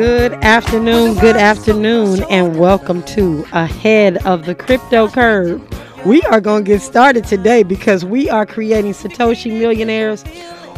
Good 0.00 0.32
afternoon, 0.32 1.16
good 1.16 1.36
afternoon, 1.36 2.24
and 2.30 2.58
welcome 2.58 3.02
to 3.02 3.44
Ahead 3.52 4.16
of 4.26 4.46
the 4.46 4.54
Crypto 4.54 5.08
Curve. 5.08 5.60
We 6.06 6.22
are 6.22 6.40
going 6.40 6.64
to 6.64 6.70
get 6.70 6.80
started 6.80 7.26
today 7.26 7.64
because 7.64 8.02
we 8.02 8.30
are 8.30 8.46
creating 8.46 8.94
Satoshi 8.94 9.52
millionaires 9.52 10.24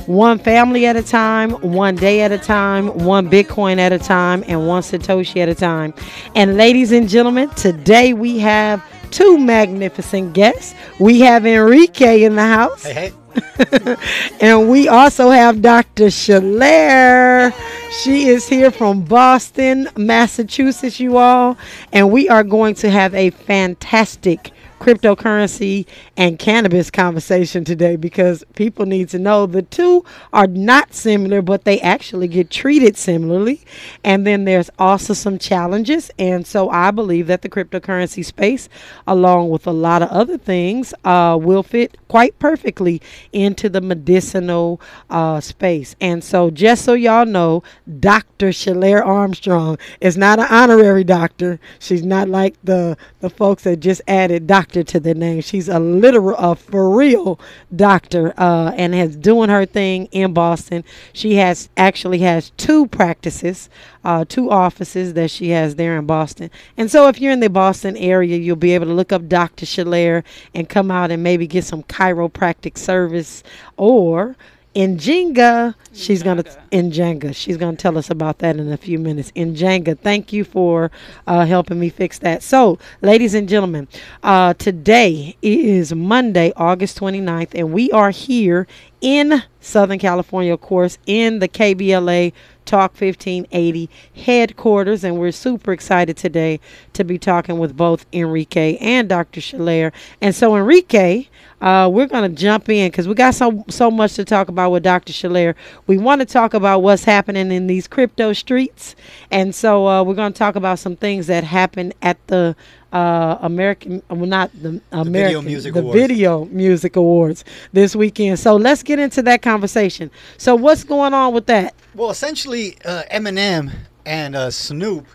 one 0.06 0.40
family 0.40 0.86
at 0.86 0.96
a 0.96 1.04
time, 1.04 1.52
one 1.60 1.94
day 1.94 2.22
at 2.22 2.32
a 2.32 2.36
time, 2.36 2.88
one 3.04 3.30
Bitcoin 3.30 3.78
at 3.78 3.92
a 3.92 3.98
time, 4.00 4.42
and 4.48 4.66
one 4.66 4.82
Satoshi 4.82 5.40
at 5.40 5.48
a 5.48 5.54
time. 5.54 5.94
And 6.34 6.56
ladies 6.56 6.90
and 6.90 7.08
gentlemen, 7.08 7.48
today 7.50 8.14
we 8.14 8.40
have 8.40 8.84
two 9.12 9.38
magnificent 9.38 10.32
guests. 10.32 10.74
We 10.98 11.20
have 11.20 11.46
Enrique 11.46 12.24
in 12.24 12.34
the 12.34 12.42
house. 12.42 12.82
Hey, 12.82 13.12
hey. 13.12 13.96
and 14.40 14.68
we 14.68 14.88
also 14.88 15.30
have 15.30 15.62
Dr. 15.62 16.06
Shalair. 16.06 17.54
She 17.92 18.28
is 18.28 18.48
here 18.48 18.70
from 18.70 19.02
Boston, 19.02 19.86
Massachusetts, 19.96 20.98
you 20.98 21.18
all. 21.18 21.58
And 21.92 22.10
we 22.10 22.26
are 22.26 22.42
going 22.42 22.74
to 22.76 22.88
have 22.88 23.14
a 23.14 23.28
fantastic 23.28 24.50
cryptocurrency 24.82 25.86
and 26.16 26.40
cannabis 26.40 26.90
conversation 26.90 27.64
today 27.64 27.94
because 27.94 28.42
people 28.56 28.84
need 28.84 29.08
to 29.08 29.16
know 29.16 29.46
the 29.46 29.62
two 29.62 30.04
are 30.32 30.48
not 30.48 30.92
similar, 30.92 31.40
but 31.40 31.64
they 31.64 31.80
actually 31.82 32.26
get 32.26 32.50
treated 32.50 32.96
similarly. 32.96 33.60
And 34.02 34.26
then 34.26 34.44
there's 34.44 34.70
also 34.80 35.14
some 35.14 35.38
challenges. 35.38 36.10
And 36.18 36.44
so 36.44 36.68
I 36.68 36.90
believe 36.90 37.28
that 37.28 37.42
the 37.42 37.48
cryptocurrency 37.48 38.24
space, 38.24 38.68
along 39.06 39.50
with 39.50 39.68
a 39.68 39.72
lot 39.72 40.02
of 40.02 40.08
other 40.08 40.36
things, 40.36 40.92
uh, 41.04 41.38
will 41.40 41.62
fit 41.62 41.96
quite 42.08 42.36
perfectly 42.40 43.00
into 43.32 43.68
the 43.68 43.80
medicinal 43.80 44.80
uh, 45.10 45.40
space. 45.40 45.94
And 46.00 46.24
so, 46.24 46.50
just 46.50 46.84
so 46.84 46.94
y'all 46.94 47.24
know, 47.24 47.62
Dr. 47.98 48.48
Shalair 48.48 49.04
Armstrong 49.04 49.76
is 50.00 50.16
not 50.16 50.38
an 50.38 50.46
honorary 50.50 51.02
doctor. 51.02 51.58
She's 51.80 52.04
not 52.04 52.28
like 52.28 52.54
the 52.62 52.96
the 53.20 53.30
folks 53.30 53.64
that 53.64 53.80
just 53.80 54.00
added 54.06 54.46
doctor 54.46 54.84
to 54.84 55.00
their 55.00 55.14
name. 55.14 55.40
She's 55.40 55.68
a 55.68 55.78
literal, 55.78 56.36
a 56.36 56.54
for 56.54 56.94
real 56.94 57.40
doctor, 57.74 58.34
uh, 58.38 58.72
and 58.76 58.94
has 58.94 59.16
doing 59.16 59.50
her 59.50 59.66
thing 59.66 60.06
in 60.12 60.32
Boston. 60.32 60.84
She 61.12 61.34
has 61.36 61.68
actually 61.76 62.18
has 62.18 62.50
two 62.56 62.86
practices, 62.86 63.68
uh, 64.04 64.24
two 64.28 64.50
offices 64.50 65.14
that 65.14 65.30
she 65.30 65.50
has 65.50 65.74
there 65.74 65.98
in 65.98 66.06
Boston. 66.06 66.50
And 66.76 66.90
so, 66.90 67.08
if 67.08 67.20
you're 67.20 67.32
in 67.32 67.40
the 67.40 67.50
Boston 67.50 67.96
area, 67.96 68.36
you'll 68.36 68.56
be 68.56 68.74
able 68.74 68.86
to 68.86 68.94
look 68.94 69.12
up 69.12 69.28
Dr. 69.28 69.66
Shalair 69.66 70.22
and 70.54 70.68
come 70.68 70.90
out 70.90 71.10
and 71.10 71.22
maybe 71.22 71.46
get 71.48 71.64
some 71.64 71.82
chiropractic 71.82 72.78
service 72.78 73.42
or 73.76 74.36
in 74.74 74.96
Jenga, 74.96 75.74
she's 75.92 76.22
gonna 76.22 76.44
in 76.70 76.90
Jenga. 76.90 77.34
She's 77.34 77.56
gonna 77.56 77.76
tell 77.76 77.98
us 77.98 78.08
about 78.08 78.38
that 78.38 78.56
in 78.56 78.72
a 78.72 78.76
few 78.76 78.98
minutes. 78.98 79.30
In 79.34 79.54
Jenga, 79.54 79.98
thank 79.98 80.32
you 80.32 80.44
for 80.44 80.90
uh, 81.26 81.44
helping 81.44 81.78
me 81.78 81.90
fix 81.90 82.18
that. 82.20 82.42
So, 82.42 82.78
ladies 83.02 83.34
and 83.34 83.48
gentlemen, 83.48 83.88
uh, 84.22 84.54
today 84.54 85.36
is 85.42 85.94
Monday, 85.94 86.52
August 86.56 86.98
29th, 86.98 87.54
and 87.54 87.72
we 87.72 87.90
are 87.92 88.10
here 88.10 88.66
in 89.02 89.42
Southern 89.60 89.98
California, 89.98 90.54
of 90.54 90.60
course, 90.60 90.96
in 91.06 91.40
the 91.40 91.48
KBLA 91.48 92.32
Talk 92.64 92.92
1580 92.92 93.90
headquarters, 94.14 95.04
and 95.04 95.18
we're 95.18 95.32
super 95.32 95.72
excited 95.72 96.16
today 96.16 96.60
to 96.92 97.04
be 97.04 97.18
talking 97.18 97.58
with 97.58 97.76
both 97.76 98.06
Enrique 98.12 98.76
and 98.78 99.08
Dr. 99.08 99.40
Shalair. 99.40 99.92
And 100.20 100.34
so, 100.34 100.56
Enrique, 100.56 101.26
uh, 101.60 101.90
we're 101.92 102.06
going 102.06 102.30
to 102.30 102.36
jump 102.36 102.68
in 102.68 102.90
because 102.90 103.06
we 103.08 103.14
got 103.14 103.34
so 103.34 103.64
so 103.68 103.90
much 103.90 104.14
to 104.14 104.24
talk 104.24 104.48
about 104.48 104.70
with 104.70 104.82
Dr. 104.82 105.12
Shalair. 105.12 105.54
We 105.86 105.98
want 105.98 106.20
to 106.20 106.26
talk 106.26 106.54
about 106.54 106.82
what's 106.82 107.04
happening 107.04 107.52
in 107.52 107.66
these 107.66 107.86
crypto 107.86 108.32
streets, 108.32 108.96
and 109.30 109.54
so 109.54 109.86
uh, 109.86 110.02
we're 110.02 110.14
going 110.14 110.32
to 110.32 110.38
talk 110.38 110.56
about 110.56 110.78
some 110.78 110.96
things 110.96 111.26
that 111.28 111.44
happened 111.44 111.94
at 112.02 112.24
the 112.28 112.56
uh, 112.92 113.38
American, 113.40 114.02
well, 114.10 114.26
not 114.26 114.50
the 114.60 114.80
American, 114.92 115.12
Video 115.12 115.42
Music 115.42 115.74
the 115.74 115.80
Awards. 115.80 115.98
Video 116.00 116.44
Music 116.46 116.96
Awards 116.96 117.44
this 117.72 117.96
weekend. 117.96 118.38
So 118.38 118.56
let's 118.56 118.82
get 118.82 118.98
into 118.98 119.22
that 119.22 119.42
conversation. 119.42 120.10
So 120.36 120.54
what's 120.54 120.84
going 120.84 121.14
on 121.14 121.32
with 121.32 121.46
that? 121.46 121.74
Well, 121.94 122.10
essentially, 122.10 122.76
uh, 122.84 123.04
Eminem 123.10 123.72
and 124.04 124.36
uh, 124.36 124.50
Snoop 124.50 125.06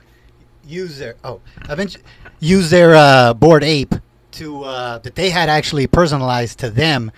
use 0.65 0.97
their 0.99 1.15
oh, 1.23 1.39
eventually 1.69 2.03
use 2.39 2.69
their 2.69 2.95
uh, 2.95 3.33
Bored 3.33 3.63
Ape 3.63 3.95
to 4.31 4.63
uh, 4.63 4.97
that 4.99 5.15
they 5.15 5.29
had 5.29 5.49
actually 5.49 5.87
personalized 5.87 6.59
to 6.59 6.69
them 6.69 7.11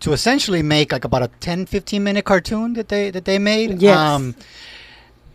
to 0.00 0.12
essentially 0.12 0.62
make 0.62 0.92
like 0.92 1.04
about 1.04 1.22
a 1.22 1.28
10 1.40 1.66
15 1.66 2.02
minute 2.02 2.24
cartoon 2.24 2.74
that 2.74 2.88
they 2.88 3.10
that 3.10 3.24
they 3.24 3.38
made. 3.38 3.82
Um, 3.84 4.34
Yes. 4.36 4.46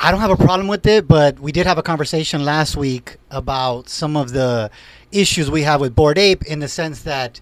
I 0.04 0.10
don't 0.10 0.20
have 0.20 0.32
a 0.32 0.36
problem 0.36 0.68
with 0.68 0.88
it, 0.88 1.08
but 1.08 1.40
we 1.40 1.52
did 1.52 1.68
have 1.68 1.78
a 1.78 1.84
conversation 1.84 2.44
last 2.44 2.76
week 2.76 3.18
about 3.30 3.88
some 3.88 4.18
of 4.18 4.32
the 4.32 4.72
issues 5.12 5.52
we 5.52 5.62
have 5.62 5.80
with 5.80 5.96
Bored 5.96 6.18
Ape 6.18 6.42
in 6.44 6.58
the 6.58 6.68
sense 6.68 7.04
that 7.04 7.40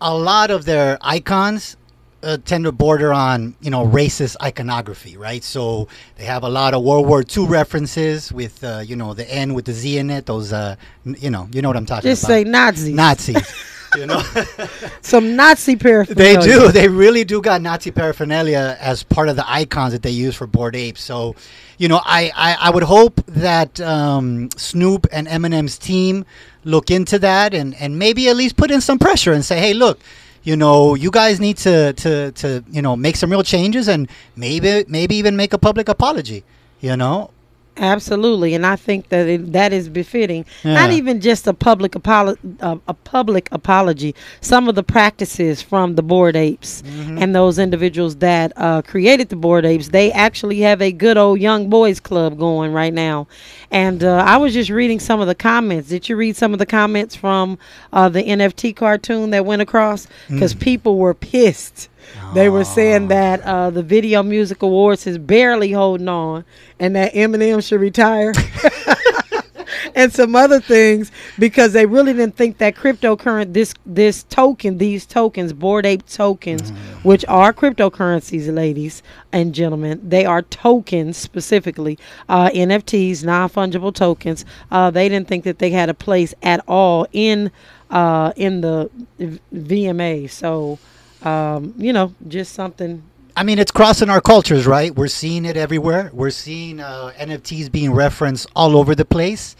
a 0.00 0.16
lot 0.16 0.50
of 0.50 0.64
their 0.64 0.96
icons 1.02 1.76
uh, 2.22 2.38
tend 2.44 2.64
to 2.64 2.72
border 2.72 3.12
on 3.12 3.54
you 3.60 3.70
know 3.70 3.86
racist 3.86 4.36
iconography, 4.42 5.18
right? 5.18 5.44
So 5.44 5.88
they 6.16 6.24
have 6.24 6.42
a 6.42 6.48
lot 6.48 6.72
of 6.72 6.82
World 6.82 7.06
War 7.06 7.22
II 7.22 7.46
references 7.46 8.32
with 8.32 8.64
uh, 8.64 8.82
you 8.82 8.96
know 8.96 9.12
the 9.12 9.30
N 9.30 9.52
with 9.52 9.66
the 9.66 9.74
Z 9.74 9.98
in 9.98 10.08
it. 10.08 10.24
Those 10.24 10.54
uh, 10.54 10.76
you 11.04 11.28
know 11.28 11.48
you 11.52 11.60
know 11.60 11.68
what 11.68 11.76
I'm 11.76 11.84
talking 11.84 12.08
Just 12.08 12.24
about. 12.24 12.32
say 12.32 12.44
Nazis. 12.44 12.94
Nazis. 12.94 13.54
you 13.96 14.06
know. 14.06 14.22
Some 15.00 15.36
Nazi 15.36 15.76
paraphernalia. 15.76 16.38
They 16.38 16.46
do. 16.46 16.68
They 16.72 16.88
really 16.88 17.24
do 17.24 17.40
got 17.40 17.62
Nazi 17.62 17.90
paraphernalia 17.90 18.76
as 18.80 19.02
part 19.02 19.28
of 19.28 19.36
the 19.36 19.50
icons 19.50 19.92
that 19.92 20.02
they 20.02 20.10
use 20.10 20.34
for 20.34 20.46
Bored 20.46 20.76
Apes. 20.76 21.02
So, 21.02 21.34
you 21.78 21.88
know, 21.88 22.00
I, 22.04 22.32
I, 22.34 22.56
I 22.60 22.70
would 22.70 22.82
hope 22.82 23.24
that 23.26 23.80
um, 23.80 24.50
Snoop 24.56 25.06
and 25.12 25.26
Eminem's 25.26 25.78
team 25.78 26.24
look 26.64 26.90
into 26.90 27.18
that 27.18 27.54
and, 27.54 27.74
and 27.76 27.98
maybe 27.98 28.28
at 28.28 28.36
least 28.36 28.56
put 28.56 28.70
in 28.70 28.80
some 28.80 28.98
pressure 28.98 29.32
and 29.32 29.44
say, 29.44 29.58
hey, 29.58 29.74
look, 29.74 30.00
you 30.42 30.56
know, 30.56 30.94
you 30.94 31.10
guys 31.10 31.40
need 31.40 31.58
to, 31.58 31.92
to, 31.94 32.32
to 32.32 32.64
you 32.70 32.80
know 32.82 32.96
make 32.96 33.16
some 33.16 33.30
real 33.30 33.42
changes 33.42 33.88
and 33.88 34.08
maybe 34.36 34.84
maybe 34.88 35.16
even 35.16 35.36
make 35.36 35.52
a 35.52 35.58
public 35.58 35.88
apology. 35.88 36.44
You 36.80 36.96
know, 36.96 37.30
Absolutely, 37.76 38.54
and 38.54 38.66
I 38.66 38.76
think 38.76 39.08
that 39.08 39.26
it, 39.26 39.52
that 39.52 39.72
is 39.72 39.88
befitting. 39.88 40.44
Not 40.64 40.90
even 40.90 41.20
just 41.20 41.46
a 41.46 41.54
public 41.54 41.92
apolo- 41.92 42.36
uh, 42.60 42.76
a 42.86 42.92
public 42.94 43.48
apology. 43.52 44.14
Some 44.42 44.68
of 44.68 44.74
the 44.74 44.82
practices 44.82 45.62
from 45.62 45.94
the 45.94 46.02
Bored 46.02 46.36
Apes 46.36 46.82
Mm-hmm. 46.82 47.18
and 47.18 47.34
those 47.34 47.58
individuals 47.58 48.16
that 48.16 48.52
uh, 48.56 48.82
created 48.82 49.28
the 49.30 49.36
Bored 49.36 49.64
Apes, 49.64 49.88
they 49.88 50.12
actually 50.12 50.60
have 50.60 50.82
a 50.82 50.92
good 50.92 51.16
old 51.16 51.40
young 51.40 51.70
boys 51.70 52.00
club 52.00 52.38
going 52.38 52.72
right 52.72 52.92
now. 52.92 53.26
And 53.70 54.04
uh, 54.04 54.16
I 54.26 54.36
was 54.36 54.52
just 54.52 54.68
reading 54.70 55.00
some 55.00 55.20
of 55.20 55.26
the 55.26 55.34
comments. 55.34 55.88
Did 55.88 56.08
you 56.08 56.16
read 56.16 56.36
some 56.36 56.52
of 56.52 56.58
the 56.58 56.66
comments 56.66 57.14
from 57.16 57.58
uh, 57.92 58.08
the 58.10 58.22
NFT 58.24 58.76
cartoon 58.76 59.30
that 59.30 59.46
went 59.46 59.62
across? 59.62 60.06
Because 60.28 60.54
Mm. 60.54 60.60
people 60.60 60.98
were 60.98 61.14
pissed. 61.14 61.88
They 62.34 62.48
were 62.48 62.64
saying 62.64 63.08
that 63.08 63.40
uh, 63.42 63.70
the 63.70 63.82
Video 63.82 64.22
Music 64.22 64.62
Awards 64.62 65.06
is 65.06 65.18
barely 65.18 65.72
holding 65.72 66.08
on, 66.08 66.44
and 66.78 66.94
that 66.96 67.12
Eminem 67.14 67.66
should 67.66 67.80
retire, 67.80 68.32
and 69.94 70.12
some 70.12 70.36
other 70.36 70.60
things 70.60 71.10
because 71.38 71.72
they 71.72 71.86
really 71.86 72.12
didn't 72.12 72.36
think 72.36 72.58
that 72.58 72.74
cryptocurrency, 72.76 73.52
this 73.52 73.74
this 73.84 74.22
token, 74.24 74.78
these 74.78 75.06
tokens, 75.06 75.52
Bored 75.52 75.86
Ape 75.86 76.06
tokens, 76.06 76.70
which 77.02 77.24
are 77.28 77.52
cryptocurrencies, 77.52 78.52
ladies 78.54 79.02
and 79.32 79.54
gentlemen, 79.54 80.00
they 80.02 80.24
are 80.24 80.42
tokens 80.42 81.16
specifically, 81.16 81.98
uh, 82.28 82.50
NFTs, 82.50 83.24
non 83.24 83.48
fungible 83.48 83.94
tokens. 83.94 84.44
Uh, 84.70 84.90
they 84.90 85.08
didn't 85.08 85.28
think 85.28 85.44
that 85.44 85.58
they 85.58 85.70
had 85.70 85.88
a 85.88 85.94
place 85.94 86.34
at 86.42 86.62
all 86.68 87.06
in 87.12 87.50
uh, 87.90 88.32
in 88.36 88.60
the 88.60 88.90
v- 89.18 89.40
VMA. 89.54 90.30
So 90.30 90.78
um, 91.22 91.74
you 91.76 91.92
know, 91.92 92.14
just 92.28 92.52
something. 92.52 93.02
I 93.36 93.42
mean, 93.42 93.58
it's 93.58 93.70
crossing 93.70 94.10
our 94.10 94.20
cultures, 94.20 94.66
right? 94.66 94.94
We're 94.94 95.08
seeing 95.08 95.44
it 95.44 95.56
everywhere. 95.56 96.10
We're 96.12 96.30
seeing 96.30 96.80
uh, 96.80 97.12
NFTs 97.16 97.70
being 97.70 97.92
referenced 97.92 98.48
all 98.56 98.76
over 98.76 98.94
the 98.94 99.04
place. 99.04 99.56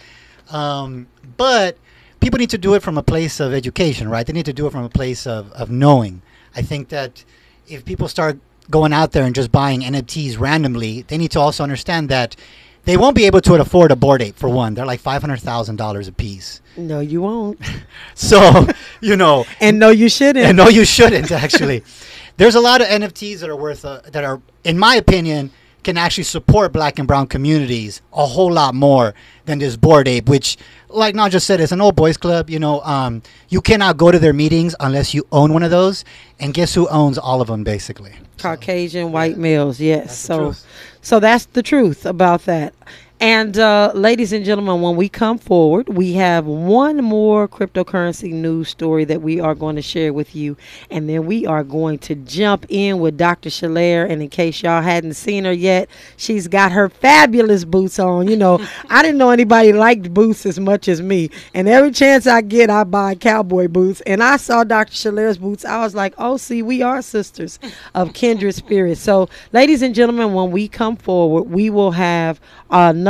Um, 0.51 1.07
but 1.37 1.79
people 2.21 2.39
need 2.39 2.51
to 2.51 2.59
do 2.59 2.75
it 2.75 2.83
from 2.83 2.99
a 2.99 3.03
place 3.03 3.41
of 3.41 3.53
education, 3.53 4.09
right? 4.09 4.27
They 4.27 4.33
need 4.33 4.47
to 4.47 4.53
do 4.53 4.67
it 4.67 4.73
from 4.73 4.85
a 4.85 4.89
place 4.89 5.27
of, 5.27 5.53
of 5.53 5.71
knowing. 5.71 6.23
I 6.55 6.63
think 6.63 6.89
that 6.89 7.25
if 7.69 7.85
people 7.85 8.09
start 8.09 8.39
going 8.71 8.93
out 8.93 9.13
there 9.13 9.25
and 9.25 9.35
just 9.35 9.53
buying 9.53 9.81
NFTs 9.81 10.39
randomly, 10.39 11.03
they 11.03 11.19
need 11.19 11.31
to 11.33 11.41
also 11.41 11.63
understand 11.63 12.09
that 12.09 12.37
they 12.85 12.97
won't 12.97 13.15
be 13.15 13.27
able 13.27 13.41
to 13.43 13.55
afford 13.55 13.91
a 13.91 13.97
Bored 13.97 14.23
Ape 14.23 14.37
for 14.37 14.49
one. 14.49 14.75
They're 14.75 14.87
like 14.87 15.01
five 15.01 15.21
hundred 15.23 15.41
thousand 15.41 15.77
dollars 15.77 16.09
a 16.09 16.13
piece. 16.13 16.61
No, 16.77 17.01
you 17.01 17.23
won't, 17.23 17.59
So 18.15 18.67
you 19.01 19.17
know, 19.17 19.45
and 19.61 19.79
no, 19.79 19.91
you 19.91 20.09
shouldn't. 20.09 20.47
and 20.47 20.57
no, 20.57 20.69
you 20.69 20.85
shouldn't 20.85 21.31
actually. 21.31 21.83
There's 22.37 22.55
a 22.55 22.61
lot 22.61 22.81
of 22.81 22.87
NFTs 22.87 23.41
that 23.41 23.51
are 23.51 23.57
worth 23.57 23.85
uh, 23.85 24.01
that 24.13 24.25
are, 24.25 24.41
in 24.65 24.79
my 24.79 24.95
opinion, 24.95 25.51
can 25.83 25.97
actually 25.97 26.25
support 26.25 26.73
Black 26.73 26.99
and 26.99 27.09
Brown 27.09 27.27
communities 27.27 28.03
a 28.13 28.27
whole 28.27 28.53
lot 28.53 28.75
more 28.75 29.15
than 29.47 29.59
this 29.59 29.77
Bored 29.77 30.09
Ape, 30.09 30.29
which, 30.29 30.57
like 30.89 31.15
not 31.15 31.31
just 31.31 31.47
said, 31.47 31.61
it's 31.61 31.73
an 31.73 31.81
old 31.81 31.97
boys 31.97 32.17
club. 32.17 32.51
You 32.51 32.59
know, 32.59 32.81
um, 32.83 33.23
you 33.49 33.61
cannot 33.61 33.97
go 33.97 34.11
to 34.11 34.19
their 34.19 34.33
meetings 34.33 34.75
unless 34.81 35.15
you 35.15 35.27
own 35.33 35.53
one 35.53 35.63
of 35.63 35.71
those, 35.71 36.05
and 36.39 36.55
guess 36.55 36.75
who 36.75 36.89
owns 36.89 37.19
all 37.19 37.41
of 37.41 37.49
them, 37.49 37.65
basically. 37.65 38.13
Caucasian 38.39 39.13
white 39.13 39.37
males, 39.37 39.81
yes. 39.81 40.07
That's 40.07 40.19
so, 40.19 40.55
so 41.03 41.21
that's 41.21 41.47
the 41.47 41.63
truth 41.63 42.07
about 42.07 42.45
that. 42.45 42.75
And 43.23 43.59
uh, 43.59 43.93
ladies 43.95 44.33
and 44.33 44.47
gentlemen, 44.47 44.81
when 44.81 44.97
we 44.97 45.11
come 45.11 45.37
forward, 45.37 45.91
we 45.91 46.15
have 46.15 46.47
one 46.47 47.05
more 47.05 47.47
cryptocurrency 47.47 48.33
news 48.33 48.71
story 48.71 49.05
that 49.05 49.21
we 49.21 49.39
are 49.39 49.55
going 49.55 49.77
to 49.77 49.83
share 49.83 50.15
with 50.15 50.35
you. 50.35 50.57
And 50.91 51.07
then 51.07 51.27
we 51.27 51.45
are 51.45 51.63
going 51.63 51.99
to 51.99 52.15
jump 52.15 52.65
in 52.71 52.99
with 52.99 53.19
Dr. 53.19 53.51
Shalair. 53.51 54.11
And 54.11 54.23
in 54.23 54.31
case 54.31 54.63
y'all 54.63 54.81
hadn't 54.81 55.15
seen 55.15 55.45
her 55.45 55.53
yet, 55.53 55.91
she's 56.17 56.49
got 56.49 56.73
her 56.73 56.89
fabulous 56.89 57.67
boots 57.67 57.99
on. 57.99 58.27
You 58.27 58.39
know, 58.39 58.67
I 58.89 59.03
didn't 59.03 59.19
know 59.19 59.29
anybody 59.29 59.75
liked 59.75 60.15
boots 60.15 60.47
as 60.47 60.59
much 60.59 60.89
as 60.89 61.03
me. 61.03 61.29
And 61.53 61.69
every 61.69 61.91
chance 61.91 62.27
I 62.27 62.41
get, 62.41 62.71
I 62.71 62.85
buy 62.85 63.17
cowboy 63.17 63.69
boots. 63.69 64.01
And 64.07 64.23
I 64.23 64.39
saw 64.39 64.65
Dr. 64.65 64.95
Shalair's 64.95 65.37
boots. 65.37 65.67
I 65.67 65.81
was 65.81 65.95
like, 65.95 66.15
oh, 66.17 66.39
see, 66.39 66.63
we 66.63 66.81
are 66.81 67.03
sisters 67.03 67.59
of 67.95 68.15
kindred 68.15 68.55
spirits. 68.55 69.03
So, 69.03 69.29
ladies 69.53 69.83
and 69.83 69.95
gentlemen, 69.95 70.33
when 70.33 70.51
we 70.51 70.69
come 70.69 70.97
forward, 70.97 71.43
we 71.43 71.69
will 71.69 71.91
have 71.91 72.41
another 72.71 73.10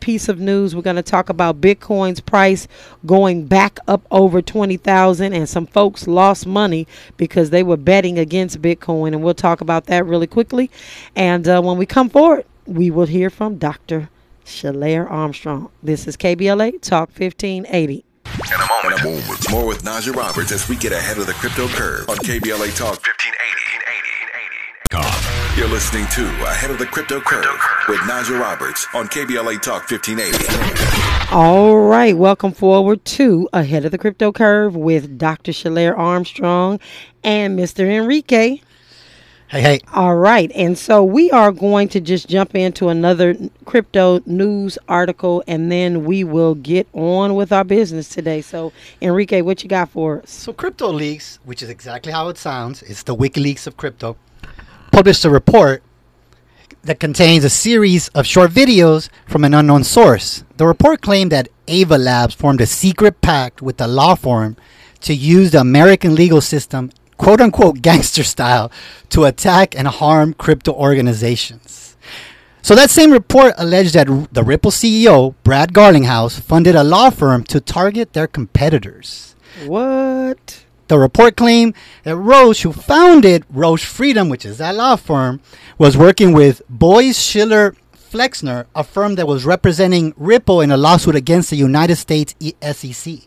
piece 0.00 0.28
of 0.28 0.40
news. 0.40 0.74
We're 0.74 0.82
going 0.82 0.96
to 0.96 1.02
talk 1.02 1.28
about 1.28 1.60
Bitcoin's 1.60 2.20
price 2.20 2.66
going 3.06 3.46
back 3.46 3.78
up 3.86 4.02
over 4.10 4.42
20,000 4.42 5.32
and 5.32 5.48
some 5.48 5.66
folks 5.66 6.06
lost 6.06 6.46
money 6.46 6.86
because 7.16 7.50
they 7.50 7.62
were 7.62 7.76
betting 7.76 8.18
against 8.18 8.60
Bitcoin 8.60 9.08
and 9.08 9.22
we'll 9.22 9.34
talk 9.34 9.60
about 9.60 9.86
that 9.86 10.04
really 10.06 10.26
quickly. 10.26 10.70
And 11.14 11.46
uh, 11.48 11.62
when 11.62 11.78
we 11.78 11.86
come 11.86 12.08
forward, 12.08 12.44
we 12.66 12.90
will 12.90 13.06
hear 13.06 13.30
from 13.30 13.58
Dr. 13.58 14.08
Shalair 14.44 15.10
Armstrong. 15.10 15.70
This 15.82 16.06
is 16.06 16.16
KBLA 16.16 16.80
Talk 16.80 17.10
1580. 17.10 18.04
In 18.26 18.32
a 18.52 18.68
moment, 18.68 18.84
in 18.84 18.92
a 18.92 19.04
moment, 19.04 19.50
more 19.50 19.66
with 19.66 19.82
Najah 19.82 20.14
Roberts 20.14 20.52
as 20.52 20.68
we 20.68 20.76
get 20.76 20.92
ahead 20.92 21.18
of 21.18 21.26
the 21.26 21.32
crypto 21.34 21.66
curve 21.68 22.08
on 22.08 22.16
KBLA 22.16 22.76
Talk 22.76 23.00
1580. 23.00 25.29
You're 25.60 25.68
listening 25.68 26.06
to 26.12 26.22
Ahead 26.46 26.70
of 26.70 26.78
the 26.78 26.86
Crypto 26.86 27.20
Curve 27.20 27.60
with 27.86 27.98
Najah 27.98 28.40
Roberts 28.40 28.86
on 28.94 29.08
KBLA 29.08 29.60
Talk 29.60 29.90
1580. 29.90 31.34
All 31.34 31.80
right, 31.80 32.16
welcome 32.16 32.52
forward 32.52 33.04
to 33.04 33.46
Ahead 33.52 33.84
of 33.84 33.90
the 33.90 33.98
Crypto 33.98 34.32
Curve 34.32 34.74
with 34.74 35.18
Dr. 35.18 35.52
Shalair 35.52 35.94
Armstrong 35.98 36.80
and 37.22 37.58
Mr. 37.58 37.80
Enrique. 37.80 38.62
Hey, 39.48 39.60
hey. 39.60 39.80
All 39.92 40.16
right, 40.16 40.50
and 40.54 40.78
so 40.78 41.04
we 41.04 41.30
are 41.30 41.52
going 41.52 41.90
to 41.90 42.00
just 42.00 42.26
jump 42.26 42.54
into 42.54 42.88
another 42.88 43.36
crypto 43.66 44.22
news 44.24 44.78
article, 44.88 45.44
and 45.46 45.70
then 45.70 46.06
we 46.06 46.24
will 46.24 46.54
get 46.54 46.88
on 46.94 47.34
with 47.34 47.52
our 47.52 47.64
business 47.64 48.08
today. 48.08 48.40
So, 48.40 48.72
Enrique, 49.02 49.42
what 49.42 49.62
you 49.62 49.68
got 49.68 49.90
for 49.90 50.22
us? 50.22 50.30
So, 50.30 50.54
Crypto 50.54 50.90
Leaks, 50.90 51.38
which 51.44 51.62
is 51.62 51.68
exactly 51.68 52.12
how 52.12 52.30
it 52.30 52.38
sounds, 52.38 52.82
it's 52.82 53.02
the 53.02 53.14
WikiLeaks 53.14 53.66
of 53.66 53.76
crypto, 53.76 54.16
published 54.90 55.24
a 55.24 55.30
report 55.30 55.82
that 56.82 57.00
contains 57.00 57.44
a 57.44 57.50
series 57.50 58.08
of 58.08 58.26
short 58.26 58.50
videos 58.50 59.08
from 59.26 59.44
an 59.44 59.54
unknown 59.54 59.84
source. 59.84 60.44
The 60.56 60.66
report 60.66 61.02
claimed 61.02 61.32
that 61.32 61.48
Ava 61.68 61.98
Labs 61.98 62.34
formed 62.34 62.60
a 62.60 62.66
secret 62.66 63.20
pact 63.20 63.60
with 63.60 63.80
a 63.80 63.86
law 63.86 64.14
firm 64.14 64.56
to 65.00 65.14
use 65.14 65.50
the 65.52 65.60
American 65.60 66.14
legal 66.14 66.40
system 66.40 66.90
quote 67.16 67.40
unquote 67.40 67.82
gangster 67.82 68.24
style 68.24 68.70
to 69.10 69.24
attack 69.24 69.76
and 69.76 69.88
harm 69.88 70.34
crypto 70.34 70.72
organizations. 70.72 71.96
So 72.62 72.74
that 72.74 72.90
same 72.90 73.10
report 73.10 73.54
alleged 73.56 73.94
that 73.94 74.06
the 74.32 74.42
Ripple 74.42 74.70
CEO, 74.70 75.34
Brad 75.44 75.72
Garlinghouse, 75.72 76.40
funded 76.40 76.74
a 76.74 76.84
law 76.84 77.08
firm 77.10 77.42
to 77.44 77.60
target 77.60 78.12
their 78.12 78.26
competitors. 78.26 79.34
What? 79.64 80.64
The 80.90 80.98
report 80.98 81.36
claimed 81.36 81.74
that 82.02 82.16
Roche, 82.16 82.62
who 82.62 82.72
founded 82.72 83.44
Roche 83.48 83.84
Freedman, 83.84 84.28
which 84.28 84.44
is 84.44 84.58
that 84.58 84.74
law 84.74 84.96
firm, 84.96 85.40
was 85.78 85.96
working 85.96 86.32
with 86.32 86.62
Boies 86.68 87.16
Schiller 87.16 87.76
Flexner, 87.94 88.66
a 88.74 88.82
firm 88.82 89.14
that 89.14 89.28
was 89.28 89.44
representing 89.44 90.14
Ripple 90.16 90.60
in 90.60 90.72
a 90.72 90.76
lawsuit 90.76 91.14
against 91.14 91.50
the 91.50 91.56
United 91.56 91.94
States 91.94 92.34
SEC. 92.60 93.18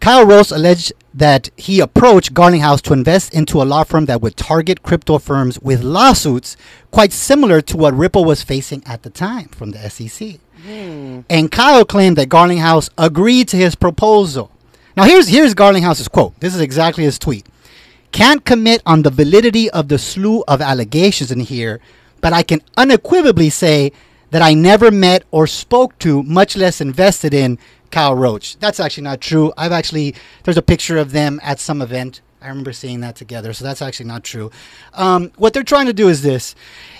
Kyle 0.00 0.26
Roche 0.26 0.50
alleged 0.50 0.92
that 1.14 1.50
he 1.56 1.78
approached 1.78 2.34
Garlinghouse 2.34 2.82
to 2.82 2.92
invest 2.92 3.32
into 3.32 3.62
a 3.62 3.64
law 3.64 3.84
firm 3.84 4.06
that 4.06 4.20
would 4.20 4.36
target 4.36 4.82
crypto 4.82 5.18
firms 5.18 5.60
with 5.60 5.84
lawsuits 5.84 6.56
quite 6.90 7.12
similar 7.12 7.60
to 7.60 7.76
what 7.76 7.94
Ripple 7.94 8.24
was 8.24 8.42
facing 8.42 8.82
at 8.86 9.04
the 9.04 9.10
time 9.10 9.46
from 9.50 9.70
the 9.70 9.88
SEC. 9.88 10.40
Hmm. 10.66 11.20
And 11.30 11.52
Kyle 11.52 11.84
claimed 11.84 12.16
that 12.16 12.28
Garlinghouse 12.28 12.90
agreed 12.98 13.46
to 13.48 13.56
his 13.56 13.76
proposal. 13.76 14.50
Now 14.96 15.04
here's 15.04 15.26
here's 15.26 15.54
Garlinghouse's 15.54 16.06
quote. 16.06 16.38
This 16.38 16.54
is 16.54 16.60
exactly 16.60 17.02
his 17.02 17.18
tweet. 17.18 17.46
Can't 18.12 18.44
commit 18.44 18.80
on 18.86 19.02
the 19.02 19.10
validity 19.10 19.68
of 19.70 19.88
the 19.88 19.98
slew 19.98 20.44
of 20.46 20.60
allegations 20.60 21.32
in 21.32 21.40
here, 21.40 21.80
but 22.20 22.32
I 22.32 22.44
can 22.44 22.62
unequivocally 22.76 23.50
say 23.50 23.90
that 24.30 24.40
I 24.40 24.54
never 24.54 24.92
met 24.92 25.24
or 25.32 25.48
spoke 25.48 25.98
to, 26.00 26.22
much 26.22 26.56
less 26.56 26.80
invested 26.80 27.34
in, 27.34 27.58
Kyle 27.90 28.14
Roche. 28.14 28.54
That's 28.56 28.78
actually 28.78 29.02
not 29.02 29.20
true. 29.20 29.52
I've 29.56 29.72
actually 29.72 30.14
there's 30.44 30.56
a 30.56 30.62
picture 30.62 30.96
of 30.96 31.10
them 31.10 31.40
at 31.42 31.58
some 31.58 31.82
event. 31.82 32.20
I 32.40 32.48
remember 32.48 32.72
seeing 32.72 33.00
that 33.00 33.16
together, 33.16 33.52
so 33.52 33.64
that's 33.64 33.82
actually 33.82 34.06
not 34.06 34.22
true. 34.22 34.52
Um, 34.92 35.32
what 35.36 35.54
they're 35.54 35.64
trying 35.64 35.86
to 35.86 35.92
do 35.92 36.08
is 36.08 36.22
this: 36.22 36.54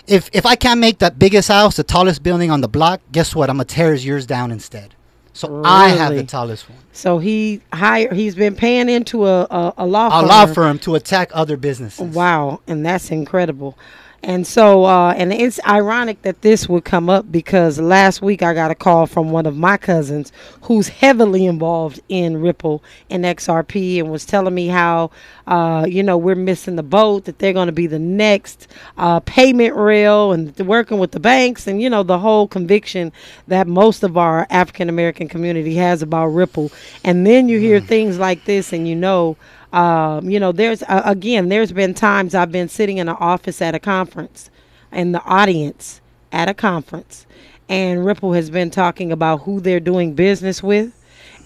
if 0.08 0.28
if 0.32 0.44
I 0.46 0.56
can't 0.56 0.80
make 0.80 0.98
that 0.98 1.16
biggest 1.20 1.46
house, 1.46 1.76
the 1.76 1.84
tallest 1.84 2.24
building 2.24 2.50
on 2.50 2.60
the 2.60 2.68
block, 2.68 3.02
guess 3.12 3.36
what? 3.36 3.50
I'm 3.50 3.56
gonna 3.56 3.66
tear 3.66 3.92
his 3.92 4.04
yours 4.04 4.26
down 4.26 4.50
instead. 4.50 4.96
So 5.34 5.62
I 5.64 5.88
have 5.90 6.14
the 6.14 6.22
tallest 6.24 6.70
one. 6.70 6.78
So 6.92 7.18
he 7.18 7.60
hired. 7.72 8.12
He's 8.12 8.34
been 8.36 8.54
paying 8.54 8.88
into 8.88 9.26
a 9.26 9.42
a, 9.50 9.74
a 9.78 9.86
law 9.86 10.06
A 10.06 10.20
firm. 10.20 10.28
law 10.28 10.46
firm 10.46 10.78
to 10.80 10.94
attack 10.94 11.30
other 11.34 11.56
businesses. 11.56 12.14
Wow, 12.14 12.60
and 12.68 12.86
that's 12.86 13.10
incredible. 13.10 13.76
And 14.24 14.46
so, 14.46 14.86
uh, 14.86 15.12
and 15.18 15.34
it's 15.34 15.60
ironic 15.66 16.22
that 16.22 16.40
this 16.40 16.66
would 16.66 16.86
come 16.86 17.10
up 17.10 17.30
because 17.30 17.78
last 17.78 18.22
week 18.22 18.42
I 18.42 18.54
got 18.54 18.70
a 18.70 18.74
call 18.74 19.04
from 19.06 19.30
one 19.30 19.44
of 19.44 19.54
my 19.54 19.76
cousins 19.76 20.32
who's 20.62 20.88
heavily 20.88 21.44
involved 21.44 22.00
in 22.08 22.40
Ripple 22.40 22.82
and 23.10 23.26
XRP 23.26 23.98
and 23.98 24.10
was 24.10 24.24
telling 24.24 24.54
me 24.54 24.68
how, 24.68 25.10
uh, 25.46 25.84
you 25.86 26.02
know, 26.02 26.16
we're 26.16 26.36
missing 26.36 26.76
the 26.76 26.82
boat, 26.82 27.26
that 27.26 27.38
they're 27.38 27.52
going 27.52 27.66
to 27.66 27.72
be 27.72 27.86
the 27.86 27.98
next 27.98 28.66
uh, 28.96 29.20
payment 29.20 29.76
rail 29.76 30.32
and 30.32 30.56
working 30.60 30.98
with 30.98 31.10
the 31.10 31.20
banks 31.20 31.66
and, 31.66 31.82
you 31.82 31.90
know, 31.90 32.02
the 32.02 32.18
whole 32.18 32.48
conviction 32.48 33.12
that 33.48 33.66
most 33.66 34.02
of 34.02 34.16
our 34.16 34.46
African 34.48 34.88
American 34.88 35.28
community 35.28 35.74
has 35.74 36.00
about 36.00 36.28
Ripple. 36.28 36.72
And 37.04 37.26
then 37.26 37.50
you 37.50 37.58
hear 37.58 37.78
things 37.78 38.18
like 38.18 38.46
this 38.46 38.72
and 38.72 38.88
you 38.88 38.96
know, 38.96 39.36
um, 39.74 40.30
you 40.30 40.38
know, 40.38 40.52
there's 40.52 40.84
uh, 40.84 41.02
again, 41.04 41.48
there's 41.48 41.72
been 41.72 41.94
times 41.94 42.34
I've 42.34 42.52
been 42.52 42.68
sitting 42.68 42.98
in 42.98 43.08
an 43.08 43.16
office 43.18 43.60
at 43.60 43.74
a 43.74 43.80
conference, 43.80 44.48
in 44.92 45.12
the 45.12 45.22
audience 45.24 46.00
at 46.30 46.48
a 46.48 46.54
conference, 46.54 47.26
and 47.68 48.06
Ripple 48.06 48.34
has 48.34 48.50
been 48.50 48.70
talking 48.70 49.10
about 49.10 49.42
who 49.42 49.60
they're 49.60 49.80
doing 49.80 50.14
business 50.14 50.62
with, 50.62 50.92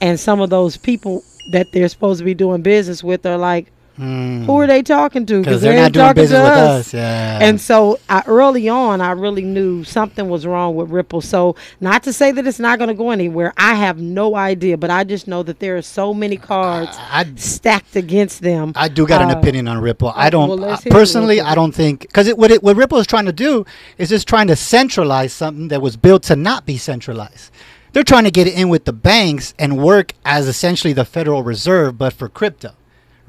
and 0.02 0.20
some 0.20 0.42
of 0.42 0.50
those 0.50 0.76
people 0.76 1.22
that 1.52 1.68
they're 1.72 1.88
supposed 1.88 2.18
to 2.18 2.24
be 2.26 2.34
doing 2.34 2.60
business 2.60 3.02
with 3.02 3.24
are 3.24 3.38
like, 3.38 3.72
who 3.98 4.56
are 4.60 4.66
they 4.66 4.82
talking 4.82 5.26
to? 5.26 5.40
Because 5.40 5.60
they 5.60 5.70
they're 5.70 5.82
not 5.82 5.92
doing 5.92 6.14
business 6.14 6.40
with 6.40 6.50
us. 6.50 6.86
us. 6.88 6.94
Yeah. 6.94 7.38
And 7.42 7.60
so 7.60 7.98
I, 8.08 8.22
early 8.26 8.68
on, 8.68 9.00
I 9.00 9.10
really 9.12 9.42
knew 9.42 9.82
something 9.84 10.28
was 10.28 10.46
wrong 10.46 10.76
with 10.76 10.90
Ripple. 10.90 11.20
So 11.20 11.56
not 11.80 12.04
to 12.04 12.12
say 12.12 12.30
that 12.32 12.46
it's 12.46 12.60
not 12.60 12.78
going 12.78 12.88
to 12.88 12.94
go 12.94 13.10
anywhere. 13.10 13.52
I 13.56 13.74
have 13.74 13.98
no 13.98 14.36
idea, 14.36 14.76
but 14.78 14.90
I 14.90 15.02
just 15.04 15.26
know 15.26 15.42
that 15.42 15.58
there 15.58 15.76
are 15.76 15.82
so 15.82 16.14
many 16.14 16.36
cards 16.36 16.96
I- 16.98 17.26
stacked 17.36 17.96
against 17.96 18.40
them. 18.42 18.72
I 18.76 18.88
do 18.88 19.06
got 19.06 19.20
an 19.22 19.30
Uh, 19.30 19.38
opinion 19.40 19.66
on 19.68 19.80
Ripple. 19.80 20.12
I 20.14 20.30
don't 20.30 20.48
well, 20.48 20.58
let's 20.58 20.80
uh, 20.80 20.84
hear 20.84 20.92
it 20.92 20.94
real 20.94 21.00
personally. 21.00 21.40
I 21.40 21.54
don't 21.54 21.74
think 21.74 22.02
because 22.02 22.28
it, 22.28 22.38
what 22.38 22.50
it, 22.50 22.62
what 22.62 22.76
Ripple 22.76 22.98
is 22.98 23.06
trying 23.06 23.26
to 23.26 23.32
do 23.32 23.66
is 23.98 24.08
just 24.10 24.28
trying 24.28 24.46
to 24.46 24.56
centralize 24.56 25.32
something 25.32 25.68
that 25.68 25.82
was 25.82 25.96
built 25.96 26.22
to 26.24 26.36
not 26.36 26.64
be 26.66 26.76
centralized. 26.78 27.50
They're 27.92 28.04
trying 28.04 28.24
to 28.24 28.30
get 28.30 28.46
in 28.46 28.68
with 28.68 28.84
the 28.84 28.92
banks 28.92 29.54
and 29.58 29.78
work 29.82 30.12
as 30.24 30.46
essentially 30.46 30.92
the 30.92 31.04
Federal 31.06 31.42
Reserve, 31.42 31.96
but 31.98 32.12
for 32.12 32.28
crypto, 32.28 32.72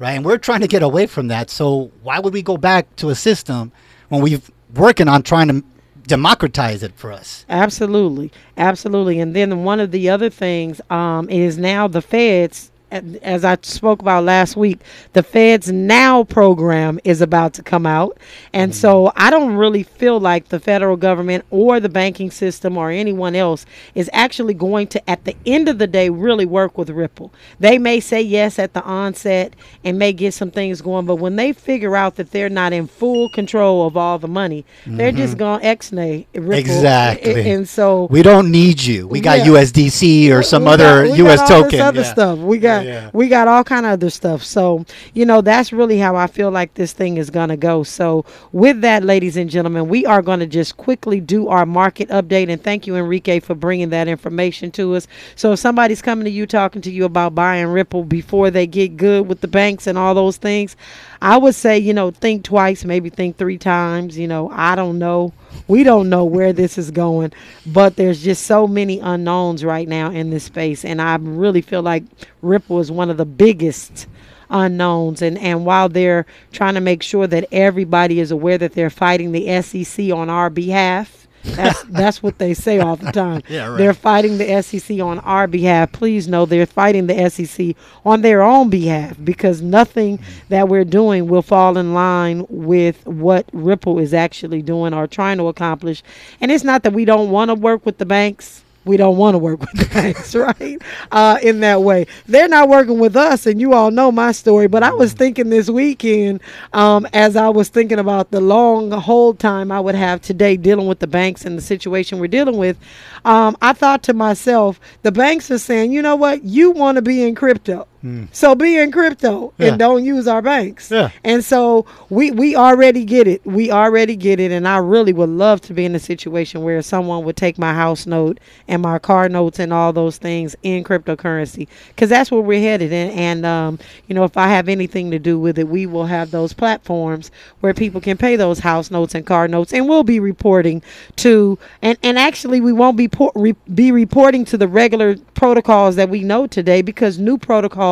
right? 0.00 0.12
And 0.12 0.24
we're 0.24 0.38
trying 0.38 0.62
to 0.62 0.66
get 0.66 0.82
away 0.82 1.06
from 1.06 1.28
that. 1.28 1.50
So 1.50 1.92
why 2.02 2.18
would 2.18 2.32
we 2.32 2.42
go 2.42 2.56
back 2.56 2.96
to 2.96 3.10
a 3.10 3.14
system 3.14 3.70
when 4.08 4.22
we've 4.22 4.50
working 4.74 5.06
on 5.06 5.22
trying 5.22 5.48
to 5.48 5.62
democratize 6.08 6.82
it 6.82 6.92
for 6.96 7.12
us? 7.12 7.44
Absolutely, 7.48 8.32
absolutely. 8.56 9.20
And 9.20 9.36
then 9.36 9.62
one 9.62 9.78
of 9.78 9.92
the 9.92 10.10
other 10.10 10.30
things 10.30 10.80
um, 10.90 11.30
is 11.30 11.56
now 11.56 11.86
the 11.86 12.02
feds. 12.02 12.69
As 12.90 13.44
I 13.44 13.56
spoke 13.62 14.00
about 14.02 14.24
last 14.24 14.56
week, 14.56 14.80
the 15.12 15.22
Feds 15.22 15.70
Now 15.70 16.24
program 16.24 16.98
is 17.04 17.20
about 17.20 17.54
to 17.54 17.62
come 17.62 17.86
out. 17.86 18.18
And 18.52 18.72
mm-hmm. 18.72 18.80
so 18.80 19.12
I 19.16 19.30
don't 19.30 19.54
really 19.56 19.82
feel 19.84 20.18
like 20.18 20.48
the 20.48 20.58
federal 20.58 20.96
government 20.96 21.44
or 21.50 21.78
the 21.78 21.88
banking 21.88 22.30
system 22.30 22.76
or 22.76 22.90
anyone 22.90 23.34
else 23.36 23.64
is 23.94 24.10
actually 24.12 24.54
going 24.54 24.88
to, 24.88 25.10
at 25.10 25.24
the 25.24 25.36
end 25.46 25.68
of 25.68 25.78
the 25.78 25.86
day, 25.86 26.10
really 26.10 26.46
work 26.46 26.76
with 26.76 26.90
Ripple. 26.90 27.32
They 27.60 27.78
may 27.78 28.00
say 28.00 28.20
yes 28.22 28.58
at 28.58 28.74
the 28.74 28.82
onset 28.82 29.54
and 29.84 29.98
may 29.98 30.12
get 30.12 30.34
some 30.34 30.50
things 30.50 30.80
going, 30.80 31.06
but 31.06 31.16
when 31.16 31.36
they 31.36 31.52
figure 31.52 31.96
out 31.96 32.16
that 32.16 32.32
they're 32.32 32.48
not 32.48 32.72
in 32.72 32.86
full 32.86 33.28
control 33.30 33.86
of 33.86 33.96
all 33.96 34.18
the 34.18 34.28
money, 34.28 34.64
they're 34.86 35.12
just 35.12 35.34
mm-hmm. 35.34 35.38
going 35.38 35.60
to 35.60 35.66
ex-nay 35.66 36.26
Ripple. 36.34 36.54
Exactly. 36.54 37.50
And 37.50 37.68
so 37.68 38.08
We 38.10 38.22
don't 38.22 38.50
need 38.50 38.82
you. 38.82 39.06
We 39.06 39.20
got 39.20 39.38
Yeah. 39.38 39.46
USDC 39.46 40.32
or 40.32 40.42
some 40.42 40.64
we 40.64 40.70
other 40.70 41.06
got- 41.06 41.12
we 41.18 41.24
US 41.28 41.40
got 41.40 41.50
all 41.50 41.62
this 41.62 41.70
token. 41.70 41.80
other 41.80 42.00
Yeah. 42.00 42.12
stuff. 42.12 42.38
We 42.38 42.58
got 42.58 42.79
Yeah. 42.84 43.10
we 43.12 43.28
got 43.28 43.48
all 43.48 43.64
kind 43.64 43.86
of 43.86 43.92
other 43.92 44.10
stuff. 44.10 44.42
So 44.42 44.84
you 45.14 45.24
know 45.26 45.40
that's 45.40 45.72
really 45.72 45.98
how 45.98 46.16
I 46.16 46.26
feel 46.26 46.50
like 46.50 46.74
this 46.74 46.92
thing 46.92 47.16
is 47.16 47.30
gonna 47.30 47.56
go. 47.56 47.82
So 47.82 48.24
with 48.52 48.80
that, 48.82 49.04
ladies 49.04 49.36
and 49.36 49.50
gentlemen, 49.50 49.88
we 49.88 50.06
are 50.06 50.22
gonna 50.22 50.46
just 50.46 50.76
quickly 50.76 51.20
do 51.20 51.48
our 51.48 51.66
market 51.66 52.08
update. 52.08 52.48
And 52.50 52.62
thank 52.62 52.86
you, 52.86 52.96
Enrique, 52.96 53.40
for 53.40 53.54
bringing 53.54 53.90
that 53.90 54.08
information 54.08 54.70
to 54.72 54.94
us. 54.94 55.06
So 55.36 55.52
if 55.52 55.58
somebody's 55.58 56.02
coming 56.02 56.24
to 56.24 56.30
you 56.30 56.46
talking 56.46 56.82
to 56.82 56.90
you 56.90 57.04
about 57.04 57.34
buying 57.34 57.66
Ripple 57.66 58.04
before 58.04 58.50
they 58.50 58.66
get 58.66 58.96
good 58.96 59.28
with 59.28 59.40
the 59.40 59.48
banks 59.48 59.86
and 59.86 59.98
all 59.98 60.14
those 60.14 60.36
things, 60.36 60.76
I 61.22 61.36
would 61.36 61.54
say 61.54 61.78
you 61.78 61.92
know 61.92 62.10
think 62.10 62.44
twice, 62.44 62.84
maybe 62.84 63.10
think 63.10 63.36
three 63.36 63.58
times. 63.58 64.18
You 64.18 64.28
know 64.28 64.50
I 64.52 64.74
don't 64.74 64.98
know. 64.98 65.32
We 65.68 65.84
don't 65.84 66.08
know 66.08 66.24
where 66.24 66.52
this 66.52 66.78
is 66.78 66.90
going, 66.90 67.32
but 67.66 67.96
there's 67.96 68.22
just 68.22 68.46
so 68.46 68.66
many 68.66 68.98
unknowns 69.00 69.64
right 69.64 69.86
now 69.88 70.10
in 70.10 70.30
this 70.30 70.44
space, 70.44 70.84
and 70.84 71.00
I 71.00 71.16
really 71.16 71.60
feel 71.60 71.82
like 71.82 72.04
Ripple 72.42 72.80
is 72.80 72.90
one 72.90 73.10
of 73.10 73.16
the 73.16 73.26
biggest 73.26 74.06
unknowns 74.50 75.22
and 75.22 75.38
and 75.38 75.64
while 75.64 75.88
they're 75.88 76.26
trying 76.50 76.74
to 76.74 76.80
make 76.80 77.04
sure 77.04 77.26
that 77.28 77.46
everybody 77.52 78.18
is 78.18 78.32
aware 78.32 78.58
that 78.58 78.72
they're 78.72 78.90
fighting 78.90 79.30
the 79.30 79.62
SEC 79.62 80.10
on 80.10 80.28
our 80.28 80.50
behalf 80.50 81.19
that's 81.42 81.82
that's 81.84 82.22
what 82.22 82.38
they 82.38 82.54
say 82.54 82.78
all 82.78 82.96
the 82.96 83.12
time. 83.12 83.42
Yeah, 83.50 83.68
right. 83.68 83.78
they're 83.78 83.94
fighting 83.94 84.38
the 84.38 84.62
SEC 84.62 85.00
on 85.00 85.18
our 85.20 85.46
behalf. 85.46 85.92
Please 85.92 86.28
know 86.28 86.46
they're 86.46 86.66
fighting 86.66 87.06
the 87.06 87.28
SEC 87.30 87.74
on 88.04 88.20
their 88.22 88.42
own 88.42 88.70
behalf 88.70 89.16
because 89.24 89.60
nothing 89.60 90.20
that 90.50 90.68
we're 90.68 90.84
doing 90.84 91.26
will 91.26 91.42
fall 91.42 91.76
in 91.76 91.94
line 91.94 92.46
with 92.48 93.04
what 93.06 93.48
Ripple 93.52 93.98
is 93.98 94.14
actually 94.14 94.62
doing 94.62 94.94
or 94.94 95.06
trying 95.06 95.38
to 95.38 95.48
accomplish. 95.48 96.02
And 96.40 96.52
it's 96.52 96.64
not 96.64 96.82
that 96.84 96.92
we 96.92 97.04
don't 97.04 97.30
want 97.30 97.48
to 97.48 97.54
work 97.54 97.84
with 97.84 97.98
the 97.98 98.06
banks 98.06 98.62
we 98.84 98.96
don't 98.96 99.16
want 99.16 99.34
to 99.34 99.38
work 99.38 99.60
with 99.60 99.72
the 99.74 99.86
banks, 99.86 100.34
right? 100.34 100.80
Uh, 101.10 101.38
in 101.42 101.60
that 101.60 101.82
way, 101.82 102.06
they're 102.26 102.48
not 102.48 102.68
working 102.68 102.98
with 102.98 103.16
us, 103.16 103.46
and 103.46 103.60
you 103.60 103.74
all 103.74 103.90
know 103.90 104.10
my 104.10 104.32
story. 104.32 104.68
But 104.68 104.82
I 104.82 104.92
was 104.92 105.12
thinking 105.12 105.50
this 105.50 105.68
weekend, 105.68 106.40
um, 106.72 107.06
as 107.12 107.36
I 107.36 107.48
was 107.48 107.68
thinking 107.68 107.98
about 107.98 108.30
the 108.30 108.40
long 108.40 108.90
hold 108.90 109.38
time 109.38 109.70
I 109.70 109.80
would 109.80 109.94
have 109.94 110.22
today 110.22 110.56
dealing 110.56 110.86
with 110.86 111.00
the 111.00 111.06
banks 111.06 111.44
and 111.44 111.56
the 111.58 111.62
situation 111.62 112.18
we're 112.18 112.28
dealing 112.28 112.56
with, 112.56 112.78
um, 113.24 113.56
I 113.60 113.72
thought 113.72 114.02
to 114.04 114.14
myself, 114.14 114.80
the 115.02 115.12
banks 115.12 115.50
are 115.50 115.58
saying, 115.58 115.92
you 115.92 116.02
know 116.02 116.16
what, 116.16 116.44
you 116.44 116.70
want 116.70 116.96
to 116.96 117.02
be 117.02 117.22
in 117.22 117.34
crypto. 117.34 117.86
So 118.32 118.54
be 118.54 118.78
in 118.78 118.90
crypto 118.92 119.52
Yeah. 119.58 119.68
and 119.68 119.78
don't 119.78 120.04
use 120.04 120.26
our 120.26 120.40
banks. 120.40 120.90
Yeah. 120.90 121.10
And 121.22 121.44
so 121.44 121.84
we 122.08 122.30
we 122.30 122.56
already 122.56 123.04
get 123.04 123.28
it. 123.28 123.44
We 123.44 123.70
already 123.70 124.16
get 124.16 124.40
it. 124.40 124.52
And 124.52 124.66
I 124.66 124.78
really 124.78 125.12
would 125.12 125.28
love 125.28 125.60
to 125.62 125.74
be 125.74 125.84
in 125.84 125.94
a 125.94 125.98
situation 125.98 126.62
where 126.62 126.80
someone 126.80 127.24
would 127.24 127.36
take 127.36 127.58
my 127.58 127.74
house 127.74 128.06
note 128.06 128.40
and 128.68 128.80
my 128.80 128.98
car 128.98 129.28
notes 129.28 129.58
and 129.58 129.70
all 129.70 129.92
those 129.92 130.16
things 130.16 130.56
in 130.62 130.82
cryptocurrency 130.82 131.68
because 131.88 132.08
that's 132.08 132.30
where 132.30 132.40
we're 132.40 132.60
headed. 132.60 132.90
And, 132.90 133.12
and 133.12 133.44
um, 133.46 133.78
you 134.08 134.14
know, 134.14 134.24
if 134.24 134.36
I 134.38 134.48
have 134.48 134.70
anything 134.70 135.10
to 135.10 135.18
do 135.18 135.38
with 135.38 135.58
it, 135.58 135.68
we 135.68 135.84
will 135.84 136.06
have 136.06 136.30
those 136.30 136.54
platforms 136.54 137.30
where 137.60 137.74
people 137.74 138.00
can 138.00 138.16
pay 138.16 138.34
those 138.36 138.60
house 138.60 138.90
notes 138.90 139.14
and 139.14 139.26
car 139.26 139.46
notes, 139.46 139.74
and 139.74 139.86
we'll 139.88 140.04
be 140.04 140.20
reporting 140.20 140.82
to. 141.16 141.58
And 141.82 141.98
and 142.02 142.18
actually, 142.18 142.62
we 142.62 142.72
won't 142.72 142.96
be 142.96 143.08
por- 143.08 143.32
re- 143.34 143.56
be 143.74 143.92
reporting 143.92 144.46
to 144.46 144.56
the 144.56 144.68
regular 144.68 145.16
protocols 145.34 145.96
that 145.96 146.08
we 146.08 146.22
know 146.22 146.46
today 146.46 146.80
because 146.80 147.18
new 147.18 147.36
protocols 147.36 147.89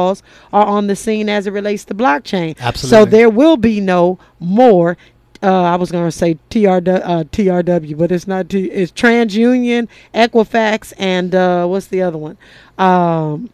are 0.52 0.66
on 0.66 0.86
the 0.86 0.96
scene 0.96 1.28
as 1.28 1.46
it 1.46 1.52
relates 1.52 1.84
to 1.86 1.94
blockchain. 1.94 2.58
Absolutely. 2.58 2.88
So 2.88 3.04
there 3.04 3.30
will 3.30 3.56
be 3.56 3.80
no 3.80 4.18
more. 4.40 4.96
Uh, 5.40 5.62
I 5.62 5.76
was 5.76 5.92
going 5.92 6.04
to 6.04 6.10
say 6.10 6.36
TRW, 6.50 7.00
uh, 7.04 7.24
TRW, 7.24 7.96
but 7.96 8.10
it's 8.10 8.26
not. 8.26 8.48
T- 8.48 8.70
it's 8.70 8.90
TransUnion, 8.92 9.88
Equifax, 10.12 10.92
and 10.98 11.34
uh, 11.34 11.66
what's 11.66 11.86
the 11.86 12.02
other 12.02 12.18
one? 12.18 12.36
Um, 12.76 13.50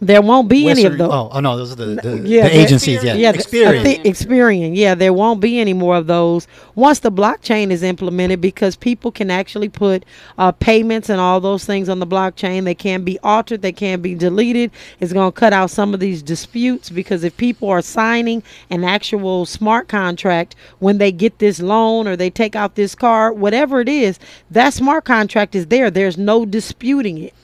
there 0.00 0.22
won't 0.22 0.48
be 0.48 0.68
any 0.68 0.84
of 0.84 0.92
Western- 0.92 0.98
those. 0.98 1.12
Oh, 1.12 1.28
oh 1.32 1.40
no, 1.40 1.56
those 1.56 1.72
are 1.72 1.74
the, 1.74 1.84
the, 1.96 2.28
yeah, 2.28 2.44
the 2.44 2.48
that- 2.50 2.54
agencies. 2.54 3.02
Yeah, 3.02 3.14
yeah, 3.14 3.32
Experian. 3.32 3.86
I 3.86 3.96
Experian. 4.04 4.76
Yeah, 4.76 4.94
there 4.94 5.12
won't 5.12 5.40
be 5.40 5.58
any 5.58 5.72
more 5.72 5.96
of 5.96 6.06
those 6.06 6.46
once 6.76 7.00
the 7.00 7.10
blockchain 7.10 7.70
is 7.70 7.82
implemented 7.82 8.40
because 8.40 8.76
people 8.76 9.10
can 9.10 9.30
actually 9.30 9.68
put 9.68 10.04
uh, 10.38 10.52
payments 10.52 11.08
and 11.08 11.20
all 11.20 11.40
those 11.40 11.64
things 11.64 11.88
on 11.88 11.98
the 11.98 12.06
blockchain. 12.06 12.64
They 12.64 12.74
can 12.74 13.02
be 13.02 13.18
altered. 13.20 13.62
They 13.62 13.72
can 13.72 14.00
be 14.00 14.14
deleted. 14.14 14.70
It's 15.00 15.12
going 15.12 15.32
to 15.32 15.36
cut 15.38 15.52
out 15.52 15.70
some 15.70 15.92
of 15.94 16.00
these 16.00 16.22
disputes 16.22 16.90
because 16.90 17.24
if 17.24 17.36
people 17.36 17.68
are 17.68 17.82
signing 17.82 18.42
an 18.70 18.84
actual 18.84 19.46
smart 19.46 19.88
contract 19.88 20.54
when 20.78 20.98
they 20.98 21.10
get 21.10 21.38
this 21.40 21.60
loan 21.60 22.06
or 22.06 22.14
they 22.16 22.30
take 22.30 22.54
out 22.54 22.76
this 22.76 22.94
car, 22.94 23.32
whatever 23.32 23.80
it 23.80 23.88
is, 23.88 24.18
that 24.50 24.74
smart 24.74 25.04
contract 25.04 25.54
is 25.54 25.66
there. 25.66 25.90
There's 25.90 26.16
no 26.16 26.46
disputing 26.46 27.18
it. 27.18 27.34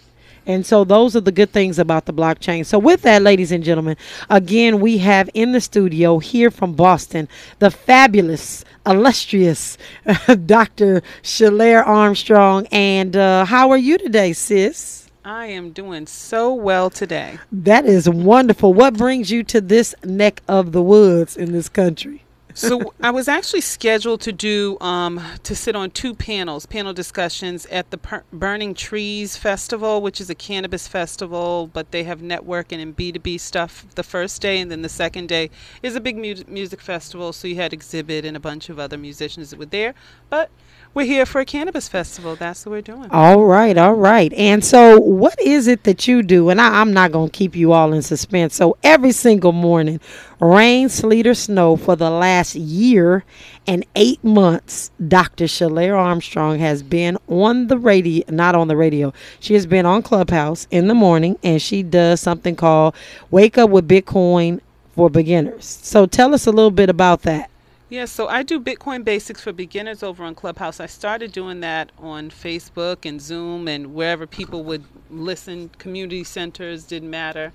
And 0.46 0.64
so 0.66 0.84
those 0.84 1.16
are 1.16 1.20
the 1.20 1.32
good 1.32 1.50
things 1.50 1.78
about 1.78 2.06
the 2.06 2.12
blockchain. 2.12 2.66
So 2.66 2.78
with 2.78 3.02
that, 3.02 3.22
ladies 3.22 3.52
and 3.52 3.64
gentlemen, 3.64 3.96
again, 4.28 4.80
we 4.80 4.98
have 4.98 5.30
in 5.34 5.52
the 5.52 5.60
studio 5.60 6.18
here 6.18 6.50
from 6.50 6.74
Boston 6.74 7.28
the 7.58 7.70
fabulous, 7.70 8.64
illustrious 8.86 9.78
Dr. 10.46 11.02
Shalair 11.22 11.86
Armstrong. 11.86 12.66
And 12.70 13.16
uh, 13.16 13.44
how 13.44 13.70
are 13.70 13.78
you 13.78 13.98
today, 13.98 14.32
sis? 14.32 15.04
I 15.24 15.46
am 15.46 15.70
doing 15.70 16.06
so 16.06 16.52
well 16.52 16.90
today. 16.90 17.38
That 17.50 17.86
is 17.86 18.08
wonderful. 18.10 18.74
What 18.74 18.98
brings 18.98 19.30
you 19.30 19.42
to 19.44 19.60
this 19.62 19.94
neck 20.04 20.42
of 20.48 20.72
the 20.72 20.82
woods 20.82 21.34
in 21.34 21.52
this 21.52 21.70
country? 21.70 22.23
So 22.56 22.94
I 23.02 23.10
was 23.10 23.26
actually 23.26 23.62
scheduled 23.62 24.20
to 24.22 24.32
do 24.32 24.78
um, 24.80 25.20
to 25.42 25.56
sit 25.56 25.74
on 25.74 25.90
two 25.90 26.14
panels, 26.14 26.66
panel 26.66 26.92
discussions 26.92 27.66
at 27.66 27.90
the 27.90 27.98
per- 27.98 28.22
Burning 28.32 28.74
Trees 28.74 29.36
Festival, 29.36 30.00
which 30.00 30.20
is 30.20 30.30
a 30.30 30.36
cannabis 30.36 30.86
festival, 30.86 31.68
but 31.72 31.90
they 31.90 32.04
have 32.04 32.20
networking 32.20 32.80
and 32.80 32.94
B 32.94 33.10
two 33.10 33.18
B 33.18 33.38
stuff 33.38 33.84
the 33.96 34.04
first 34.04 34.40
day, 34.40 34.60
and 34.60 34.70
then 34.70 34.82
the 34.82 34.88
second 34.88 35.28
day 35.28 35.50
is 35.82 35.96
a 35.96 36.00
big 36.00 36.16
mu- 36.16 36.44
music 36.46 36.80
festival. 36.80 37.32
So 37.32 37.48
you 37.48 37.56
had 37.56 37.72
Xzibit 37.72 38.24
and 38.24 38.36
a 38.36 38.40
bunch 38.40 38.68
of 38.68 38.78
other 38.78 38.96
musicians 38.96 39.50
that 39.50 39.58
were 39.58 39.66
there, 39.66 39.92
but 40.30 40.48
we're 40.94 41.06
here 41.06 41.26
for 41.26 41.40
a 41.40 41.44
cannabis 41.44 41.88
festival. 41.88 42.36
That's 42.36 42.64
what 42.64 42.70
we're 42.70 42.80
doing. 42.82 43.10
All 43.10 43.44
right, 43.44 43.76
all 43.76 43.94
right. 43.94 44.32
And 44.34 44.64
so, 44.64 45.00
what 45.00 45.38
is 45.40 45.66
it 45.66 45.82
that 45.84 46.06
you 46.06 46.22
do? 46.22 46.50
And 46.50 46.60
I, 46.60 46.80
I'm 46.80 46.92
not 46.92 47.12
going 47.12 47.30
to 47.30 47.36
keep 47.36 47.56
you 47.56 47.72
all 47.72 47.92
in 47.92 48.00
suspense. 48.02 48.54
So, 48.54 48.76
every 48.84 49.10
single 49.12 49.52
morning, 49.52 50.00
rain, 50.40 50.88
sleet, 50.88 51.26
or 51.26 51.34
snow, 51.34 51.76
for 51.76 51.96
the 51.96 52.10
last 52.10 52.54
year 52.54 53.24
and 53.66 53.84
eight 53.96 54.22
months, 54.22 54.92
Dr. 55.06 55.46
Shalair 55.46 55.98
Armstrong 55.98 56.60
has 56.60 56.82
been 56.84 57.18
on 57.28 57.66
the 57.66 57.78
radio, 57.78 58.24
not 58.28 58.54
on 58.54 58.68
the 58.68 58.76
radio. 58.76 59.12
She 59.40 59.54
has 59.54 59.66
been 59.66 59.86
on 59.86 60.02
Clubhouse 60.02 60.68
in 60.70 60.86
the 60.86 60.94
morning, 60.94 61.38
and 61.42 61.60
she 61.60 61.82
does 61.82 62.20
something 62.20 62.54
called 62.54 62.94
Wake 63.32 63.58
Up 63.58 63.70
with 63.70 63.88
Bitcoin 63.88 64.60
for 64.94 65.10
Beginners. 65.10 65.64
So, 65.64 66.06
tell 66.06 66.34
us 66.34 66.46
a 66.46 66.52
little 66.52 66.70
bit 66.70 66.88
about 66.88 67.22
that. 67.22 67.50
Yeah, 67.94 68.06
so 68.06 68.26
I 68.26 68.42
do 68.42 68.60
Bitcoin 68.60 69.04
basics 69.04 69.40
for 69.42 69.52
beginners 69.52 70.02
over 70.02 70.24
on 70.24 70.34
Clubhouse. 70.34 70.80
I 70.80 70.86
started 70.86 71.32
doing 71.32 71.60
that 71.60 71.92
on 71.98 72.30
Facebook 72.30 73.06
and 73.06 73.22
Zoom 73.22 73.68
and 73.68 73.94
wherever 73.94 74.26
people 74.26 74.64
would 74.64 74.84
listen. 75.10 75.70
Community 75.78 76.24
centers 76.24 76.84
didn't 76.86 77.10
matter. 77.10 77.52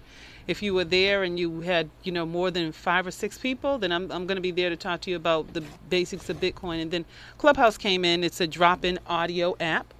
If 0.47 0.63
you 0.63 0.73
were 0.73 0.85
there 0.85 1.23
and 1.23 1.37
you 1.37 1.61
had, 1.61 1.89
you 2.03 2.13
know, 2.13 2.25
more 2.25 2.51
than 2.51 2.71
five 2.71 3.05
or 3.05 3.11
six 3.11 3.37
people, 3.37 3.79
then 3.79 3.91
I'm, 3.91 4.11
I'm 4.13 4.27
going 4.27 4.37
to 4.37 4.41
be 4.41 4.51
there 4.51 4.69
to 4.69 4.77
talk 4.77 5.01
to 5.01 5.11
you 5.11 5.17
about 5.17 5.53
the 5.53 5.63
basics 5.89 6.29
of 6.29 6.39
Bitcoin. 6.39 6.81
And 6.83 6.91
then 6.91 7.05
Clubhouse 7.37 7.77
came 7.77 8.05
in. 8.05 8.23
It's 8.23 8.41
a 8.41 8.47
drop-in 8.47 8.99
audio 9.07 9.57
app 9.59 9.93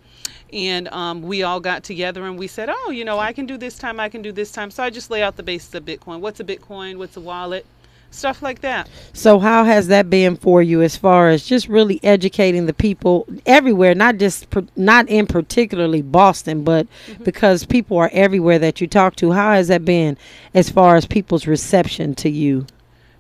and 0.54 0.88
um, 0.90 1.22
we 1.24 1.44
all 1.44 1.60
got 1.62 1.84
together 1.84 2.26
and 2.26 2.40
we 2.40 2.48
said, 2.48 2.70
oh, 2.72 2.92
you 2.92 3.06
know, 3.06 3.20
I 3.20 3.34
can 3.34 3.46
do 3.46 3.58
this 3.58 3.78
time, 3.78 4.00
I 4.00 4.10
can 4.10 4.24
do 4.24 4.32
this 4.32 4.52
time. 4.54 4.72
So 4.72 4.84
I 4.84 4.90
just 4.90 5.12
lay 5.12 5.24
out 5.24 5.38
the 5.38 5.44
basics 5.44 5.76
of 5.76 5.86
Bitcoin. 5.86 6.22
What's 6.22 6.40
a 6.40 6.46
Bitcoin? 6.46 6.98
What's 6.98 7.18
a 7.18 7.22
wallet? 7.22 7.66
Stuff 8.12 8.42
like 8.42 8.62
that. 8.62 8.90
So 9.14 9.40
how 9.40 9.64
has 9.64 9.88
that 9.88 10.10
been 10.10 10.36
for 10.36 10.62
you 10.62 10.82
as 10.82 10.98
far 10.98 11.30
as 11.30 11.46
just 11.46 11.68
really 11.68 12.00
educating 12.04 12.66
the 12.66 12.74
people 12.74 13.28
everywhere, 13.46 13.94
not 13.94 14.18
just 14.18 14.48
not 14.76 15.08
in 15.08 15.28
particularly 15.28 16.02
Boston, 16.02 16.64
but 16.64 16.88
mm-hmm. 17.08 17.24
because 17.24 17.66
people 17.66 17.98
are 17.98 18.10
everywhere 18.12 18.60
that 18.60 18.82
you 18.82 18.88
talk 18.88 19.16
to. 19.18 19.32
How 19.32 19.54
has 19.54 19.68
that 19.68 19.86
been 19.86 20.18
as 20.54 20.70
far 20.70 20.96
as 20.96 21.06
people's 21.06 21.48
reception 21.48 22.16
to 22.16 22.30
you? 22.30 22.66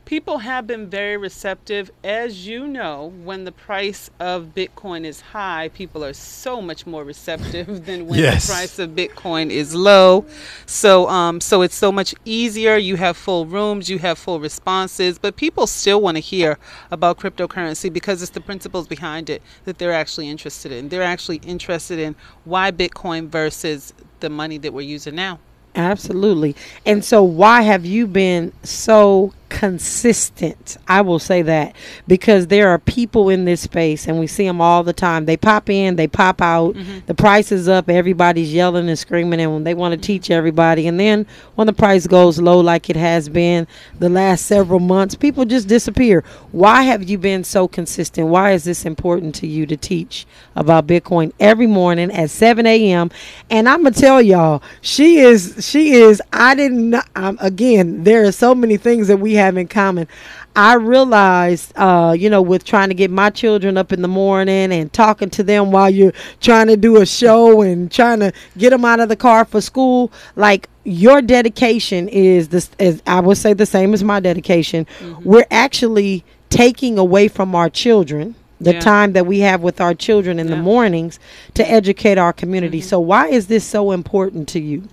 People 0.09 0.39
have 0.39 0.65
been 0.65 0.89
very 0.89 1.17
receptive. 1.17 1.91
As 2.03 2.47
you 2.47 2.65
know, 2.65 3.13
when 3.23 3.43
the 3.43 3.51
price 3.51 4.09
of 4.19 4.55
Bitcoin 4.55 5.05
is 5.05 5.21
high, 5.21 5.69
people 5.75 6.03
are 6.03 6.13
so 6.13 6.63
much 6.63 6.87
more 6.87 7.03
receptive 7.03 7.85
than 7.85 8.07
when 8.07 8.17
Yes. 8.17 8.47
the 8.47 8.53
price 8.53 8.79
of 8.79 8.89
Bitcoin 8.95 9.51
is 9.51 9.75
low. 9.75 10.25
So, 10.65 11.07
um, 11.09 11.39
so 11.39 11.61
it's 11.61 11.75
so 11.75 11.91
much 11.91 12.15
easier. 12.25 12.75
You 12.75 12.95
have 12.95 13.17
full 13.17 13.45
rooms, 13.45 13.87
you 13.87 13.99
have 13.99 14.17
full 14.17 14.39
responses, 14.39 15.19
but 15.19 15.35
people 15.35 15.67
still 15.67 16.01
want 16.01 16.17
to 16.17 16.21
hear 16.21 16.57
about 16.89 17.19
cryptocurrency 17.19 17.93
because 17.93 18.23
it's 18.23 18.31
the 18.31 18.41
principles 18.41 18.87
behind 18.87 19.29
it 19.29 19.43
that 19.65 19.77
they're 19.77 19.93
actually 19.93 20.27
interested 20.27 20.71
in. 20.71 20.89
They're 20.89 21.03
actually 21.03 21.37
interested 21.45 21.99
in 21.99 22.15
why 22.45 22.71
Bitcoin 22.71 23.27
versus 23.27 23.93
the 24.21 24.31
money 24.31 24.57
that 24.57 24.73
we're 24.73 24.81
using 24.81 25.13
now. 25.13 25.37
Absolutely. 25.75 26.55
And 26.83 27.05
so 27.05 27.21
why 27.21 27.61
have 27.61 27.85
you 27.85 28.07
been 28.07 28.51
so 28.63 29.33
consistent. 29.50 30.77
I 30.88 31.01
will 31.01 31.20
say 31.20 31.41
that 31.41 31.75
because 32.08 32.48
there 32.48 32.70
are 32.70 32.79
people 32.79 33.29
in 33.29 33.46
this 33.46 33.62
space 33.62 34.08
and 34.08 34.20
we 34.20 34.27
see 34.27 34.46
them 34.46 34.62
all 34.62 34.84
the 34.84 34.94
time. 34.94 35.25
They 35.25 35.38
pop 35.38 35.70
in, 35.70 35.96
they 35.96 36.08
pop 36.08 36.41
out. 36.41 36.75
Mm-hmm. 36.75 37.00
The 37.08 37.15
price 37.15 37.51
is 37.51 37.68
up, 37.68 37.89
everybody's 37.89 38.53
yelling 38.53 38.88
and 38.88 38.98
screaming 38.98 39.41
and 39.41 39.65
they 39.65 39.74
want 39.74 39.94
to 39.94 40.00
teach 40.00 40.32
everybody 40.32 40.88
and 40.88 41.00
then 41.00 41.25
when 41.56 41.68
the 41.68 41.74
price 41.74 42.08
goes 42.08 42.39
low 42.39 42.60
like 42.60 42.89
it 42.89 42.96
has 42.96 43.27
been 43.29 43.68
the 44.00 44.10
last 44.10 44.46
several 44.46 44.79
months, 44.79 45.15
people 45.15 45.46
just 45.46 45.68
disappear. 45.68 46.24
Why 46.51 46.84
have 46.84 47.10
you 47.10 47.18
been 47.18 47.44
so 47.44 47.68
consistent? 47.68 48.27
Why 48.27 48.51
is 48.51 48.63
this 48.63 48.86
important 48.86 49.36
to 49.36 49.48
you 49.48 49.65
to 49.65 49.75
teach 49.77 50.25
about 50.56 50.88
Bitcoin 50.88 51.32
every 51.39 51.68
morning 51.68 52.12
at 52.12 52.29
7 52.29 52.65
a.m. 52.65 53.10
And 53.50 53.68
I'm 53.68 53.84
gonna 53.84 53.96
tell 53.96 54.22
y'all, 54.22 54.62
she 54.82 55.18
is 55.18 55.68
she 55.68 55.94
is. 55.94 56.22
I 56.32 56.56
didn't. 56.56 56.96
Um, 57.15 57.38
again, 57.41 58.03
there 58.03 58.25
are 58.25 58.32
so 58.32 58.53
many 58.53 58.77
things 58.77 59.08
that 59.08 59.18
we 59.18 59.34
have 59.39 59.58
in 59.58 59.67
common. 59.67 60.08
I 60.55 60.74
realized, 60.75 61.72
uh, 61.75 62.15
you 62.17 62.29
know, 62.29 62.41
with 62.41 62.63
trying 62.63 62.89
to 62.89 62.96
get 62.96 63.10
my 63.12 63.29
children 63.29 63.77
up 63.77 63.91
in 63.93 64.01
the 64.01 64.08
morning 64.08 64.72
and 64.72 64.91
talking 64.91 65.29
to 65.31 65.43
them 65.43 65.72
while 65.72 65.89
you're 65.89 66.13
trying 66.41 66.67
to 66.67 66.77
do 66.77 66.98
a 67.01 67.05
show 67.05 67.62
and 67.62 67.91
trying 67.91 68.19
to 68.19 68.31
get 68.58 68.72
them 68.72 68.84
out 68.86 69.00
of 69.00 69.10
the 69.10 69.15
car 69.15 69.46
for 69.46 69.62
school, 69.62 70.12
like 70.36 70.69
your 70.84 71.22
dedication 71.22 72.08
is 72.10 72.50
this 72.50 72.69
is 72.79 73.01
I 73.05 73.19
would 73.19 73.38
say 73.38 73.53
the 73.53 73.65
same 73.65 73.93
as 73.93 74.03
my 74.03 74.19
dedication. 74.19 74.86
We're 75.24 75.48
actually 75.51 76.24
taking 76.50 76.98
away 76.98 77.27
from 77.27 77.55
our 77.55 77.69
children 77.69 78.36
the 78.60 78.74
Yeah. 78.74 78.79
time 78.81 79.13
that 79.13 79.25
we 79.25 79.39
have 79.39 79.62
with 79.62 79.79
our 79.79 79.93
children 79.93 80.39
in 80.39 80.48
the 80.48 80.58
mornings 80.58 81.19
to 81.53 81.69
educate 81.69 82.17
our 82.17 82.34
community. 82.34 82.81
So 82.81 83.00
why 83.00 83.27
is 83.27 83.48
this 83.48 83.63
so 83.63 83.91
important 83.91 84.50
to 84.50 84.60
you? 84.60 84.84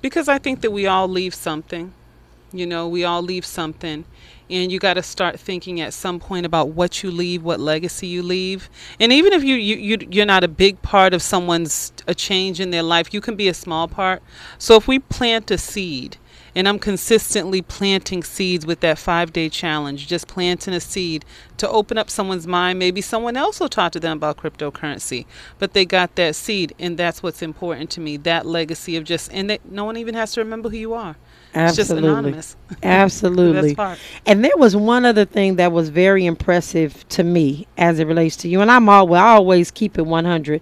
Because 0.00 0.28
I 0.28 0.38
think 0.38 0.60
that 0.60 0.70
we 0.70 0.86
all 0.86 1.08
leave 1.08 1.34
something. 1.34 1.92
You 2.54 2.66
know, 2.66 2.86
we 2.86 3.02
all 3.02 3.20
leave 3.20 3.44
something. 3.44 4.04
And 4.48 4.70
you 4.70 4.78
got 4.78 4.94
to 4.94 5.02
start 5.02 5.40
thinking 5.40 5.80
at 5.80 5.92
some 5.92 6.20
point 6.20 6.46
about 6.46 6.68
what 6.68 7.02
you 7.02 7.10
leave, 7.10 7.42
what 7.42 7.58
legacy 7.58 8.06
you 8.06 8.22
leave. 8.22 8.70
And 9.00 9.12
even 9.12 9.32
if 9.32 9.42
you, 9.42 9.56
you, 9.56 9.76
you 9.76 10.06
you're 10.08 10.24
not 10.24 10.44
a 10.44 10.48
big 10.48 10.80
part 10.80 11.14
of 11.14 11.22
someone's 11.22 11.92
a 12.06 12.14
change 12.14 12.60
in 12.60 12.70
their 12.70 12.84
life, 12.84 13.12
you 13.12 13.20
can 13.20 13.34
be 13.34 13.48
a 13.48 13.54
small 13.54 13.88
part. 13.88 14.22
So 14.56 14.76
if 14.76 14.86
we 14.86 15.00
plant 15.00 15.50
a 15.50 15.58
seed, 15.58 16.18
and 16.54 16.68
I'm 16.68 16.78
consistently 16.78 17.62
planting 17.62 18.22
seeds 18.22 18.64
with 18.64 18.78
that 18.80 18.98
five 18.98 19.32
day 19.32 19.48
challenge, 19.48 20.06
just 20.06 20.28
planting 20.28 20.74
a 20.74 20.80
seed 20.80 21.24
to 21.56 21.68
open 21.68 21.98
up 21.98 22.08
someone's 22.08 22.46
mind. 22.46 22.78
Maybe 22.78 23.00
someone 23.00 23.36
else 23.36 23.58
will 23.58 23.68
talk 23.68 23.90
to 23.92 24.00
them 24.00 24.18
about 24.18 24.36
cryptocurrency, 24.36 25.26
but 25.58 25.72
they 25.72 25.84
got 25.84 26.14
that 26.14 26.36
seed, 26.36 26.72
and 26.78 26.96
that's 26.96 27.22
what's 27.22 27.42
important 27.42 27.90
to 27.90 28.00
me 28.00 28.16
that 28.18 28.46
legacy 28.46 28.96
of 28.96 29.02
just, 29.02 29.32
and 29.32 29.50
that 29.50 29.68
no 29.68 29.84
one 29.84 29.96
even 29.96 30.14
has 30.14 30.32
to 30.34 30.40
remember 30.40 30.68
who 30.68 30.76
you 30.76 30.94
are. 30.94 31.16
It's 31.54 31.76
just 31.76 31.90
Absolutely. 31.90 32.08
anonymous. 32.10 32.56
Absolutely. 32.82 33.76
And 34.26 34.44
there 34.44 34.56
was 34.56 34.74
one 34.74 35.04
other 35.04 35.24
thing 35.24 35.56
that 35.56 35.70
was 35.70 35.88
very 35.88 36.26
impressive 36.26 37.08
to 37.10 37.22
me 37.22 37.68
as 37.78 38.00
it 38.00 38.06
relates 38.08 38.36
to 38.38 38.48
you. 38.48 38.60
And 38.60 38.70
I'm 38.70 38.88
always, 38.88 39.18
I 39.20 39.28
always 39.28 39.70
keep 39.70 39.96
it 39.96 40.02
100. 40.02 40.60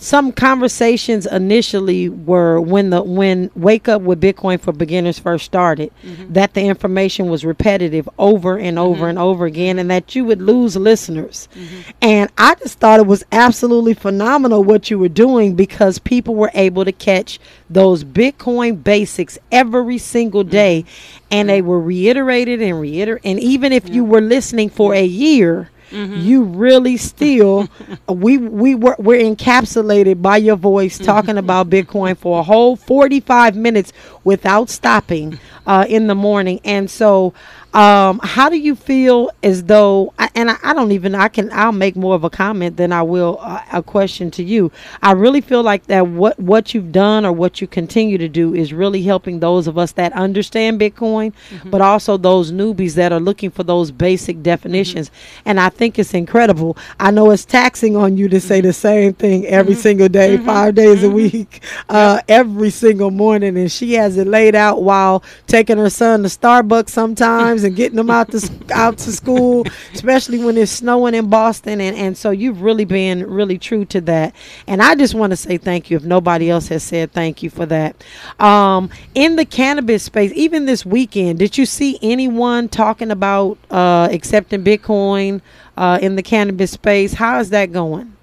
Some 0.00 0.30
conversations 0.30 1.26
initially 1.26 2.08
were 2.08 2.60
when 2.60 2.90
the 2.90 3.02
when 3.02 3.50
Wake 3.56 3.88
Up 3.88 4.00
with 4.02 4.20
Bitcoin 4.20 4.60
for 4.60 4.72
Beginners 4.72 5.18
first 5.18 5.44
started, 5.44 5.90
Mm-hmm. 6.04 6.32
that 6.34 6.54
the 6.54 6.62
information 6.62 7.28
was 7.28 7.44
repetitive 7.44 8.08
over 8.16 8.56
and 8.56 8.78
over 8.78 9.08
and 9.08 9.18
over 9.18 9.44
again, 9.44 9.78
and 9.80 9.90
that 9.90 10.14
you 10.14 10.24
would 10.24 10.40
lose 10.40 10.76
listeners. 10.76 11.48
Mm-hmm. 11.54 11.90
And 12.00 12.30
I 12.38 12.54
just 12.54 12.78
thought 12.78 13.00
it 13.00 13.06
was 13.06 13.24
absolutely 13.32 13.94
phenomenal 13.94 14.62
what 14.62 14.88
you 14.88 15.00
were 15.00 15.08
doing 15.08 15.54
because 15.56 15.98
people 15.98 16.36
were 16.36 16.52
able 16.54 16.84
to 16.84 16.92
catch 16.92 17.40
those 17.68 18.04
Bitcoin 18.04 18.82
basics 18.84 19.36
every 19.50 19.98
single 19.98 20.42
Mm-hmm. 20.44 20.50
day, 20.50 20.84
and 21.32 21.48
they 21.48 21.60
were 21.60 21.80
reiterated 21.80 22.62
and 22.62 22.80
reiterated. 22.80 23.24
And 23.24 23.40
even 23.40 23.72
if 23.72 23.88
you 23.88 24.04
were 24.04 24.20
listening 24.20 24.70
for 24.70 24.94
a 24.94 25.04
year, 25.04 25.70
Mm-hmm. 25.90 26.20
you 26.20 26.42
really 26.44 26.96
still 26.96 27.68
we 28.08 28.38
we 28.38 28.74
were 28.74 28.96
we're 28.98 29.20
encapsulated 29.22 30.20
by 30.22 30.36
your 30.36 30.56
voice 30.56 30.96
Mm-hmm. 30.96 31.04
talking 31.04 31.38
about 31.38 31.70
Bitcoin 31.70 32.16
for 32.16 32.40
a 32.40 32.42
whole 32.42 32.76
45 32.76 33.56
minutes 33.56 33.92
without 34.24 34.68
stopping 34.70 35.38
uh, 35.66 35.84
in 35.88 36.06
the 36.06 36.14
morning. 36.14 36.60
And 36.64 36.90
so 36.90 37.32
um, 37.74 38.18
how 38.22 38.48
do 38.48 38.56
you 38.56 38.74
feel 38.74 39.30
as 39.42 39.64
though 39.64 40.14
I- 40.18 40.30
and 40.34 40.50
I, 40.50 40.56
I 40.62 40.74
don't 40.74 40.92
even 40.92 41.14
I 41.14 41.28
can 41.28 41.50
I'll 41.52 41.72
make 41.72 41.96
more 41.96 42.14
of 42.14 42.24
a 42.24 42.30
comment 42.30 42.76
than 42.76 42.92
I 42.92 43.02
will 43.02 43.38
uh, 43.40 43.60
a 43.72 43.82
question 43.82 44.30
to 44.32 44.42
you. 44.42 44.72
I 45.02 45.12
really 45.12 45.40
feel 45.42 45.62
like 45.62 45.86
that 45.88 46.06
what 46.06 46.38
what 46.40 46.72
you've 46.72 46.92
done 46.92 47.26
or 47.26 47.32
what 47.32 47.60
you 47.60 47.66
continue 47.66 48.16
to 48.18 48.28
do 48.28 48.54
is 48.54 48.72
really 48.72 49.02
helping 49.02 49.40
those 49.40 49.66
of 49.66 49.76
us 49.76 49.92
that 49.92 50.12
understand 50.14 50.80
Bitcoin, 50.80 51.32
but 51.66 51.80
also 51.82 52.16
those 52.16 52.52
newbies 52.52 52.94
that 52.94 53.12
are 53.12 53.20
looking 53.20 53.50
for 53.50 53.64
those 53.64 53.90
basic 53.90 54.42
definitions. 54.42 55.10
And 55.44 55.60
I 55.60 55.68
think 55.68 55.98
it's 55.98 56.14
incredible. 56.14 56.76
I 56.98 57.10
know 57.10 57.30
it's 57.32 57.44
taxing 57.44 57.96
on 57.96 58.16
you 58.16 58.28
to 58.30 58.40
say 58.40 58.60
the 58.62 58.72
same 58.72 59.12
thing 59.12 59.44
every 59.46 59.74
single 59.74 60.08
day, 60.08 60.36
five 60.38 60.74
days 60.74 61.02
a 61.02 61.10
week, 61.10 61.62
uh, 61.90 62.20
every 62.28 62.70
single 62.70 63.10
morning, 63.10 63.58
and 63.58 63.70
she 63.70 63.92
has 63.94 64.16
it 64.16 64.26
laid 64.26 64.54
out 64.54 64.82
while 64.82 65.22
taking 65.46 65.76
her 65.76 65.90
son 65.90 66.22
to 66.22 66.28
Starbucks 66.28 66.88
sometimes 66.90 67.57
and 67.64 67.76
getting 67.76 67.96
them 67.96 68.10
out 68.10 68.30
to 68.32 68.50
out 68.72 68.98
to 68.98 69.12
school, 69.12 69.66
especially 69.94 70.42
when 70.44 70.56
it's 70.56 70.72
snowing 70.72 71.14
in 71.14 71.28
Boston. 71.28 71.80
And 71.80 71.96
and 71.96 72.16
so 72.16 72.30
you've 72.30 72.62
really 72.62 72.84
been 72.84 73.28
really 73.28 73.58
true 73.58 73.84
to 73.86 74.00
that. 74.02 74.34
And 74.66 74.82
I 74.82 74.94
just 74.94 75.14
want 75.14 75.30
to 75.30 75.36
say 75.36 75.58
thank 75.58 75.90
you. 75.90 75.96
If 75.96 76.04
nobody 76.04 76.50
else 76.50 76.68
has 76.68 76.82
said 76.82 77.12
thank 77.12 77.42
you 77.42 77.50
for 77.50 77.66
that. 77.66 78.02
Um, 78.38 78.90
in 79.14 79.36
the 79.36 79.44
cannabis 79.44 80.04
space, 80.04 80.32
even 80.34 80.66
this 80.66 80.84
weekend, 80.84 81.38
did 81.38 81.58
you 81.58 81.66
see 81.66 81.98
anyone 82.02 82.68
talking 82.68 83.10
about 83.10 83.58
uh, 83.70 84.08
accepting 84.10 84.64
Bitcoin 84.64 85.40
uh, 85.76 85.98
in 86.00 86.16
the 86.16 86.22
cannabis 86.22 86.72
space? 86.72 87.14
How 87.14 87.40
is 87.40 87.50
that 87.50 87.72
going? 87.72 88.14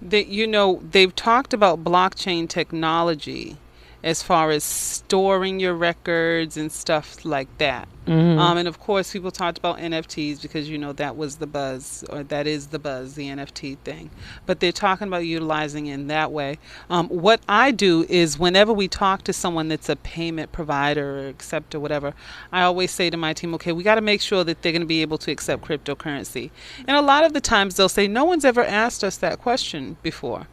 that 0.00 0.28
you 0.28 0.46
know 0.46 0.80
they've 0.90 1.14
talked 1.14 1.52
about 1.52 1.82
blockchain 1.82 2.48
technology 2.48 3.56
as 4.02 4.22
far 4.22 4.50
as 4.50 4.62
storing 4.62 5.58
your 5.58 5.74
records 5.74 6.56
and 6.56 6.70
stuff 6.70 7.24
like 7.24 7.48
that. 7.58 7.88
Um, 8.38 8.56
and 8.56 8.66
of 8.66 8.80
course, 8.80 9.12
people 9.12 9.30
talked 9.30 9.58
about 9.58 9.78
NFTs 9.78 10.40
because 10.40 10.70
you 10.70 10.78
know 10.78 10.94
that 10.94 11.16
was 11.16 11.36
the 11.36 11.46
buzz, 11.46 12.04
or 12.08 12.22
that 12.22 12.46
is 12.46 12.68
the 12.68 12.78
buzz, 12.78 13.16
the 13.16 13.26
NFT 13.26 13.76
thing. 13.78 14.10
But 14.46 14.60
they're 14.60 14.72
talking 14.72 15.08
about 15.08 15.26
utilizing 15.26 15.86
it 15.86 15.94
in 15.94 16.06
that 16.06 16.32
way. 16.32 16.58
Um, 16.88 17.08
what 17.08 17.42
I 17.48 17.70
do 17.70 18.06
is 18.08 18.38
whenever 18.38 18.72
we 18.72 18.88
talk 18.88 19.24
to 19.24 19.34
someone 19.34 19.68
that's 19.68 19.90
a 19.90 19.96
payment 19.96 20.52
provider 20.52 21.18
or 21.18 21.28
accept 21.28 21.74
or 21.74 21.80
whatever, 21.80 22.14
I 22.50 22.62
always 22.62 22.92
say 22.92 23.10
to 23.10 23.16
my 23.18 23.34
team, 23.34 23.52
okay, 23.56 23.72
we 23.72 23.82
got 23.82 23.96
to 23.96 24.00
make 24.00 24.22
sure 24.22 24.42
that 24.42 24.62
they're 24.62 24.72
going 24.72 24.80
to 24.80 24.86
be 24.86 25.02
able 25.02 25.18
to 25.18 25.30
accept 25.30 25.64
cryptocurrency. 25.64 26.50
And 26.86 26.96
a 26.96 27.02
lot 27.02 27.24
of 27.24 27.34
the 27.34 27.42
times 27.42 27.76
they'll 27.76 27.90
say, 27.90 28.08
no 28.08 28.24
one's 28.24 28.46
ever 28.46 28.64
asked 28.64 29.04
us 29.04 29.18
that 29.18 29.38
question 29.38 29.98
before. 30.02 30.46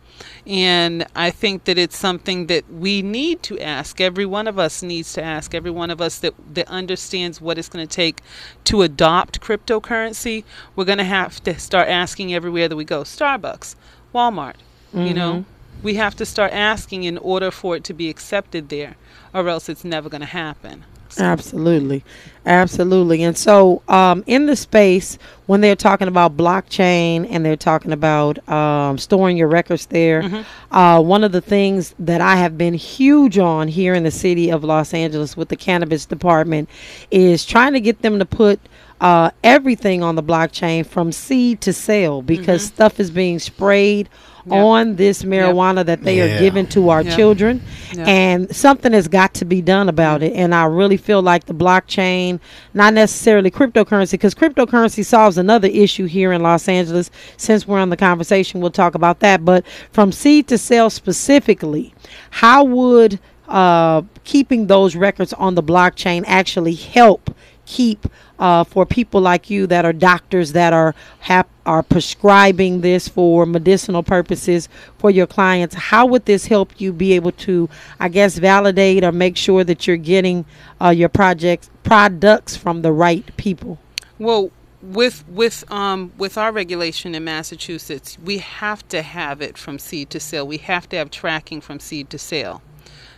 And 0.45 1.05
I 1.15 1.31
think 1.31 1.63
that 1.65 1.77
it's 1.77 1.97
something 1.97 2.47
that 2.47 2.71
we 2.71 3.01
need 3.01 3.41
to 3.43 3.59
ask. 3.59 3.99
Every 3.99 4.25
one 4.25 4.47
of 4.47 4.59
us 4.59 4.83
needs 4.83 5.13
to 5.13 5.23
ask. 5.23 5.55
Every 5.55 5.71
one 5.71 5.89
of 5.91 6.01
us 6.01 6.19
that, 6.19 6.33
that 6.53 6.67
understands 6.67 7.41
what 7.41 7.57
it's 7.57 7.69
going 7.69 7.85
to 7.85 7.95
take 7.95 8.21
to 8.65 8.81
adopt 8.81 9.41
cryptocurrency, 9.41 10.43
we're 10.75 10.85
going 10.85 10.97
to 10.99 11.03
have 11.03 11.43
to 11.43 11.57
start 11.59 11.87
asking 11.87 12.33
everywhere 12.33 12.67
that 12.67 12.75
we 12.75 12.85
go. 12.85 13.01
Starbucks, 13.01 13.75
Walmart, 14.13 14.55
you 14.93 15.13
know, 15.13 15.33
mm-hmm. 15.33 15.83
we 15.83 15.95
have 15.95 16.15
to 16.15 16.25
start 16.25 16.53
asking 16.53 17.03
in 17.03 17.17
order 17.17 17.51
for 17.51 17.75
it 17.75 17.83
to 17.83 17.93
be 17.93 18.09
accepted 18.09 18.69
there, 18.69 18.95
or 19.33 19.49
else 19.49 19.67
it's 19.67 19.83
never 19.83 20.09
going 20.09 20.21
to 20.21 20.27
happen. 20.27 20.85
Absolutely, 21.17 22.03
absolutely. 22.45 23.23
And 23.23 23.37
so, 23.37 23.81
um, 23.87 24.23
in 24.27 24.47
the 24.47 24.55
space 24.55 25.17
when 25.45 25.61
they're 25.61 25.75
talking 25.75 26.07
about 26.09 26.35
blockchain 26.35 27.25
and 27.29 27.45
they're 27.45 27.55
talking 27.55 27.93
about 27.93 28.47
um, 28.49 28.97
storing 28.97 29.37
your 29.37 29.47
records 29.47 29.85
there, 29.85 30.23
uh, 30.71 31.01
one 31.01 31.23
of 31.23 31.31
the 31.31 31.41
things 31.41 31.95
that 31.99 32.19
I 32.19 32.35
have 32.35 32.57
been 32.57 32.73
huge 32.73 33.37
on 33.37 33.67
here 33.69 33.93
in 33.93 34.03
the 34.03 34.11
city 34.11 34.49
of 34.51 34.63
Los 34.63 34.93
Angeles 34.93 35.37
with 35.37 35.47
the 35.49 35.55
cannabis 35.55 36.05
department 36.05 36.69
is 37.11 37.45
trying 37.45 37.73
to 37.73 37.79
get 37.79 38.01
them 38.01 38.19
to 38.19 38.25
put 38.25 38.59
uh, 39.01 39.29
everything 39.43 40.01
on 40.03 40.15
the 40.15 40.23
blockchain 40.23 40.85
from 40.85 41.11
seed 41.11 41.61
to 41.61 41.73
sale 41.73 42.21
because 42.21 42.63
stuff 42.63 42.99
is 42.99 43.11
being 43.11 43.39
sprayed 43.39 44.07
on 44.51 44.95
this 44.95 45.23
marijuana 45.23 45.83
that 45.83 46.03
they 46.03 46.17
Yeah. 46.17 46.35
are 46.35 46.39
giving 46.39 46.67
to 46.67 46.89
our 46.89 47.01
Yeah. 47.01 47.15
children. 47.15 47.61
Yeah. 47.95 48.03
and 48.07 48.55
something 48.55 48.93
has 48.93 49.07
got 49.07 49.33
to 49.35 49.45
be 49.45 49.61
done 49.61 49.89
about 49.89 50.21
it. 50.21 50.33
And 50.33 50.53
i 50.53 50.65
really 50.65 50.97
feel 50.97 51.21
like 51.21 51.45
the 51.45 51.53
blockchain 51.53 52.39
not 52.73 52.93
necessarily 52.93 53.49
cryptocurrency 53.49 54.11
because 54.11 54.35
cryptocurrency 54.35 55.03
solves 55.03 55.37
another 55.37 55.67
issue 55.69 56.05
here 56.05 56.31
in 56.31 56.41
los 56.43 56.67
angeles 56.67 57.09
since 57.37 57.67
we're 57.67 57.79
on 57.79 57.89
the 57.89 57.97
conversation. 57.97 58.61
We'll 58.61 58.69
talk 58.71 58.93
about 58.95 59.19
that. 59.21 59.43
But 59.45 59.65
from 59.91 60.11
seed 60.11 60.47
to 60.49 60.57
sale 60.57 60.89
specifically 60.91 61.93
how 62.29 62.63
would 62.65 63.19
uh, 63.47 64.01
keeping 64.25 64.67
those 64.67 64.95
records 64.95 65.31
on 65.33 65.55
the 65.55 65.63
blockchain 65.63 66.23
actually 66.27 66.73
help 66.75 67.33
keep 67.65 68.07
uh, 68.39 68.63
for 68.63 68.85
people 68.85 69.21
like 69.21 69.49
you 69.49 69.67
that 69.67 69.85
are 69.85 69.93
doctors 69.93 70.51
that 70.53 70.73
are 70.73 70.95
hap- 71.19 71.49
are 71.65 71.83
prescribing 71.83 72.81
this 72.81 73.07
for 73.07 73.45
medicinal 73.45 74.03
purposes 74.03 74.69
for 74.97 75.09
your 75.09 75.27
clients? 75.27 75.75
How 75.75 76.05
would 76.05 76.25
this 76.25 76.45
help 76.45 76.79
you 76.79 76.93
be 76.93 77.13
able 77.13 77.31
to, 77.31 77.69
I 77.99 78.09
guess, 78.09 78.37
validate 78.37 79.03
or 79.03 79.11
make 79.11 79.37
sure 79.37 79.63
that 79.63 79.87
you're 79.87 79.97
getting 79.97 80.45
uh, 80.81 80.89
your 80.89 81.09
projects 81.09 81.69
products 81.83 82.55
from 82.55 82.81
the 82.81 82.91
right 82.91 83.35
people? 83.37 83.79
Well, 84.19 84.51
with 84.81 85.27
with 85.27 85.69
um 85.71 86.11
with 86.17 86.37
our 86.37 86.51
regulation 86.51 87.15
in 87.15 87.23
Massachusetts, 87.23 88.17
we 88.23 88.37
have 88.37 88.87
to 88.89 89.01
have 89.01 89.41
it 89.41 89.57
from 89.57 89.79
seed 89.79 90.09
to 90.11 90.19
sale. 90.19 90.45
We 90.45 90.57
have 90.57 90.87
to 90.89 90.97
have 90.97 91.09
tracking 91.09 91.61
from 91.61 91.79
seed 91.79 92.09
to 92.11 92.19
sale. 92.19 92.61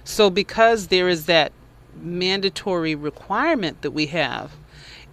So 0.04 0.30
because 0.30 0.88
there 0.88 1.10
is 1.10 1.26
that 1.26 1.52
mandatory 2.02 2.96
requirement 2.96 3.82
that 3.82 3.92
we 3.92 4.08
have, 4.08 4.52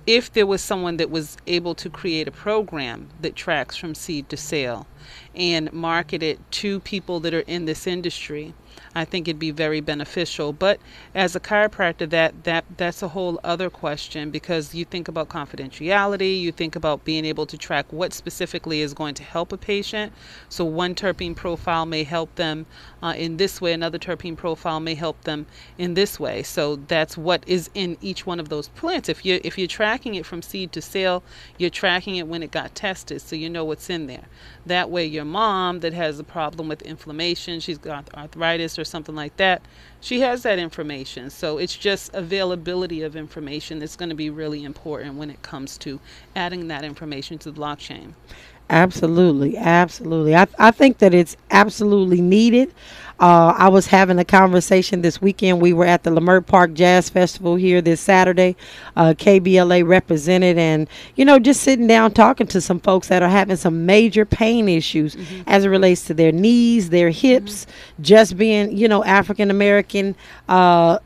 if 0.07 0.33
there 0.33 0.47
was 0.47 0.61
someone 0.62 0.99
that 0.99 1.11
was 1.11 1.37
able 1.47 1.75
to 1.75 1.88
create 1.88 2.29
a 2.29 2.33
program 2.33 3.09
that 3.20 3.35
tracks 3.35 3.77
from 3.77 3.94
seed 3.94 4.29
to 4.29 4.37
sale 4.37 4.87
and 5.35 5.73
market 5.73 6.23
it 6.23 6.38
to 6.51 6.81
people 6.81 7.20
that 7.20 7.33
are 7.33 7.40
in 7.40 7.64
this 7.64 7.87
industry, 7.87 8.55
I 8.94 9.05
think 9.05 9.27
it'd 9.27 9.38
be 9.38 9.51
very 9.51 9.81
beneficial. 9.81 10.53
But 10.53 10.79
as 11.14 11.35
a 11.35 11.40
chiropractor, 11.40 12.09
that 12.11 12.44
that 12.44 12.64
that's 12.77 13.03
a 13.03 13.09
whole 13.09 13.40
other 13.42 13.70
question 13.70 14.31
because 14.31 14.75
you 14.75 14.85
think 14.85 15.09
about 15.09 15.29
confidentiality, 15.29 16.40
you 16.40 16.53
think 16.53 16.77
about 16.77 17.05
being 17.05 17.25
able 17.25 17.47
to 17.47 17.59
track 17.59 17.87
what 17.90 18.12
specifically 18.12 18.81
is 18.81 18.94
going 18.94 19.14
to 19.14 19.23
help 19.23 19.53
a 19.53 19.57
patient. 19.57 20.12
So 20.49 20.64
one 20.64 20.94
terpene 20.94 21.35
profile 21.35 21.87
may 21.87 22.05
help 22.05 22.35
them 22.35 22.66
uh, 23.05 23.12
in 23.12 23.37
this 23.37 23.61
way, 23.61 23.75
another 23.75 23.99
terpene 23.99 24.35
profile 24.35 24.81
may 24.81 24.95
help 24.95 25.21
them 25.25 25.45
in 25.77 25.93
this 25.93 26.19
way. 26.19 26.43
So 26.43 26.77
that's 26.77 27.19
what 27.19 27.45
is 27.47 27.69
in 27.75 27.99
each 28.01 28.25
one 28.25 28.40
of 28.40 28.49
those 28.49 28.69
plants. 28.69 29.11
If 29.11 29.27
you 29.27 29.43
if 29.45 29.59
you're 29.59 29.69
tracking 29.69 30.14
it 30.14 30.25
from 30.25 30.40
seed 30.40 30.73
to 30.73 30.81
sale, 30.81 31.23
you're 31.59 31.69
tracking 31.69 32.17
it 32.17 32.27
when 32.27 32.43
it 32.43 32.51
got 32.51 32.75
tested, 32.75 33.21
so 33.21 33.37
you 33.37 33.51
know 33.51 33.62
what's 33.62 33.90
in 33.90 34.07
there. 34.07 34.25
That 34.64 34.88
way, 34.88 35.05
your 35.05 35.27
mom 35.27 35.81
that 35.81 35.93
has 35.93 36.19
a 36.19 36.25
problem 36.25 36.67
with 36.67 36.81
inflammation, 36.81 37.61
she's 37.61 37.77
got 37.77 38.09
arthritis 38.14 38.79
or 38.79 38.85
something 38.85 39.14
like 39.14 39.37
that, 39.37 39.61
she 40.01 40.21
has 40.21 40.43
that 40.45 40.59
information. 40.59 41.29
So 41.29 41.59
it's 41.59 41.77
just 41.77 42.14
availability 42.14 43.03
of 43.03 43.17
information 43.17 43.81
that's 43.81 43.97
going 43.97 44.09
to 44.09 44.14
be 44.14 44.31
really 44.31 44.64
important 44.64 45.17
when 45.17 45.29
it 45.29 45.43
comes 45.43 45.77
to 45.79 46.01
adding 46.35 46.69
that 46.69 46.85
information 46.85 47.37
to 47.38 47.51
the 47.51 47.61
blockchain. 47.61 48.14
Absolutely, 48.70 49.57
absolutely. 49.57 50.35
I, 50.35 50.46
I 50.59 50.70
think 50.70 50.98
that 50.98 51.12
it's 51.12 51.37
absolutely 51.50 52.20
needed. 52.20 52.72
Uh, 53.20 53.55
I 53.57 53.68
was 53.68 53.87
having 53.87 54.18
a 54.18 54.24
conversation 54.24 55.03
this 55.03 55.22
weekend. 55.22 55.61
We 55.61 55.72
were 55.72 55.85
at 55.85 56.03
the 56.03 56.11
Leimert 56.11 56.46
Park 56.46 56.74
Jazz 56.74 57.09
Festival 57.09 57.55
here 57.55 57.81
this 57.81 58.00
Saturday. 58.00 58.57
Uh, 58.96 59.14
KBLA 59.16 59.87
represented, 59.87 60.59
and 60.59 60.88
you 61.14 61.24
know, 61.24 61.38
just 61.38 61.62
sitting 61.62 61.87
down 61.87 62.12
talking 62.12 62.46
to 62.48 62.61
some 62.61 62.81
folks 62.81 63.09
that 63.09 63.22
are 63.22 63.29
having 63.29 63.57
some 63.57 63.87
major 63.87 64.24
pain 64.24 64.68
issues 64.68 65.14
mm-hmm. 65.14 65.42
as 65.46 65.64
it 65.64 65.68
relates 65.68 66.07
to 66.07 66.14
their 66.14 66.33
knees, 66.33 66.90
their 66.90 67.11
hips, 67.11 67.66
mm-hmm. 67.66 68.03
just 68.03 68.37
being, 68.37 68.77
you 68.77 68.88
know, 68.88 69.05
African 69.05 69.50
American. 69.50 70.16
Uh, 70.48 70.98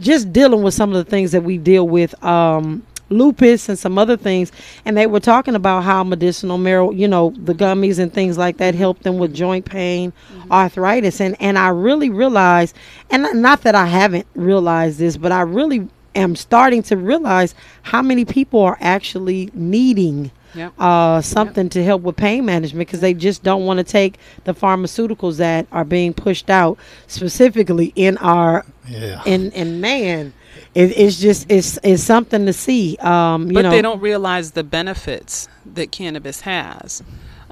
just 0.00 0.32
dealing 0.32 0.62
with 0.62 0.74
some 0.74 0.92
of 0.92 0.96
the 0.96 1.08
things 1.08 1.30
that 1.30 1.44
we 1.44 1.56
deal 1.56 1.86
with 1.86 2.20
um, 2.24 2.84
lupus 3.12 3.68
and 3.68 3.78
some 3.78 3.98
other 3.98 4.16
things 4.16 4.50
and 4.84 4.96
they 4.96 5.06
were 5.06 5.20
talking 5.20 5.54
about 5.54 5.82
how 5.82 6.02
medicinal 6.02 6.58
marijuana 6.58 6.98
you 6.98 7.08
know 7.08 7.32
the 7.36 7.54
gummies 7.54 7.98
and 7.98 8.12
things 8.12 8.38
like 8.38 8.56
that 8.56 8.74
help 8.74 9.00
them 9.00 9.18
with 9.18 9.34
joint 9.34 9.64
pain 9.64 10.12
mm-hmm. 10.12 10.52
arthritis 10.52 11.20
and 11.20 11.36
and 11.40 11.58
i 11.58 11.68
really 11.68 12.10
realized 12.10 12.76
and 13.10 13.26
not 13.40 13.62
that 13.62 13.74
i 13.74 13.86
haven't 13.86 14.26
realized 14.34 14.98
this 14.98 15.16
but 15.16 15.32
i 15.32 15.42
really 15.42 15.88
am 16.14 16.36
starting 16.36 16.82
to 16.82 16.96
realize 16.96 17.54
how 17.82 18.02
many 18.02 18.24
people 18.24 18.60
are 18.60 18.78
actually 18.80 19.50
needing 19.54 20.30
Yep. 20.54 20.74
Uh, 20.78 21.22
something 21.22 21.64
yep. 21.64 21.72
to 21.72 21.84
help 21.84 22.02
with 22.02 22.16
pain 22.16 22.44
management 22.44 22.86
because 22.86 23.00
they 23.00 23.14
just 23.14 23.42
don't 23.42 23.64
want 23.64 23.78
to 23.78 23.84
take 23.84 24.18
the 24.44 24.52
pharmaceuticals 24.52 25.38
that 25.38 25.66
are 25.72 25.84
being 25.84 26.12
pushed 26.12 26.50
out 26.50 26.78
specifically 27.06 27.92
in 27.96 28.18
our 28.18 28.66
yeah. 28.86 29.22
in 29.24 29.50
in 29.52 29.80
man 29.80 30.34
it, 30.74 30.96
it's 30.96 31.20
just 31.20 31.50
it's 31.50 31.78
it's 31.82 32.02
something 32.02 32.46
to 32.46 32.52
see. 32.52 32.96
Um, 32.98 33.48
but 33.48 33.62
know. 33.62 33.70
they 33.70 33.82
don't 33.82 34.00
realize 34.00 34.52
the 34.52 34.64
benefits 34.64 35.48
that 35.66 35.92
cannabis 35.92 36.42
has. 36.42 37.02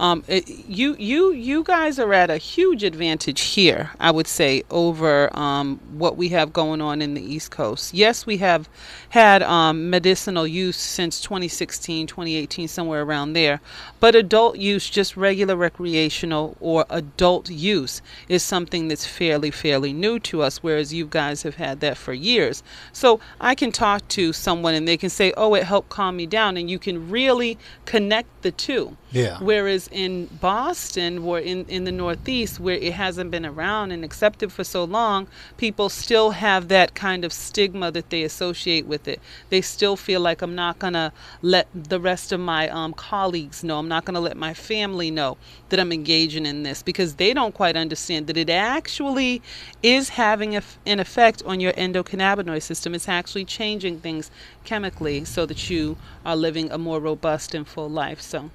Um, 0.01 0.25
it, 0.29 0.49
you 0.67 0.97
you 0.99 1.31
you 1.33 1.63
guys 1.63 1.99
are 1.99 2.15
at 2.15 2.31
a 2.31 2.39
huge 2.39 2.85
advantage 2.85 3.43
here, 3.43 3.91
I 4.01 4.11
would 4.11 4.27
say, 4.27 4.63
over 4.71 5.29
um, 5.39 5.79
what 5.93 6.17
we 6.17 6.31
have 6.31 6.55
going 6.55 6.81
on 6.81 7.03
in 7.03 7.13
the 7.13 7.21
East 7.21 7.51
Coast. 7.51 7.93
Yes, 7.93 8.25
we 8.25 8.39
have 8.39 8.67
had 9.11 9.43
um, 9.43 9.91
medicinal 9.91 10.47
use 10.47 10.79
since 10.79 11.21
2016, 11.21 12.07
2018, 12.07 12.67
somewhere 12.67 13.03
around 13.03 13.35
there, 13.35 13.61
but 14.01 14.15
adult 14.15 14.57
use, 14.57 14.89
just 14.89 15.19
regular 15.19 15.55
recreational 15.55 16.57
or 16.61 16.87
adult 16.89 17.51
use, 17.51 18.01
is 18.27 18.43
something 18.43 18.89
that's 18.89 19.05
fairly 19.05 19.51
fairly 19.51 19.93
new 19.93 20.19
to 20.21 20.41
us. 20.41 20.63
Whereas 20.63 20.95
you 20.95 21.05
guys 21.05 21.43
have 21.43 21.57
had 21.57 21.81
that 21.81 21.99
for 21.99 22.15
years. 22.15 22.63
So 22.91 23.21
I 23.39 23.55
can 23.55 23.71
talk 23.71 24.09
to 24.09 24.33
someone 24.33 24.73
and 24.73 24.89
they 24.89 24.97
can 24.97 25.11
say, 25.11 25.35
"Oh, 25.37 25.53
it 25.53 25.65
helped 25.65 25.91
calm 25.91 26.17
me 26.17 26.25
down," 26.25 26.57
and 26.57 26.71
you 26.71 26.79
can 26.79 27.11
really 27.11 27.59
connect 27.85 28.41
the 28.41 28.51
two. 28.51 28.97
Yeah. 29.13 29.39
Whereas 29.41 29.89
in 29.89 30.27
Boston 30.27 31.19
or 31.19 31.41
in, 31.41 31.65
in 31.67 31.85
the 31.85 31.93
Northeast, 31.93 32.61
where 32.61 32.77
it 32.77 32.93
hasn't 32.93 33.31
been 33.31 33.45
around 33.45 33.91
and 33.91 34.05
accepted 34.05 34.53
for 34.53 34.63
so 34.63 34.85
long, 34.85 35.27
people 35.57 35.89
still 35.89 36.31
have 36.31 36.69
that 36.69 36.95
kind 36.95 37.25
of 37.25 37.33
stigma 37.33 37.91
that 37.91 38.11
they 38.11 38.23
associate 38.23 38.87
with 38.87 39.09
it. 39.09 39.21
They 39.49 39.63
still 39.63 39.97
feel 39.97 40.21
like 40.21 40.43
I'm 40.43 40.55
not 40.55 40.79
going 40.79 40.93
to 40.93 41.13
let 41.43 41.67
the 41.75 41.99
rest 41.99 42.31
of 42.31 42.41
my 42.41 42.69
um, 42.69 42.93
colleagues 42.93 43.65
know, 43.65 43.79
I'm 43.79 43.89
not 43.89 44.05
going 44.05 44.15
to 44.15 44.21
let 44.21 44.37
my 44.37 44.55
family 44.55 45.11
know 45.11 45.37
that 45.71 45.81
I'm 45.81 45.93
engaging 45.93 46.47
in 46.47 46.63
this 46.63 46.83
because 46.83 47.15
they 47.15 47.35
don't 47.35 47.55
quite 47.55 47.77
understand 47.77 48.29
that 48.29 48.37
it 48.37 48.51
actually 48.51 49.43
is 49.83 50.11
having 50.11 50.57
a, 50.57 50.63
an 50.87 51.01
effect 51.01 51.43
on 51.45 51.59
your 51.59 51.73
endocannabinoid 51.73 52.63
system. 52.63 52.95
It's 52.95 53.09
actually 53.09 53.45
changing 53.45 54.01
things 54.01 54.31
chemically 54.65 55.25
so 55.25 55.47
that 55.47 55.69
you 55.69 55.97
are 56.25 56.37
living 56.37 56.71
a 56.71 56.79
more 56.79 57.01
robust 57.01 57.55
and 57.55 57.67
full 57.67 57.91
life. 57.91 58.21
So. 58.21 58.51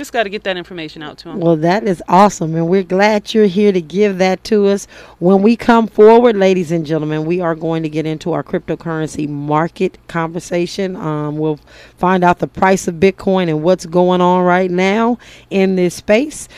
Just 0.00 0.14
got 0.14 0.22
to 0.22 0.30
get 0.30 0.44
that 0.44 0.56
information 0.56 1.02
out 1.02 1.18
to 1.18 1.24
them. 1.24 1.40
Well, 1.40 1.56
that 1.56 1.84
is 1.84 2.02
awesome. 2.08 2.54
And 2.54 2.66
we're 2.70 2.82
glad 2.82 3.34
you're 3.34 3.44
here 3.44 3.70
to 3.70 3.82
give 3.82 4.16
that 4.16 4.42
to 4.44 4.68
us. 4.68 4.86
When 5.18 5.42
we 5.42 5.56
come 5.56 5.86
forward, 5.86 6.36
ladies 6.36 6.72
and 6.72 6.86
gentlemen, 6.86 7.26
we 7.26 7.42
are 7.42 7.54
going 7.54 7.82
to 7.82 7.90
get 7.90 8.06
into 8.06 8.32
our 8.32 8.42
cryptocurrency 8.42 9.28
market 9.28 9.98
conversation. 10.08 10.96
Um, 10.96 11.36
we'll 11.36 11.60
find 11.98 12.24
out 12.24 12.38
the 12.38 12.46
price 12.46 12.88
of 12.88 12.94
Bitcoin 12.94 13.50
and 13.50 13.62
what's 13.62 13.84
going 13.84 14.22
on 14.22 14.42
right 14.42 14.70
now 14.70 15.18
in 15.50 15.76
this 15.76 15.96
space. 15.96 16.48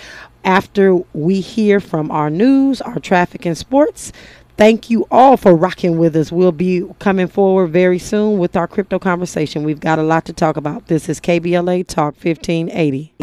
After 0.44 0.94
we 1.12 1.40
hear 1.40 1.80
from 1.80 2.12
our 2.12 2.30
news, 2.30 2.80
our 2.80 3.00
traffic 3.00 3.44
and 3.44 3.58
sports, 3.58 4.12
Thank 4.56 4.90
you 4.90 5.06
all 5.10 5.36
for 5.36 5.54
rocking 5.54 5.98
with 5.98 6.14
us. 6.14 6.30
We'll 6.30 6.52
be 6.52 6.84
coming 6.98 7.26
forward 7.26 7.68
very 7.68 7.98
soon 7.98 8.38
with 8.38 8.54
our 8.54 8.68
crypto 8.68 8.98
conversation. 8.98 9.64
We've 9.64 9.80
got 9.80 9.98
a 9.98 10.02
lot 10.02 10.24
to 10.26 10.32
talk 10.32 10.56
about. 10.56 10.86
This 10.86 11.08
is 11.08 11.20
KBLA 11.20 11.86
Talk 11.86 12.14
1580. 12.14 13.14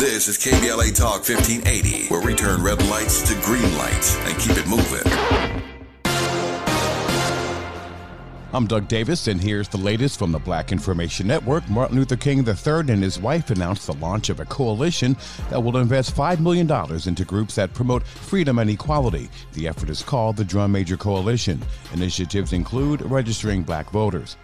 This 0.00 0.28
is 0.28 0.38
KBLA 0.38 0.96
Talk 0.96 1.28
1580, 1.28 2.08
where 2.08 2.24
we 2.24 2.34
turn 2.34 2.62
red 2.62 2.82
lights 2.88 3.22
to 3.28 3.34
green 3.42 3.76
lights 3.76 4.16
and 4.26 4.38
keep 4.38 4.56
it 4.56 4.66
moving. 4.66 5.59
I'm 8.52 8.66
Doug 8.66 8.88
Davis, 8.88 9.28
and 9.28 9.40
here's 9.40 9.68
the 9.68 9.78
latest 9.78 10.18
from 10.18 10.32
the 10.32 10.40
Black 10.40 10.72
Information 10.72 11.28
Network. 11.28 11.68
Martin 11.70 11.96
Luther 11.96 12.16
King 12.16 12.38
III 12.38 12.92
and 12.92 13.00
his 13.00 13.20
wife 13.20 13.48
announced 13.50 13.86
the 13.86 13.92
launch 13.92 14.28
of 14.28 14.40
a 14.40 14.44
coalition 14.44 15.16
that 15.50 15.62
will 15.62 15.76
invest 15.76 16.16
$5 16.16 16.40
million 16.40 16.68
into 17.06 17.24
groups 17.24 17.54
that 17.54 17.72
promote 17.74 18.04
freedom 18.04 18.58
and 18.58 18.68
equality. 18.68 19.28
The 19.52 19.68
effort 19.68 19.88
is 19.88 20.02
called 20.02 20.36
the 20.36 20.44
Drum 20.44 20.72
Major 20.72 20.96
Coalition. 20.96 21.62
Initiatives 21.92 22.52
include 22.52 23.02
registering 23.02 23.62
black 23.62 23.88
voters. 23.90 24.36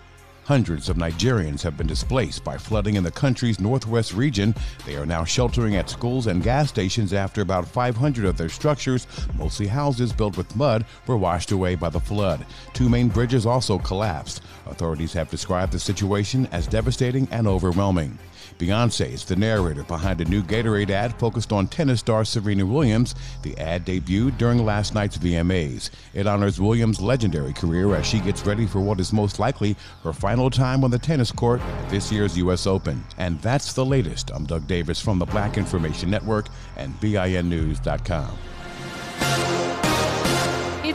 Hundreds 0.46 0.88
of 0.88 0.96
Nigerians 0.96 1.60
have 1.62 1.76
been 1.76 1.88
displaced 1.88 2.44
by 2.44 2.56
flooding 2.56 2.94
in 2.94 3.02
the 3.02 3.10
country's 3.10 3.58
northwest 3.58 4.14
region. 4.14 4.54
They 4.86 4.94
are 4.94 5.04
now 5.04 5.24
sheltering 5.24 5.74
at 5.74 5.90
schools 5.90 6.28
and 6.28 6.40
gas 6.40 6.68
stations 6.68 7.12
after 7.12 7.42
about 7.42 7.66
500 7.66 8.24
of 8.24 8.36
their 8.36 8.48
structures, 8.48 9.08
mostly 9.34 9.66
houses 9.66 10.12
built 10.12 10.36
with 10.36 10.54
mud, 10.54 10.84
were 11.08 11.16
washed 11.16 11.50
away 11.50 11.74
by 11.74 11.88
the 11.88 11.98
flood. 11.98 12.46
Two 12.74 12.88
main 12.88 13.08
bridges 13.08 13.44
also 13.44 13.76
collapsed. 13.80 14.40
Authorities 14.66 15.12
have 15.14 15.28
described 15.30 15.72
the 15.72 15.80
situation 15.80 16.46
as 16.52 16.68
devastating 16.68 17.26
and 17.32 17.48
overwhelming. 17.48 18.16
Beyonce 18.58 19.12
is 19.12 19.24
the 19.24 19.36
narrator 19.36 19.82
behind 19.82 20.20
a 20.20 20.24
new 20.24 20.42
Gatorade 20.42 20.90
ad 20.90 21.18
focused 21.18 21.52
on 21.52 21.66
tennis 21.66 22.00
star 22.00 22.24
Serena 22.24 22.64
Williams. 22.64 23.14
The 23.42 23.56
ad 23.58 23.84
debuted 23.84 24.38
during 24.38 24.64
last 24.64 24.94
night's 24.94 25.18
VMAs. 25.18 25.90
It 26.14 26.26
honors 26.26 26.60
Williams' 26.60 27.00
legendary 27.00 27.52
career 27.52 27.94
as 27.94 28.06
she 28.06 28.18
gets 28.20 28.46
ready 28.46 28.66
for 28.66 28.80
what 28.80 29.00
is 29.00 29.12
most 29.12 29.38
likely 29.38 29.76
her 30.02 30.12
final 30.12 30.35
time 30.50 30.84
on 30.84 30.90
the 30.90 30.98
tennis 30.98 31.32
court 31.32 31.60
at 31.60 31.90
this 31.90 32.12
year's 32.12 32.36
U.S. 32.38 32.66
Open. 32.66 33.02
And 33.18 33.40
that's 33.40 33.72
the 33.72 33.84
latest. 33.84 34.30
I'm 34.30 34.44
Doug 34.44 34.66
Davis 34.66 35.00
from 35.00 35.18
the 35.18 35.26
Black 35.26 35.56
Information 35.56 36.10
Network 36.10 36.46
and 36.76 36.94
BINnews.com. 37.00 38.38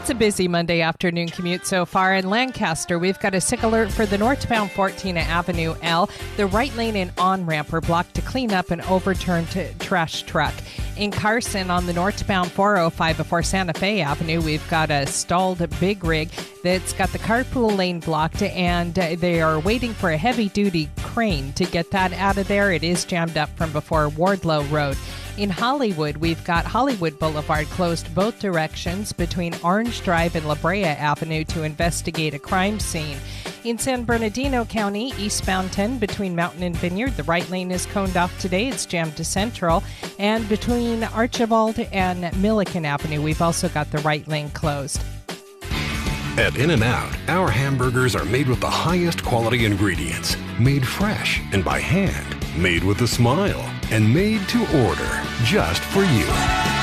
It's 0.02 0.10
a 0.10 0.14
busy 0.16 0.48
Monday 0.48 0.80
afternoon 0.80 1.28
commute 1.28 1.64
so 1.64 1.86
far. 1.86 2.16
In 2.16 2.28
Lancaster, 2.28 2.98
we've 2.98 3.20
got 3.20 3.36
a 3.36 3.38
SigAlert 3.38 3.92
for 3.92 4.04
the 4.04 4.18
northbound 4.18 4.72
14 4.72 5.16
Avenue 5.16 5.76
L. 5.80 6.10
The 6.36 6.46
right 6.46 6.74
lane 6.74 6.96
and 6.96 7.12
on 7.18 7.46
ramp 7.46 7.72
are 7.72 7.80
blocked 7.80 8.14
to 8.14 8.22
clean 8.22 8.52
up 8.52 8.72
an 8.72 8.80
overturned 8.80 9.46
trash 9.78 10.24
truck. 10.24 10.54
In 10.96 11.12
Carson, 11.12 11.70
on 11.70 11.86
the 11.86 11.92
northbound 11.92 12.50
405 12.50 13.16
before 13.16 13.44
Santa 13.44 13.74
Fe 13.74 14.00
Avenue, 14.00 14.40
we've 14.40 14.68
got 14.68 14.90
a 14.90 15.06
stalled 15.06 15.64
big 15.78 16.02
rig 16.02 16.30
that's 16.64 16.92
got 16.94 17.12
the 17.12 17.20
carpool 17.20 17.76
lane 17.76 18.00
blocked, 18.00 18.42
and 18.42 18.94
they 18.94 19.40
are 19.40 19.60
waiting 19.60 19.94
for 19.94 20.10
a 20.10 20.16
heavy 20.16 20.48
duty 20.48 20.90
crane 20.98 21.52
to 21.52 21.64
get 21.64 21.92
that 21.92 22.12
out 22.14 22.38
of 22.38 22.48
there. 22.48 22.72
It 22.72 22.82
is 22.82 23.04
jammed 23.04 23.36
up 23.38 23.56
from 23.56 23.70
before 23.70 24.08
Wardlow 24.08 24.68
Road. 24.68 24.96
In 25.38 25.48
Hollywood, 25.48 26.18
we've 26.18 26.44
got 26.44 26.66
Hollywood 26.66 27.18
Boulevard 27.18 27.66
closed 27.68 28.14
both 28.14 28.38
directions 28.38 29.14
between 29.14 29.54
Orange 29.64 30.02
Drive 30.02 30.36
and 30.36 30.46
La 30.46 30.54
Brea 30.56 30.84
Avenue 30.84 31.42
to 31.44 31.62
investigate 31.62 32.34
a 32.34 32.38
crime 32.38 32.78
scene. 32.78 33.16
In 33.64 33.78
San 33.78 34.04
Bernardino 34.04 34.66
County, 34.66 35.14
eastbound 35.16 35.72
10 35.72 35.98
between 35.98 36.36
Mountain 36.36 36.62
and 36.62 36.76
Vineyard, 36.76 37.16
the 37.16 37.22
right 37.22 37.48
lane 37.48 37.70
is 37.70 37.86
coned 37.86 38.18
off 38.18 38.38
today. 38.40 38.68
It's 38.68 38.84
jammed 38.84 39.16
to 39.16 39.24
Central. 39.24 39.82
And 40.18 40.46
between 40.50 41.02
Archibald 41.04 41.78
and 41.78 42.36
Milliken 42.42 42.84
Avenue, 42.84 43.22
we've 43.22 43.40
also 43.40 43.70
got 43.70 43.90
the 43.90 43.98
right 43.98 44.28
lane 44.28 44.50
closed. 44.50 45.00
At 46.38 46.56
In 46.56 46.70
N 46.70 46.82
Out, 46.82 47.14
our 47.28 47.50
hamburgers 47.50 48.16
are 48.16 48.24
made 48.24 48.48
with 48.48 48.58
the 48.58 48.70
highest 48.70 49.22
quality 49.22 49.66
ingredients, 49.66 50.34
made 50.58 50.88
fresh 50.88 51.42
and 51.52 51.62
by 51.62 51.78
hand, 51.78 52.34
made 52.56 52.82
with 52.82 53.02
a 53.02 53.06
smile 53.06 53.70
and 53.90 54.14
made 54.14 54.40
to 54.48 54.86
order 54.86 55.22
just 55.44 55.82
for 55.82 56.02
you. 56.04 56.81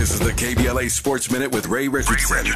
This 0.00 0.12
is 0.12 0.20
the 0.20 0.32
KBLA 0.32 0.90
Sports 0.90 1.30
Minute 1.30 1.52
with 1.52 1.66
Ray 1.66 1.86
Richardson. 1.86 2.46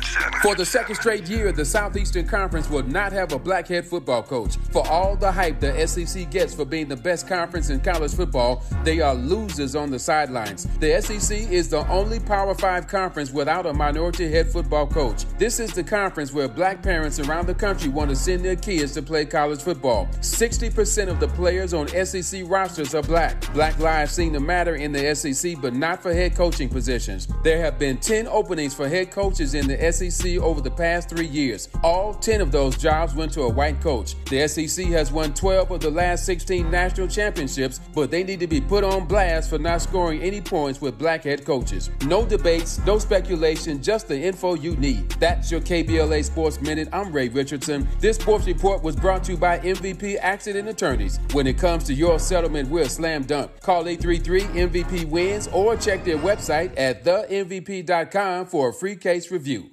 For 0.40 0.54
the 0.54 0.64
second 0.64 0.94
straight 0.94 1.28
year, 1.28 1.52
the 1.52 1.62
Southeastern 1.62 2.26
Conference 2.26 2.70
will 2.70 2.84
not 2.84 3.12
have 3.12 3.34
a 3.34 3.38
blackhead 3.38 3.86
football 3.86 4.22
coach. 4.22 4.56
For 4.72 4.82
all 4.88 5.14
the 5.14 5.30
hype 5.30 5.60
the 5.60 5.86
SEC 5.86 6.30
gets 6.30 6.54
for 6.54 6.64
being 6.64 6.88
the 6.88 6.96
best 6.96 7.28
conference 7.28 7.68
in 7.68 7.80
college 7.80 8.14
football, 8.14 8.64
they 8.82 9.02
are 9.02 9.14
losers 9.14 9.76
on 9.76 9.90
the 9.90 9.98
sidelines. 9.98 10.66
The 10.78 11.02
SEC 11.02 11.36
is 11.50 11.68
the 11.68 11.86
only 11.88 12.18
Power 12.18 12.54
5 12.54 12.88
conference 12.88 13.30
without 13.30 13.66
a 13.66 13.74
minority 13.74 14.30
head 14.30 14.50
football 14.50 14.86
coach. 14.86 15.26
This 15.36 15.60
is 15.60 15.74
the 15.74 15.84
conference 15.84 16.32
where 16.32 16.48
black 16.48 16.82
parents 16.82 17.20
around 17.20 17.46
the 17.46 17.54
country 17.54 17.90
want 17.90 18.08
to 18.08 18.16
send 18.16 18.42
their 18.42 18.56
kids 18.56 18.94
to 18.94 19.02
play 19.02 19.26
college 19.26 19.60
football. 19.60 20.06
60% 20.20 21.08
of 21.08 21.20
the 21.20 21.28
players 21.28 21.74
on 21.74 21.88
SEC 21.88 22.44
rosters 22.46 22.94
are 22.94 23.02
black. 23.02 23.52
Black 23.52 23.78
lives 23.78 24.12
seem 24.12 24.32
to 24.32 24.40
matter 24.40 24.76
in 24.76 24.92
the 24.92 25.14
SEC, 25.14 25.60
but 25.60 25.74
not 25.74 26.02
for 26.02 26.14
head 26.14 26.34
coaching 26.34 26.70
positions. 26.70 27.28
There 27.42 27.60
have 27.60 27.78
been 27.78 27.98
10 27.98 28.26
openings 28.28 28.74
for 28.74 28.88
head 28.88 29.10
coaches 29.10 29.54
in 29.54 29.66
the 29.66 29.92
SEC 29.92 30.38
over 30.38 30.60
the 30.60 30.70
past 30.70 31.10
three 31.10 31.26
years. 31.26 31.68
All 31.82 32.14
10 32.14 32.40
of 32.40 32.52
those 32.52 32.76
jobs 32.76 33.14
went 33.14 33.32
to 33.34 33.42
a 33.42 33.48
white 33.48 33.80
coach. 33.80 34.14
The 34.26 34.48
SEC 34.48 34.86
has 34.86 35.12
won 35.12 35.34
12 35.34 35.70
of 35.70 35.80
the 35.80 35.90
last 35.90 36.24
16 36.24 36.70
national 36.70 37.08
championships, 37.08 37.80
but 37.94 38.10
they 38.10 38.24
need 38.24 38.40
to 38.40 38.46
be 38.46 38.60
put 38.60 38.84
on 38.84 39.06
blast 39.06 39.50
for 39.50 39.58
not 39.58 39.82
scoring 39.82 40.22
any 40.22 40.40
points 40.40 40.80
with 40.80 40.98
black 40.98 41.24
head 41.24 41.44
coaches. 41.44 41.90
No 42.06 42.24
debates, 42.24 42.78
no 42.86 42.98
speculation, 42.98 43.82
just 43.82 44.08
the 44.08 44.18
info 44.18 44.54
you 44.54 44.76
need. 44.76 45.10
That's 45.12 45.50
your 45.50 45.60
KBLA 45.60 46.24
Sports 46.24 46.60
Minute. 46.60 46.88
I'm 46.92 47.12
Ray 47.12 47.28
Richardson. 47.28 47.88
This 48.00 48.16
sports 48.16 48.46
report 48.46 48.82
was 48.82 48.96
brought 48.96 49.24
to 49.24 49.32
you 49.32 49.38
by 49.38 49.58
MVP 49.58 50.16
Accident 50.20 50.68
Attorneys. 50.68 51.20
When 51.32 51.46
it 51.46 51.58
comes 51.58 51.84
to 51.84 51.94
your 51.94 52.18
settlement, 52.18 52.68
we're 52.68 52.82
a 52.82 52.88
slam 52.88 53.24
dunk. 53.24 53.60
Call 53.60 53.86
833 53.88 54.40
MVP 54.60 55.04
Wins 55.06 55.48
or 55.48 55.76
check 55.76 56.04
their 56.04 56.18
website 56.18 56.72
at 56.76 57.04
themvp.com 57.28 58.46
for 58.46 58.70
a 58.70 58.72
free 58.72 58.96
case 58.96 59.30
review. 59.30 59.70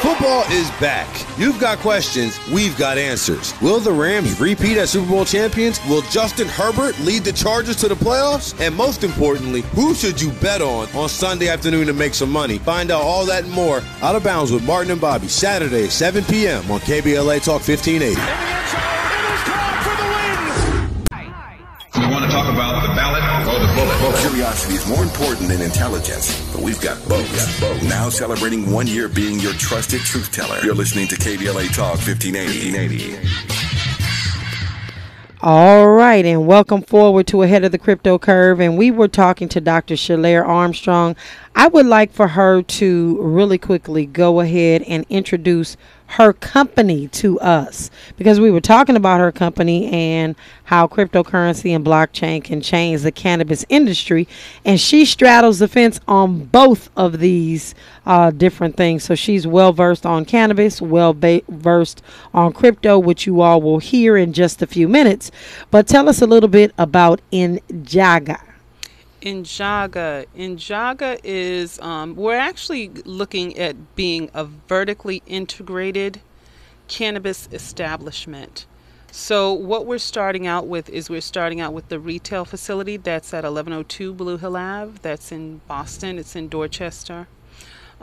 Football 0.00 0.44
is 0.52 0.70
back. 0.80 1.08
You've 1.38 1.58
got 1.60 1.78
questions, 1.78 2.38
we've 2.52 2.76
got 2.78 2.96
answers. 2.96 3.58
Will 3.60 3.80
the 3.80 3.92
Rams 3.92 4.38
repeat 4.40 4.76
as 4.76 4.90
Super 4.90 5.10
Bowl 5.10 5.24
champions? 5.24 5.80
Will 5.88 6.02
Justin 6.02 6.48
Herbert 6.48 6.98
lead 7.00 7.24
the 7.24 7.32
Chargers 7.32 7.76
to 7.76 7.88
the 7.88 7.94
playoffs? 7.96 8.58
And 8.60 8.74
most 8.74 9.02
importantly, 9.04 9.62
who 9.74 9.94
should 9.94 10.20
you 10.20 10.30
bet 10.32 10.62
on 10.62 10.88
on 10.94 11.08
Sunday 11.08 11.48
afternoon 11.48 11.86
to 11.86 11.92
make 11.92 12.14
some 12.14 12.30
money? 12.30 12.58
Find 12.58 12.90
out 12.90 13.02
all 13.02 13.26
that 13.26 13.44
and 13.44 13.52
more 13.52 13.82
out 14.02 14.14
of 14.14 14.22
bounds 14.22 14.52
with 14.52 14.64
Martin 14.64 14.92
and 14.92 15.00
Bobby 15.00 15.28
Saturday, 15.28 15.88
7 15.88 16.24
p.m. 16.24 16.70
on 16.70 16.80
KBLA 16.80 17.42
Talk 17.42 17.66
1580. 17.66 19.05
Ballot 23.58 23.78
or 23.78 23.86
the 23.86 24.00
bullet. 24.00 24.18
Curiosity 24.20 24.74
is 24.74 24.86
more 24.86 25.02
important 25.02 25.48
than 25.48 25.60
intelligence, 25.62 26.40
but 26.52 26.62
we've 26.62 26.80
got 26.80 26.96
both. 27.08 27.26
Now 27.88 28.08
celebrating 28.08 28.70
one 28.70 28.86
year 28.86 29.08
being 29.08 29.38
your 29.40 29.52
trusted 29.54 30.00
truth 30.00 30.32
teller. 30.32 30.60
You're 30.62 30.74
listening 30.74 31.08
to 31.08 31.16
KBLA 31.16 31.74
Talk 31.74 31.98
1580. 31.98 33.16
All 35.42 35.88
right, 35.88 36.24
and 36.24 36.46
welcome 36.46 36.82
forward 36.82 37.26
to 37.28 37.42
Ahead 37.42 37.64
of 37.64 37.70
the 37.70 37.78
Crypto 37.78 38.18
Curve. 38.18 38.58
And 38.58 38.76
we 38.76 38.90
were 38.90 39.06
talking 39.06 39.48
to 39.50 39.60
Dr. 39.60 39.94
Shalair 39.94 40.44
Armstrong. 40.46 41.14
I 41.54 41.68
would 41.68 41.86
like 41.86 42.12
for 42.12 42.28
her 42.28 42.62
to 42.62 43.22
really 43.22 43.58
quickly 43.58 44.06
go 44.06 44.40
ahead 44.40 44.82
and 44.82 45.06
introduce 45.08 45.76
her 46.08 46.32
company 46.32 47.08
to 47.08 47.38
us 47.40 47.90
because 48.16 48.38
we 48.38 48.50
were 48.50 48.60
talking 48.60 48.96
about 48.96 49.20
her 49.20 49.32
company 49.32 49.90
and 49.90 50.36
how 50.64 50.86
cryptocurrency 50.86 51.74
and 51.74 51.84
blockchain 51.84 52.42
can 52.42 52.60
change 52.60 53.02
the 53.02 53.12
cannabis 53.12 53.64
industry. 53.68 54.26
And 54.64 54.80
she 54.80 55.04
straddles 55.04 55.58
the 55.58 55.68
fence 55.68 56.00
on 56.06 56.44
both 56.44 56.90
of 56.96 57.18
these 57.18 57.74
uh, 58.04 58.30
different 58.30 58.76
things. 58.76 59.04
So 59.04 59.14
she's 59.14 59.46
well 59.46 59.72
versed 59.72 60.06
on 60.06 60.24
cannabis, 60.24 60.80
well 60.80 61.12
versed 61.14 62.02
on 62.32 62.52
crypto, 62.52 62.98
which 62.98 63.26
you 63.26 63.40
all 63.40 63.60
will 63.60 63.78
hear 63.78 64.16
in 64.16 64.32
just 64.32 64.62
a 64.62 64.66
few 64.66 64.88
minutes. 64.88 65.30
But 65.70 65.86
tell 65.86 66.08
us 66.08 66.22
a 66.22 66.26
little 66.26 66.48
bit 66.48 66.72
about 66.78 67.20
Injaga. 67.32 68.45
Injaga. 69.22 70.26
Injaga 70.36 71.20
is, 71.24 71.78
um, 71.80 72.16
we're 72.16 72.36
actually 72.36 72.88
looking 73.04 73.58
at 73.58 73.96
being 73.96 74.30
a 74.34 74.44
vertically 74.44 75.22
integrated 75.26 76.20
cannabis 76.88 77.48
establishment. 77.52 78.66
So, 79.10 79.52
what 79.52 79.86
we're 79.86 79.98
starting 79.98 80.46
out 80.46 80.66
with 80.66 80.90
is 80.90 81.08
we're 81.08 81.22
starting 81.22 81.60
out 81.60 81.72
with 81.72 81.88
the 81.88 81.98
retail 81.98 82.44
facility 82.44 82.98
that's 82.98 83.32
at 83.32 83.44
1102 83.44 84.12
Blue 84.12 84.36
Hill 84.36 84.56
Ave. 84.56 84.98
That's 85.00 85.32
in 85.32 85.62
Boston, 85.66 86.18
it's 86.18 86.36
in 86.36 86.48
Dorchester. 86.48 87.26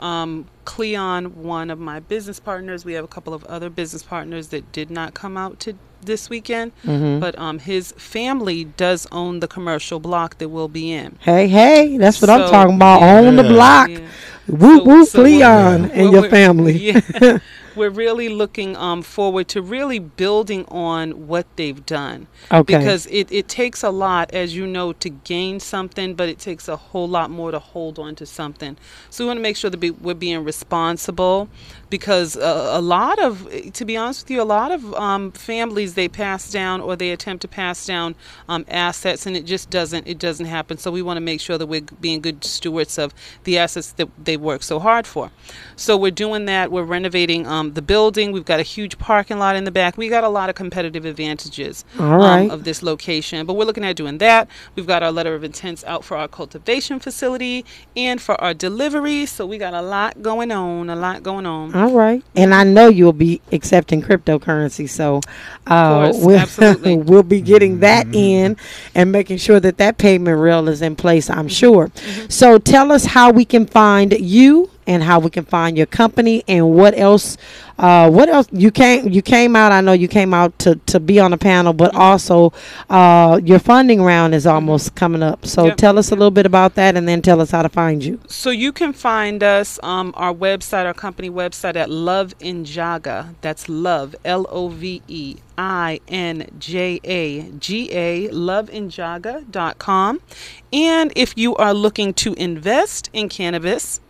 Um, 0.00 0.46
Cleon, 0.64 1.42
one 1.44 1.70
of 1.70 1.78
my 1.78 2.00
business 2.00 2.40
partners, 2.40 2.84
we 2.84 2.94
have 2.94 3.04
a 3.04 3.08
couple 3.08 3.32
of 3.32 3.44
other 3.44 3.70
business 3.70 4.02
partners 4.02 4.48
that 4.48 4.72
did 4.72 4.90
not 4.90 5.14
come 5.14 5.36
out 5.36 5.60
to 5.60 5.74
this 6.06 6.28
weekend, 6.30 6.72
Mhm. 6.84 7.20
but 7.20 7.38
um, 7.38 7.58
his 7.58 7.92
family 7.96 8.64
does 8.64 9.06
own 9.12 9.40
the 9.40 9.48
commercial 9.48 10.00
block 10.00 10.38
that 10.38 10.48
we'll 10.48 10.68
be 10.68 10.92
in. 10.92 11.16
Hey, 11.20 11.48
hey, 11.48 11.96
that's 11.98 12.20
what 12.20 12.30
I'm 12.30 12.48
talking 12.50 12.76
about 12.76 13.02
Own 13.02 13.36
the 13.36 13.42
block. 13.44 13.88
Yeah. 13.90 13.98
Whoop, 14.46 14.78
So- 14.80 14.84
whoop, 14.84 15.08
so 15.08 15.22
we're- 15.22 15.36
Leon 15.36 15.84
and 15.86 15.92
we're- 16.10 16.12
your 16.12 16.28
family. 16.30 16.76
Yeah. 16.78 17.38
we're 17.76 17.90
really 17.90 18.28
looking 18.28 18.76
um, 18.76 19.02
forward 19.02 19.48
to 19.48 19.60
really 19.60 19.98
building 19.98 20.64
on 20.68 21.26
what 21.26 21.44
they've 21.56 21.84
done. 21.86 22.28
Okay. 22.52 22.78
Because 22.78 23.06
it, 23.06 23.26
it 23.32 23.48
takes 23.48 23.82
a 23.82 23.90
lot, 23.90 24.32
as 24.32 24.54
you 24.54 24.64
know, 24.66 24.92
to 24.92 25.08
gain 25.10 25.58
something, 25.58 26.14
but 26.14 26.28
it 26.28 26.38
takes 26.38 26.68
a 26.68 26.76
whole 26.76 27.08
lot 27.08 27.30
more 27.30 27.50
to 27.50 27.58
hold 27.58 27.98
on 27.98 28.14
to 28.16 28.26
something. 28.26 28.76
So 29.10 29.24
we 29.24 29.28
want 29.28 29.38
to 29.38 29.42
make 29.42 29.56
sure 29.56 29.70
that 29.70 29.78
be, 29.78 29.90
we're 29.90 30.14
being 30.14 30.44
responsible 30.44 31.48
because 31.94 32.36
uh, 32.36 32.70
a 32.72 32.80
lot 32.80 33.20
of, 33.20 33.48
to 33.72 33.84
be 33.84 33.96
honest 33.96 34.24
with 34.24 34.32
you, 34.32 34.42
a 34.42 34.50
lot 34.58 34.72
of 34.72 34.92
um, 34.94 35.30
families, 35.30 35.94
they 35.94 36.08
pass 36.08 36.50
down 36.50 36.80
or 36.80 36.96
they 36.96 37.12
attempt 37.12 37.42
to 37.42 37.46
pass 37.46 37.86
down 37.86 38.16
um, 38.48 38.64
assets 38.66 39.26
and 39.26 39.36
it 39.36 39.44
just 39.44 39.70
doesn't, 39.70 40.04
it 40.08 40.18
doesn't 40.18 40.46
happen. 40.46 40.76
So 40.76 40.90
we 40.90 41.02
want 41.02 41.18
to 41.18 41.20
make 41.20 41.40
sure 41.40 41.56
that 41.56 41.66
we're 41.66 41.82
being 42.00 42.20
good 42.20 42.42
stewards 42.42 42.98
of 42.98 43.14
the 43.44 43.58
assets 43.58 43.92
that 43.92 44.08
they 44.24 44.36
work 44.36 44.64
so 44.64 44.80
hard 44.80 45.06
for. 45.06 45.30
So 45.76 45.96
we're 45.96 46.10
doing 46.10 46.46
that. 46.46 46.72
We're 46.72 46.82
renovating 46.82 47.46
um, 47.46 47.74
the 47.74 47.82
building. 47.82 48.32
We've 48.32 48.44
got 48.44 48.58
a 48.58 48.64
huge 48.64 48.98
parking 48.98 49.38
lot 49.38 49.54
in 49.54 49.62
the 49.62 49.70
back. 49.70 49.96
We 49.96 50.08
got 50.08 50.24
a 50.24 50.28
lot 50.28 50.48
of 50.48 50.56
competitive 50.56 51.04
advantages 51.04 51.84
um, 52.00 52.10
right. 52.10 52.50
of 52.50 52.64
this 52.64 52.82
location. 52.82 53.46
But 53.46 53.54
we're 53.54 53.66
looking 53.66 53.84
at 53.84 53.94
doing 53.94 54.18
that. 54.18 54.48
We've 54.74 54.88
got 54.88 55.04
our 55.04 55.12
letter 55.12 55.36
of 55.36 55.44
intents 55.44 55.84
out 55.84 56.04
for 56.04 56.16
our 56.16 56.26
cultivation 56.26 56.98
facility 56.98 57.64
and 57.94 58.20
for 58.20 58.34
our 58.40 58.52
delivery. 58.52 59.26
So 59.26 59.46
we 59.46 59.58
got 59.58 59.74
a 59.74 59.82
lot 59.82 60.22
going 60.22 60.50
on. 60.50 60.90
A 60.90 60.96
lot 60.96 61.22
going 61.22 61.46
on. 61.46 61.72
All 61.72 61.83
right, 61.90 62.22
and 62.36 62.54
I 62.54 62.64
know 62.64 62.88
you'll 62.88 63.12
be 63.12 63.40
accepting 63.52 64.02
cryptocurrency, 64.02 64.88
so 64.88 65.20
uh, 65.66 66.10
course, 66.12 66.24
we'll, 66.24 66.38
absolutely. 66.40 66.96
we'll 66.98 67.22
be 67.22 67.40
getting 67.40 67.80
that 67.80 68.06
in 68.14 68.56
and 68.94 69.12
making 69.12 69.38
sure 69.38 69.60
that 69.60 69.78
that 69.78 69.98
payment 69.98 70.38
rail 70.38 70.68
is 70.68 70.82
in 70.82 70.96
place. 70.96 71.30
I'm 71.30 71.48
sure. 71.48 71.90
So 72.28 72.58
tell 72.58 72.92
us 72.92 73.04
how 73.04 73.30
we 73.30 73.44
can 73.44 73.66
find 73.66 74.12
you 74.12 74.70
and 74.86 75.02
how 75.02 75.18
we 75.18 75.30
can 75.30 75.44
find 75.44 75.76
your 75.76 75.86
company 75.86 76.42
and 76.48 76.70
what 76.74 76.96
else 76.98 77.36
uh, 77.78 78.08
what 78.10 78.28
else 78.28 78.46
you 78.52 78.70
came 78.70 79.08
you 79.08 79.22
came 79.22 79.56
out 79.56 79.72
I 79.72 79.80
know 79.80 79.92
you 79.92 80.08
came 80.08 80.32
out 80.34 80.56
to, 80.60 80.76
to 80.86 81.00
be 81.00 81.18
on 81.18 81.32
a 81.32 81.38
panel 81.38 81.72
but 81.72 81.94
also 81.94 82.52
uh, 82.90 83.40
your 83.44 83.58
funding 83.58 84.02
round 84.02 84.34
is 84.34 84.46
almost 84.46 84.94
coming 84.94 85.22
up 85.22 85.44
so 85.46 85.66
Yep. 85.66 85.76
tell 85.76 85.98
us 85.98 86.10
a 86.10 86.14
little 86.14 86.30
bit 86.30 86.46
about 86.46 86.74
that 86.76 86.96
and 86.96 87.08
then 87.08 87.22
tell 87.22 87.40
us 87.40 87.50
how 87.50 87.62
to 87.62 87.68
find 87.68 88.04
you 88.04 88.20
So 88.26 88.50
you 88.50 88.72
can 88.72 88.92
find 88.92 89.42
us, 89.42 89.78
um, 89.82 90.12
our 90.16 90.32
website, 90.34 90.84
our 90.86 90.94
company 90.94 91.30
website 91.30 91.76
at 91.76 91.88
Love 91.90 92.34
in 92.40 92.64
Jaga. 92.64 93.34
That's 93.40 93.68
love, 93.68 94.14
L 94.24 94.46
O 94.50 94.68
V 94.68 95.02
E 95.08 95.36
I 95.56 96.00
N 96.08 96.46
J 96.58 97.00
A 97.04 97.42
G 97.58 97.90
A, 97.92 98.28
loveinjaga.com. 98.28 100.20
And 100.72 101.12
if 101.16 101.36
you 101.36 101.54
are 101.56 101.72
looking 101.74 102.12
to 102.14 102.34
invest 102.34 103.10
in 103.12 103.28
cannabis, 103.28 104.00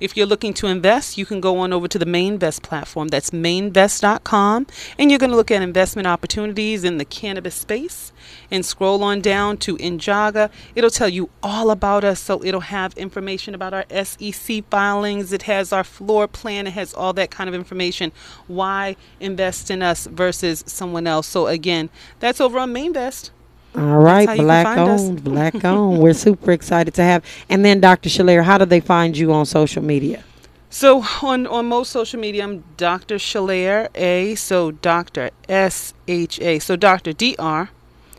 if 0.00 0.16
you're 0.16 0.26
looking 0.26 0.54
to 0.54 0.66
invest, 0.66 1.16
you 1.16 1.26
can 1.26 1.40
go 1.40 1.58
on 1.58 1.72
over 1.72 1.88
to 1.88 1.98
the 1.98 2.06
Mainvest 2.06 2.62
platform. 2.62 3.08
That's 3.08 3.30
mainvest.com. 3.30 4.66
And 4.98 5.10
you're 5.10 5.18
going 5.18 5.30
to 5.30 5.36
look 5.36 5.50
at 5.50 5.62
investment 5.62 6.06
opportunities 6.06 6.84
in 6.84 6.98
the 6.98 7.04
cannabis 7.04 7.54
space 7.54 8.12
and 8.50 8.64
scroll 8.64 9.02
on 9.02 9.20
down 9.20 9.56
to 9.58 9.76
Injaga. 9.78 10.50
It'll 10.74 10.90
tell 10.90 11.08
you 11.08 11.30
all 11.42 11.70
about 11.70 12.04
us. 12.04 12.20
So 12.20 12.42
it'll 12.44 12.60
have 12.60 12.96
information 12.96 13.54
about 13.54 13.72
our 13.72 13.84
SEC 14.04 14.68
filings. 14.68 15.32
It 15.32 15.42
has 15.42 15.72
our 15.72 15.84
floor 15.84 16.28
plan. 16.28 16.66
It 16.66 16.72
has 16.74 16.92
all 16.94 17.12
that 17.14 17.30
kind 17.30 17.48
of 17.48 17.54
information. 17.54 18.12
Why 18.46 18.96
invest 19.20 19.70
in 19.70 19.82
us 19.82 20.06
versus 20.06 20.64
someone 20.66 21.06
else. 21.06 21.26
So 21.26 21.46
again, 21.46 21.90
that's 22.20 22.40
over 22.40 22.58
on 22.58 22.72
Mainvest. 22.72 23.30
All 23.76 23.98
right 23.98 24.28
how 24.28 24.34
you 24.34 24.38
can 24.38 24.46
black 24.46 24.78
owned 24.78 25.24
black 25.24 25.64
owned 25.64 25.98
we're 26.00 26.14
super 26.14 26.52
excited 26.52 26.94
to 26.94 27.02
have 27.02 27.24
and 27.48 27.64
then 27.64 27.80
Dr. 27.80 28.08
Shalair 28.08 28.42
how 28.44 28.58
do 28.58 28.64
they 28.64 28.80
find 28.80 29.16
you 29.16 29.32
on 29.32 29.46
social 29.46 29.82
media 29.82 30.24
So 30.70 31.04
on 31.22 31.46
on 31.46 31.66
most 31.66 31.90
social 31.90 32.20
media, 32.20 32.44
I'm 32.44 32.64
Dr. 32.76 33.16
Shalair 33.16 33.88
A. 33.94 34.34
So 34.34 34.72
Dr. 34.72 35.30
S 35.48 35.94
H 36.06 36.40
A. 36.40 36.58
So 36.58 36.76
Dr. 36.76 37.12
D 37.14 37.34
R. 37.38 37.70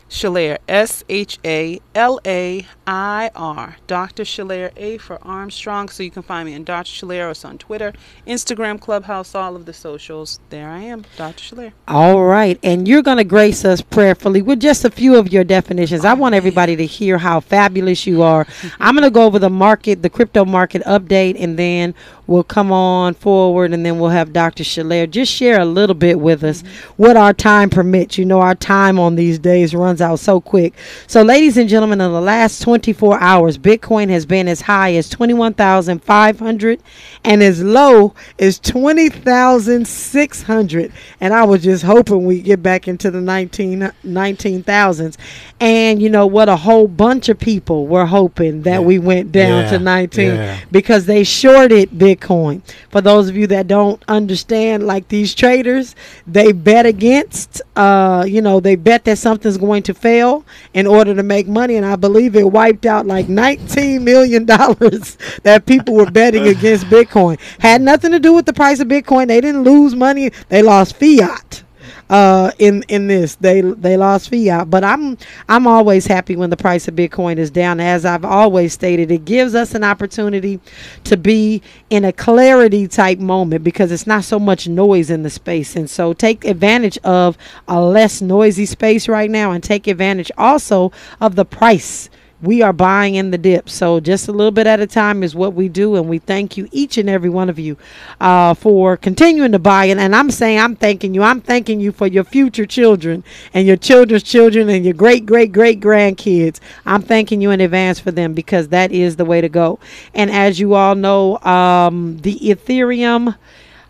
Shalair 0.08 0.58
S 0.66 1.04
H 1.08 1.38
A 1.44 1.80
L 1.94 2.18
A 2.26 2.66
I 2.86 3.30
R. 3.34 3.76
Dr. 3.86 4.22
Shalair 4.22 4.72
A 4.76 4.96
for 4.98 5.18
Armstrong. 5.22 5.88
So 5.90 6.02
you 6.02 6.10
can 6.10 6.22
find 6.22 6.48
me 6.48 6.54
on 6.54 6.64
Dr. 6.64 6.88
Shalair. 6.88 7.30
It's 7.30 7.44
on 7.44 7.58
Twitter, 7.58 7.92
Instagram, 8.26 8.80
Clubhouse, 8.80 9.34
all 9.34 9.54
of 9.54 9.66
the 9.66 9.74
socials. 9.74 10.40
There 10.48 10.68
I 10.68 10.80
am, 10.80 11.04
Dr. 11.16 11.42
Shalair. 11.42 11.72
All 11.86 12.24
right, 12.24 12.58
and 12.62 12.88
you're 12.88 13.02
going 13.02 13.18
to 13.18 13.24
grace 13.24 13.64
us 13.64 13.82
prayerfully 13.82 14.40
with 14.40 14.60
just 14.60 14.84
a 14.84 14.90
few 14.90 15.16
of 15.16 15.32
your 15.32 15.44
definitions. 15.44 16.04
I 16.04 16.14
want 16.14 16.34
everybody 16.34 16.74
to 16.76 16.86
hear 16.86 17.18
how 17.18 17.40
fabulous 17.40 18.06
you 18.06 18.22
are. 18.22 18.46
I'm 18.80 18.94
going 18.94 19.04
to 19.04 19.10
go 19.10 19.24
over 19.24 19.38
the 19.38 19.50
market, 19.50 20.02
the 20.02 20.10
crypto 20.10 20.46
market 20.46 20.82
update, 20.84 21.36
and 21.38 21.58
then 21.58 21.94
we'll 22.26 22.44
come 22.44 22.72
on 22.72 23.14
forward, 23.14 23.72
and 23.72 23.84
then 23.84 23.98
we'll 23.98 24.10
have 24.10 24.32
Dr. 24.32 24.64
Shalair 24.64 25.10
just 25.10 25.32
share 25.32 25.60
a 25.60 25.66
little 25.66 25.94
bit 25.94 26.18
with 26.18 26.42
us 26.44 26.62
mm-hmm. 26.62 27.02
what 27.02 27.16
our 27.16 27.34
time 27.34 27.68
permits. 27.68 28.16
You 28.16 28.24
know, 28.24 28.40
our 28.40 28.54
time 28.54 28.98
on 28.98 29.16
these 29.16 29.38
days 29.38 29.74
runs 29.74 29.97
out 30.00 30.18
so 30.20 30.40
quick. 30.40 30.74
So, 31.06 31.22
ladies 31.22 31.56
and 31.56 31.68
gentlemen, 31.68 32.00
in 32.00 32.12
the 32.12 32.20
last 32.20 32.62
24 32.62 33.20
hours, 33.20 33.58
Bitcoin 33.58 34.08
has 34.08 34.26
been 34.26 34.48
as 34.48 34.62
high 34.62 34.94
as 34.94 35.08
21,500 35.08 36.80
and 37.24 37.42
as 37.42 37.62
low 37.62 38.14
as 38.38 38.58
20,600. 38.58 40.92
And 41.20 41.34
I 41.34 41.44
was 41.44 41.62
just 41.62 41.84
hoping 41.84 42.24
we 42.26 42.40
get 42.40 42.62
back 42.62 42.88
into 42.88 43.10
the 43.10 43.20
19 43.20 43.90
19,000s. 44.04 45.16
And 45.60 46.00
you 46.00 46.08
know 46.08 46.26
what? 46.26 46.48
A 46.48 46.56
whole 46.56 46.88
bunch 46.88 47.28
of 47.28 47.38
people 47.38 47.86
were 47.86 48.06
hoping 48.06 48.62
that 48.62 48.84
we 48.84 48.98
went 48.98 49.32
down 49.32 49.64
Yeah, 49.64 49.70
to 49.70 49.78
19 49.78 50.26
yeah. 50.26 50.58
because 50.70 51.06
they 51.06 51.24
shorted 51.24 51.90
Bitcoin. 51.90 52.62
For 52.90 53.00
those 53.00 53.28
of 53.28 53.36
you 53.36 53.46
that 53.48 53.66
don't 53.66 54.02
understand, 54.08 54.86
like 54.86 55.08
these 55.08 55.34
traders, 55.34 55.94
they 56.26 56.52
bet 56.52 56.86
against, 56.86 57.60
uh, 57.76 58.24
you 58.26 58.40
know, 58.40 58.60
they 58.60 58.76
bet 58.76 59.04
that 59.04 59.18
something's 59.18 59.58
going 59.58 59.82
to 59.84 59.87
fail 59.94 60.44
in 60.74 60.86
order 60.86 61.14
to 61.14 61.22
make 61.22 61.46
money. 61.46 61.76
And 61.76 61.86
I 61.86 61.96
believe 61.96 62.36
it 62.36 62.50
wiped 62.50 62.86
out 62.86 63.06
like 63.06 63.26
$19 63.26 64.02
million 64.02 64.46
that 65.42 65.64
people 65.66 65.94
were 65.94 66.10
betting 66.10 66.46
against 66.48 66.86
Bitcoin. 66.86 67.38
Had 67.58 67.82
nothing 67.82 68.12
to 68.12 68.18
do 68.18 68.32
with 68.32 68.46
the 68.46 68.52
price 68.52 68.80
of 68.80 68.88
Bitcoin. 68.88 69.28
They 69.28 69.40
didn't 69.40 69.64
lose 69.64 69.94
money, 69.94 70.30
they 70.48 70.62
lost 70.62 70.96
fiat 70.96 71.62
uh 72.10 72.52
in 72.58 72.82
in 72.88 73.06
this. 73.06 73.36
They 73.36 73.60
they 73.60 73.96
lost 73.96 74.30
fiat 74.30 74.70
but 74.70 74.84
i'm 74.84 75.18
i'm 75.48 75.66
always 75.66 76.06
happy 76.06 76.36
when 76.36 76.50
the 76.50 76.56
price 76.56 76.88
of 76.88 76.94
bitcoin 76.94 77.38
is 77.38 77.50
down. 77.50 77.80
As 77.80 78.04
i've 78.04 78.24
always 78.24 78.72
stated 78.72 79.10
it 79.10 79.24
gives 79.24 79.54
us 79.54 79.74
an 79.74 79.84
opportunity 79.84 80.60
to 81.04 81.16
be 81.16 81.62
in 81.90 82.04
a 82.04 82.12
clarity 82.12 82.88
type 82.88 83.18
moment 83.18 83.64
because 83.64 83.92
it's 83.92 84.06
not 84.06 84.24
so 84.24 84.38
much 84.38 84.68
noise 84.68 85.10
in 85.10 85.22
the 85.22 85.30
space. 85.30 85.76
And 85.76 85.88
so 85.88 86.12
take 86.12 86.44
advantage 86.44 86.98
of 87.04 87.36
a 87.68 87.80
less 87.80 88.20
noisy 88.20 88.66
space 88.66 89.08
right 89.08 89.30
now 89.30 89.52
and 89.52 89.62
take 89.62 89.86
advantage 89.86 90.30
also 90.38 90.92
of 91.20 91.36
the 91.36 91.44
price 91.44 92.10
we 92.40 92.62
are 92.62 92.72
buying 92.72 93.16
in 93.16 93.30
the 93.30 93.38
dip. 93.38 93.68
So 93.68 94.00
just 94.00 94.28
a 94.28 94.32
little 94.32 94.50
bit 94.50 94.66
at 94.66 94.80
a 94.80 94.86
time 94.86 95.22
is 95.22 95.34
what 95.34 95.54
we 95.54 95.68
do, 95.68 95.96
and 95.96 96.08
we 96.08 96.18
thank 96.18 96.56
you 96.56 96.68
each 96.72 96.98
and 96.98 97.08
every 97.08 97.28
one 97.28 97.48
of 97.50 97.58
you 97.58 97.76
uh, 98.20 98.54
for 98.54 98.96
continuing 98.96 99.52
to 99.52 99.58
buy 99.58 99.86
it. 99.86 99.98
And 99.98 100.14
I'm 100.14 100.30
saying 100.30 100.60
I'm 100.60 100.76
thanking 100.76 101.14
you. 101.14 101.22
I'm 101.22 101.40
thanking 101.40 101.80
you 101.80 101.92
for 101.92 102.06
your 102.06 102.24
future 102.24 102.66
children 102.66 103.24
and 103.52 103.66
your 103.66 103.76
children's 103.76 104.22
children 104.22 104.68
and 104.68 104.84
your 104.84 104.94
great 104.94 105.26
great 105.26 105.52
great 105.52 105.80
grandkids. 105.80 106.60
I'm 106.86 107.02
thanking 107.02 107.40
you 107.40 107.50
in 107.50 107.60
advance 107.60 107.98
for 107.98 108.10
them 108.10 108.34
because 108.34 108.68
that 108.68 108.92
is 108.92 109.16
the 109.16 109.24
way 109.24 109.40
to 109.40 109.48
go. 109.48 109.78
And 110.14 110.30
as 110.30 110.60
you 110.60 110.74
all 110.74 110.94
know, 110.94 111.38
um, 111.40 112.18
the 112.18 112.38
Ethereum. 112.38 113.36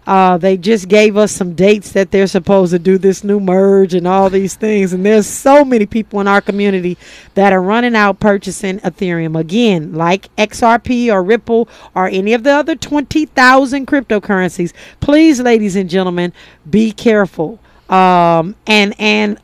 Uh, 0.09 0.39
they 0.39 0.57
just 0.57 0.89
gave 0.89 1.19
us 1.19 1.31
some 1.31 1.53
dates 1.53 1.93
that 1.93 2.11
they're 2.11 2.27
supposed 2.27 2.73
to 2.73 2.79
do 2.79 2.97
this 2.97 3.23
new 3.23 3.39
merge 3.39 3.93
and 3.93 4.09
all 4.09 4.31
these 4.31 4.55
things. 4.55 4.95
And 4.95 5.05
there's 5.05 5.27
so 5.27 5.67
many 5.67 5.85
people 5.85 6.19
in 6.19 6.27
our 6.27 6.41
community 6.41 6.97
that 7.35 7.53
are 7.53 7.61
running 7.61 7.95
out 7.95 8.19
purchasing 8.19 8.79
Ethereum. 8.79 9.39
Again, 9.39 9.93
like 9.93 10.35
XRP 10.37 11.13
or 11.13 11.23
Ripple 11.23 11.69
or 11.95 12.09
any 12.09 12.33
of 12.33 12.43
the 12.43 12.53
other 12.53 12.75
20,000 12.75 13.87
cryptocurrencies. 13.87 14.73
Please, 15.01 15.43
ladies 15.43 15.77
and 15.77 15.91
gentlemen, 15.91 16.33
be 16.71 16.91
careful. 16.91 17.59
Um, 17.91 18.57
and, 18.67 18.99
and, 18.99 19.39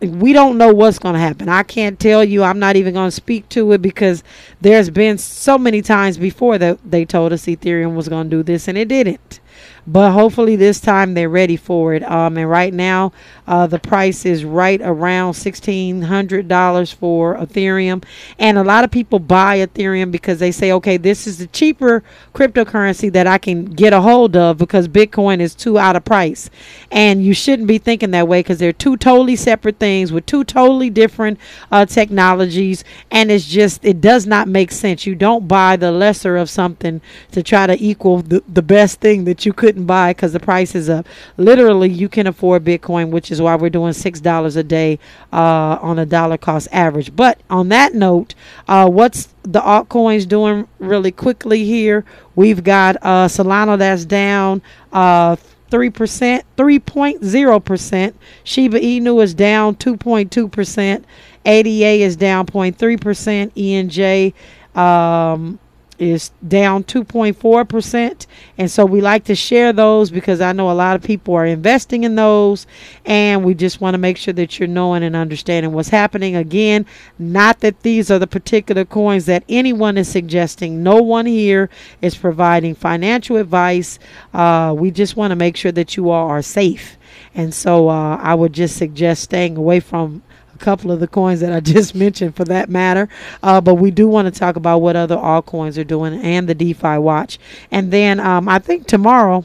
we 0.00 0.34
don't 0.34 0.58
know 0.58 0.70
what's 0.70 0.98
going 0.98 1.14
to 1.14 1.20
happen. 1.20 1.48
I 1.48 1.62
can't 1.62 1.98
tell 1.98 2.22
you. 2.22 2.42
I'm 2.42 2.58
not 2.58 2.76
even 2.76 2.92
going 2.92 3.06
to 3.06 3.10
speak 3.10 3.48
to 3.50 3.72
it 3.72 3.80
because 3.80 4.22
there's 4.60 4.90
been 4.90 5.16
so 5.16 5.56
many 5.56 5.80
times 5.80 6.18
before 6.18 6.58
that 6.58 6.78
they 6.84 7.06
told 7.06 7.32
us 7.32 7.46
Ethereum 7.46 7.94
was 7.94 8.08
going 8.08 8.28
to 8.28 8.36
do 8.36 8.42
this 8.42 8.68
and 8.68 8.76
it 8.76 8.88
didn't. 8.88 9.40
But 9.86 10.12
hopefully 10.12 10.56
this 10.56 10.80
time 10.80 11.14
they're 11.14 11.28
ready 11.28 11.56
for 11.56 11.94
it. 11.94 12.02
Um, 12.02 12.38
and 12.38 12.48
right 12.48 12.72
now, 12.72 13.12
uh, 13.46 13.66
the 13.66 13.78
price 13.78 14.24
is 14.24 14.44
right 14.44 14.80
around 14.82 15.34
sixteen 15.34 16.02
hundred 16.02 16.48
dollars 16.48 16.90
for 16.90 17.36
Ethereum, 17.36 18.02
and 18.38 18.56
a 18.56 18.64
lot 18.64 18.84
of 18.84 18.90
people 18.90 19.18
buy 19.18 19.58
Ethereum 19.58 20.10
because 20.10 20.38
they 20.38 20.50
say, 20.52 20.72
okay, 20.72 20.96
this 20.96 21.26
is 21.26 21.38
the 21.38 21.46
cheaper 21.48 22.02
cryptocurrency 22.34 23.12
that 23.12 23.26
I 23.26 23.36
can 23.36 23.66
get 23.66 23.92
a 23.92 24.00
hold 24.00 24.36
of 24.36 24.56
because 24.56 24.88
Bitcoin 24.88 25.40
is 25.40 25.54
too 25.54 25.78
out 25.78 25.96
of 25.96 26.04
price. 26.04 26.48
And 26.90 27.22
you 27.22 27.34
shouldn't 27.34 27.68
be 27.68 27.78
thinking 27.78 28.12
that 28.12 28.26
way 28.26 28.40
because 28.40 28.58
they're 28.58 28.72
two 28.72 28.96
totally 28.96 29.36
separate 29.36 29.78
things 29.78 30.12
with 30.12 30.24
two 30.24 30.44
totally 30.44 30.88
different 30.88 31.38
uh, 31.70 31.84
technologies, 31.84 32.84
and 33.10 33.30
it's 33.30 33.44
just 33.44 33.84
it 33.84 34.00
does 34.00 34.26
not 34.26 34.48
make 34.48 34.70
sense. 34.70 35.04
You 35.04 35.14
don't 35.14 35.46
buy 35.46 35.76
the 35.76 35.92
lesser 35.92 36.38
of 36.38 36.48
something 36.48 37.02
to 37.32 37.42
try 37.42 37.66
to 37.66 37.76
equal 37.78 38.22
the, 38.22 38.42
the 38.48 38.62
best 38.62 39.00
thing 39.00 39.24
that 39.24 39.44
you 39.44 39.52
couldn't 39.74 39.86
buy 39.86 40.10
because 40.12 40.32
the 40.32 40.40
price 40.40 40.74
is 40.76 40.88
up. 40.88 41.06
Literally, 41.36 41.88
you 41.88 42.08
can 42.08 42.28
afford 42.28 42.64
Bitcoin, 42.64 43.10
which 43.10 43.32
is 43.32 43.42
why 43.42 43.56
we're 43.56 43.70
doing 43.70 43.92
six 43.92 44.20
dollars 44.20 44.54
a 44.54 44.62
day 44.62 45.00
uh, 45.32 45.78
on 45.82 45.98
a 45.98 46.06
dollar 46.06 46.38
cost 46.38 46.68
average. 46.70 47.14
But 47.16 47.40
on 47.50 47.70
that 47.70 47.92
note, 47.92 48.36
uh, 48.68 48.88
what's 48.88 49.34
the 49.42 49.60
altcoins 49.60 50.28
doing 50.28 50.68
really 50.78 51.10
quickly 51.10 51.64
here? 51.64 52.04
We've 52.36 52.62
got 52.62 52.96
uh, 53.02 53.26
Solana 53.26 53.76
that's 53.76 54.04
down. 54.04 54.62
Uh, 54.92 55.34
three 55.70 55.90
percent, 55.90 56.44
three 56.56 56.78
point 56.78 57.24
zero 57.24 57.58
percent. 57.58 58.16
Shiba 58.44 58.78
Inu 58.78 59.20
is 59.22 59.34
down 59.34 59.74
two 59.74 59.96
point 59.96 60.30
two 60.30 60.48
percent. 60.48 61.04
ADA 61.46 62.02
is 62.02 62.16
down 62.16 62.46
0.3 62.46 62.98
percent. 62.98 63.54
ENJ 63.54 64.32
um, 64.74 65.58
is 65.98 66.30
down 66.46 66.84
2.4 66.84 67.68
percent. 67.68 68.26
And 68.58 68.70
so 68.70 68.84
we 68.84 69.00
like 69.00 69.24
to 69.24 69.34
share 69.34 69.72
those 69.72 70.10
because 70.10 70.40
I 70.40 70.52
know 70.52 70.70
a 70.70 70.72
lot 70.72 70.96
of 70.96 71.02
people 71.02 71.34
are 71.34 71.46
investing 71.46 72.04
in 72.04 72.14
those, 72.14 72.66
and 73.04 73.44
we 73.44 73.54
just 73.54 73.80
want 73.80 73.94
to 73.94 73.98
make 73.98 74.16
sure 74.16 74.34
that 74.34 74.58
you're 74.58 74.68
knowing 74.68 75.02
and 75.02 75.16
understanding 75.16 75.72
what's 75.72 75.88
happening. 75.88 76.36
Again, 76.36 76.86
not 77.18 77.60
that 77.60 77.82
these 77.82 78.10
are 78.10 78.18
the 78.18 78.26
particular 78.26 78.84
coins 78.84 79.26
that 79.26 79.44
anyone 79.48 79.98
is 79.98 80.08
suggesting. 80.08 80.82
No 80.82 80.96
one 80.96 81.26
here 81.26 81.70
is 82.00 82.14
providing 82.14 82.74
financial 82.74 83.36
advice. 83.36 83.98
Uh, 84.32 84.74
we 84.76 84.90
just 84.90 85.16
want 85.16 85.30
to 85.30 85.36
make 85.36 85.56
sure 85.56 85.72
that 85.72 85.96
you 85.96 86.10
all 86.10 86.28
are 86.28 86.42
safe. 86.42 86.96
And 87.34 87.52
so 87.52 87.88
uh, 87.88 88.16
I 88.16 88.34
would 88.34 88.52
just 88.52 88.76
suggest 88.76 89.22
staying 89.22 89.56
away 89.56 89.80
from 89.80 90.22
a 90.54 90.58
couple 90.58 90.90
of 90.90 91.00
the 91.00 91.08
coins 91.08 91.40
that 91.40 91.52
I 91.52 91.60
just 91.74 91.94
mentioned 91.94 92.36
for 92.36 92.44
that 92.44 92.68
matter. 92.68 93.08
Uh, 93.42 93.60
but 93.60 93.74
we 93.74 93.90
do 93.90 94.08
want 94.08 94.32
to 94.32 94.38
talk 94.38 94.56
about 94.56 94.78
what 94.78 94.96
other 94.96 95.16
altcoins 95.16 95.78
are 95.78 95.84
doing 95.84 96.14
and 96.20 96.48
the 96.48 96.54
DeFi 96.54 96.98
watch. 96.98 97.38
And 97.70 97.92
then 97.92 98.20
um, 98.20 98.48
I 98.48 98.58
think 98.58 98.86
tomorrow 98.86 99.44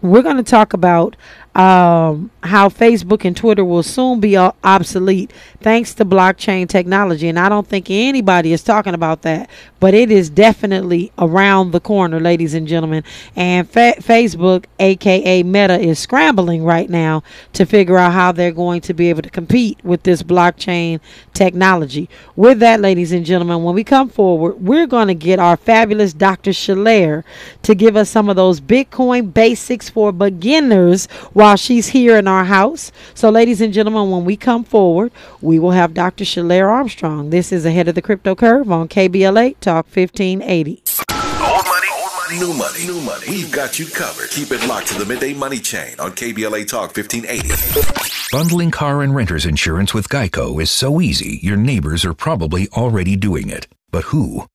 we're 0.00 0.22
going 0.22 0.36
to 0.36 0.42
talk 0.42 0.72
about 0.72 1.16
um, 1.54 2.30
how 2.42 2.68
Facebook 2.68 3.24
and 3.24 3.36
Twitter 3.36 3.64
will 3.64 3.82
soon 3.82 4.20
be 4.20 4.36
obsolete 4.36 5.32
thanks 5.60 5.94
to 5.94 6.04
blockchain 6.04 6.68
technology. 6.68 7.28
And 7.28 7.38
I 7.38 7.48
don't 7.48 7.66
think 7.66 7.90
anybody 7.90 8.52
is 8.52 8.62
talking 8.62 8.94
about 8.94 9.22
that, 9.22 9.50
but 9.80 9.94
it 9.94 10.10
is 10.10 10.30
definitely 10.30 11.12
around 11.18 11.72
the 11.72 11.80
corner, 11.80 12.20
ladies 12.20 12.54
and 12.54 12.68
gentlemen. 12.68 13.02
And 13.34 13.68
fa- 13.68 13.96
Facebook, 13.98 14.66
aka 14.78 15.42
Meta, 15.42 15.78
is 15.80 15.98
scrambling 15.98 16.64
right 16.64 16.88
now 16.88 17.22
to 17.54 17.66
figure 17.66 17.96
out 17.96 18.12
how 18.12 18.32
they're 18.32 18.52
going 18.52 18.80
to 18.82 18.94
be 18.94 19.10
able 19.10 19.22
to 19.22 19.30
compete 19.30 19.78
with 19.84 20.04
this 20.04 20.22
blockchain 20.22 21.00
technology. 21.34 22.08
With 22.36 22.60
that, 22.60 22.80
ladies 22.80 23.12
and 23.12 23.26
gentlemen, 23.26 23.64
when 23.64 23.74
we 23.74 23.84
come 23.84 24.08
forward, 24.08 24.54
we're 24.60 24.86
going 24.86 25.08
to 25.08 25.14
get 25.14 25.38
our 25.38 25.56
fabulous 25.56 26.12
Dr. 26.12 26.52
Shalair 26.52 27.24
to 27.62 27.74
give 27.74 27.96
us 27.96 28.10
some 28.10 28.28
of 28.28 28.36
those 28.36 28.60
Bitcoin 28.60 29.32
basics 29.32 29.88
for 29.88 30.12
beginners 30.12 31.06
while 31.32 31.56
she's 31.56 31.88
here 31.88 32.16
in 32.16 32.28
our 32.28 32.37
house. 32.44 32.92
So, 33.14 33.30
ladies 33.30 33.60
and 33.60 33.72
gentlemen, 33.72 34.10
when 34.10 34.24
we 34.24 34.36
come 34.36 34.64
forward, 34.64 35.12
we 35.40 35.58
will 35.58 35.72
have 35.72 35.94
Dr. 35.94 36.24
Shalair 36.24 36.68
Armstrong. 36.68 37.30
This 37.30 37.52
is 37.52 37.64
Ahead 37.64 37.88
of 37.88 37.94
the 37.94 38.02
Crypto 38.02 38.34
Curve 38.34 38.70
on 38.70 38.88
KBLA 38.88 39.58
Talk 39.60 39.86
1580. 39.86 40.82
Old 41.10 41.66
money, 41.66 41.88
old 41.92 42.12
money, 42.16 42.38
new 42.38 42.54
money, 42.54 42.86
new 42.86 43.00
money. 43.00 43.26
We've 43.28 43.52
got 43.52 43.78
you 43.78 43.86
covered. 43.86 44.30
Keep 44.30 44.52
it 44.52 44.66
locked 44.68 44.88
to 44.88 44.98
the 44.98 45.06
midday 45.06 45.34
money 45.34 45.58
chain 45.58 45.94
on 45.98 46.12
KBLA 46.12 46.66
Talk 46.68 46.96
1580. 46.96 48.08
Bundling 48.30 48.70
car 48.70 49.02
and 49.02 49.14
renter's 49.14 49.46
insurance 49.46 49.94
with 49.94 50.08
Geico 50.08 50.60
is 50.60 50.70
so 50.70 51.00
easy, 51.00 51.40
your 51.42 51.56
neighbors 51.56 52.04
are 52.04 52.14
probably 52.14 52.68
already 52.76 53.16
doing 53.16 53.48
it. 53.48 53.66
But 53.90 54.04
who? 54.04 54.46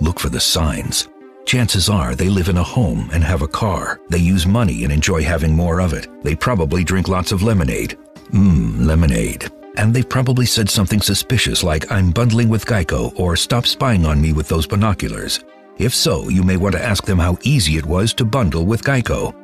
Look 0.00 0.18
for 0.18 0.28
the 0.28 0.40
signs. 0.40 1.08
Chances 1.44 1.88
are 1.88 2.14
they 2.14 2.28
live 2.28 2.48
in 2.48 2.56
a 2.56 2.62
home 2.62 3.10
and 3.12 3.22
have 3.22 3.42
a 3.42 3.48
car. 3.48 4.00
They 4.08 4.18
use 4.18 4.46
money 4.46 4.84
and 4.84 4.92
enjoy 4.92 5.22
having 5.22 5.54
more 5.54 5.80
of 5.80 5.92
it. 5.92 6.08
They 6.22 6.34
probably 6.34 6.84
drink 6.84 7.08
lots 7.08 7.32
of 7.32 7.42
lemonade. 7.42 7.98
Mmm, 8.30 8.86
lemonade. 8.86 9.50
And 9.76 9.92
they've 9.92 10.08
probably 10.08 10.46
said 10.46 10.70
something 10.70 11.00
suspicious 11.00 11.62
like, 11.62 11.90
I'm 11.90 12.10
bundling 12.10 12.48
with 12.48 12.66
Geico 12.66 13.18
or 13.18 13.36
stop 13.36 13.66
spying 13.66 14.06
on 14.06 14.20
me 14.20 14.32
with 14.32 14.48
those 14.48 14.66
binoculars. 14.66 15.44
If 15.78 15.94
so, 15.94 16.28
you 16.28 16.42
may 16.42 16.56
want 16.56 16.74
to 16.74 16.82
ask 16.82 17.04
them 17.04 17.18
how 17.18 17.38
easy 17.42 17.76
it 17.76 17.86
was 17.86 18.14
to 18.14 18.24
bundle 18.24 18.64
with 18.66 18.84
Geico. 18.84 19.34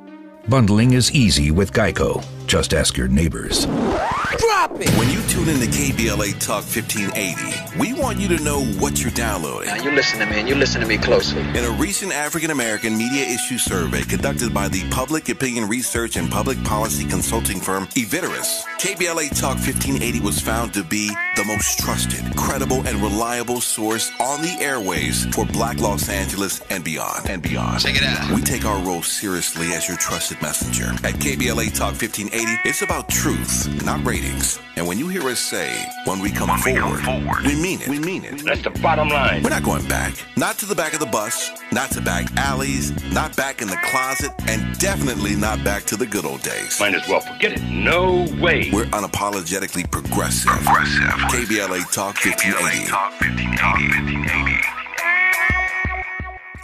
Bundling 0.48 0.92
is 0.92 1.12
easy 1.12 1.50
with 1.50 1.72
Geico. 1.72 2.24
Just 2.48 2.72
ask 2.72 2.96
your 2.96 3.08
neighbors. 3.08 3.66
Drop 3.66 4.80
it! 4.80 4.88
When 4.96 5.10
you 5.10 5.20
tune 5.28 5.50
in 5.50 5.60
to 5.60 5.66
KBLA 5.66 6.40
Talk 6.40 6.64
1580, 6.64 7.78
we 7.78 7.92
want 7.92 8.18
you 8.18 8.28
to 8.34 8.42
know 8.42 8.64
what 8.80 9.02
you're 9.02 9.12
downloading. 9.12 9.68
Now 9.68 9.82
you 9.82 9.90
listen 9.90 10.18
to 10.20 10.24
me 10.26 10.40
and 10.40 10.48
you 10.48 10.54
listen 10.54 10.80
to 10.80 10.86
me 10.86 10.96
closely. 10.96 11.42
In 11.42 11.58
a 11.58 11.70
recent 11.72 12.10
African 12.10 12.50
American 12.50 12.96
media 12.96 13.26
issue 13.26 13.58
survey 13.58 14.00
conducted 14.00 14.54
by 14.54 14.68
the 14.68 14.82
public 14.88 15.28
opinion 15.28 15.68
research 15.68 16.16
and 16.16 16.30
public 16.30 16.62
policy 16.64 17.04
consulting 17.04 17.60
firm 17.60 17.86
Evitarus, 17.88 18.64
KBLA 18.78 19.28
Talk 19.38 19.56
1580 19.56 20.20
was 20.20 20.40
found 20.40 20.72
to 20.72 20.82
be 20.82 21.08
the 21.36 21.44
most 21.44 21.80
trusted, 21.80 22.34
credible, 22.34 22.80
and 22.86 22.96
reliable 23.02 23.60
source 23.60 24.10
on 24.20 24.40
the 24.40 24.56
airways 24.58 25.26
for 25.34 25.44
Black 25.44 25.80
Los 25.80 26.08
Angeles 26.08 26.62
and 26.70 26.82
beyond. 26.82 27.28
And 27.28 27.42
beyond. 27.42 27.80
Check 27.80 27.96
it 27.96 28.04
out. 28.04 28.34
We 28.34 28.40
take 28.40 28.64
our 28.64 28.82
role 28.86 29.02
seriously 29.02 29.74
as 29.74 29.86
your 29.86 29.98
trusted 29.98 30.40
messenger. 30.40 30.86
At 31.04 31.20
KBLA 31.20 31.76
Talk 31.76 32.00
1580, 32.00 32.37
it's 32.64 32.82
about 32.82 33.08
truth, 33.08 33.84
not 33.84 34.04
ratings. 34.04 34.58
And 34.76 34.86
when 34.86 34.98
you 34.98 35.08
hear 35.08 35.22
us 35.22 35.40
say, 35.40 35.84
when 36.04 36.20
we 36.20 36.30
come, 36.30 36.48
forward, 36.58 37.04
we 37.44 37.60
mean 37.60 37.80
it. 37.80 37.88
We 37.88 37.98
mean 37.98 38.24
it. 38.24 38.44
That's 38.44 38.62
the 38.62 38.70
bottom 38.70 39.08
line. 39.08 39.42
We're 39.42 39.50
not 39.50 39.62
going 39.62 39.86
back. 39.88 40.14
Not 40.36 40.56
to 40.58 40.66
the 40.66 40.74
back 40.74 40.94
of 40.94 41.00
the 41.00 41.06
bus, 41.06 41.50
not 41.72 41.90
to 41.92 42.00
back 42.00 42.30
alleys, 42.36 42.92
not 43.12 43.36
back 43.36 43.60
in 43.60 43.68
the 43.68 43.78
closet, 43.84 44.30
and 44.48 44.78
definitely 44.78 45.34
not 45.34 45.64
back 45.64 45.84
to 45.84 45.96
the 45.96 46.06
good 46.06 46.24
old 46.24 46.42
days. 46.42 46.78
Might 46.78 46.94
as 46.94 47.08
well 47.08 47.20
forget 47.20 47.52
it. 47.52 47.62
No 47.62 48.26
way. 48.40 48.70
We're 48.72 48.86
unapologetically 48.86 49.90
progressive. 49.90 50.50
Progressive. 50.50 51.02
KBLA 51.02 51.92
Talk 51.92 52.16
1580. 52.24 52.86
Talk 52.88 53.20
1580. 53.20 54.87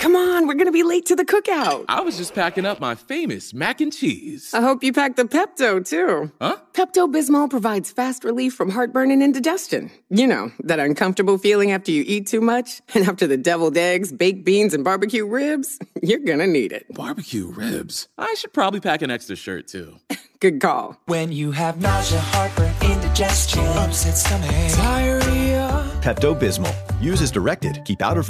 Come 0.05 0.17
on, 0.17 0.47
we're 0.47 0.53
gonna 0.53 0.71
be 0.71 0.83
late 0.83 1.07
to 1.07 1.17
the 1.17 1.25
cookout. 1.25 1.87
I 1.89 2.03
was 2.03 2.19
just 2.19 2.35
packing 2.35 2.67
up 2.67 2.79
my 2.79 2.95
famous 2.95 3.55
mac 3.55 3.81
and 3.81 3.91
cheese. 3.91 4.53
I 4.53 4.61
hope 4.61 4.85
you 4.85 4.93
packed 4.93 5.17
the 5.17 5.25
Pepto 5.25 5.83
too. 5.83 6.31
Huh? 6.43 6.59
Pepto 6.75 7.11
Bismol 7.11 7.49
provides 7.49 7.91
fast 7.91 8.23
relief 8.23 8.53
from 8.53 8.69
heartburn 8.69 9.11
and 9.11 9.23
indigestion. 9.23 9.91
You 10.11 10.27
know, 10.27 10.53
that 10.65 10.79
uncomfortable 10.79 11.39
feeling 11.39 11.73
after 11.73 11.91
you 11.91 12.05
eat 12.07 12.27
too 12.27 12.43
much 12.43 12.83
and 12.95 13.09
after 13.09 13.27
the 13.27 13.39
deviled 13.39 13.79
eggs, 13.79 14.13
baked 14.13 14.45
beans, 14.45 14.75
and 14.75 14.85
barbecue 14.85 15.25
ribs. 15.25 15.79
You're 16.03 16.19
gonna 16.19 16.49
need 16.49 16.73
it. 16.73 16.85
Barbecue 16.93 17.47
ribs. 17.47 18.07
I 18.19 18.35
should 18.35 18.53
probably 18.53 18.81
pack 18.81 19.01
an 19.01 19.11
extra 19.11 19.37
shirt 19.37 19.69
too. 19.69 19.97
Good 20.39 20.61
call. 20.61 21.01
When 21.07 21.33
you 21.33 21.53
have 21.53 21.81
nausea, 21.81 22.21
heartburn, 22.21 22.75
indigestion, 22.83 23.65
upset 23.79 24.19
stomach, 24.19 24.51
diarrhea. 24.77 25.91
Pepto 26.03 26.39
Bismol. 26.39 26.75
Use 27.03 27.23
as 27.23 27.31
directed. 27.31 27.83
Keep 27.87 28.03
out 28.03 28.19
of. 28.19 28.29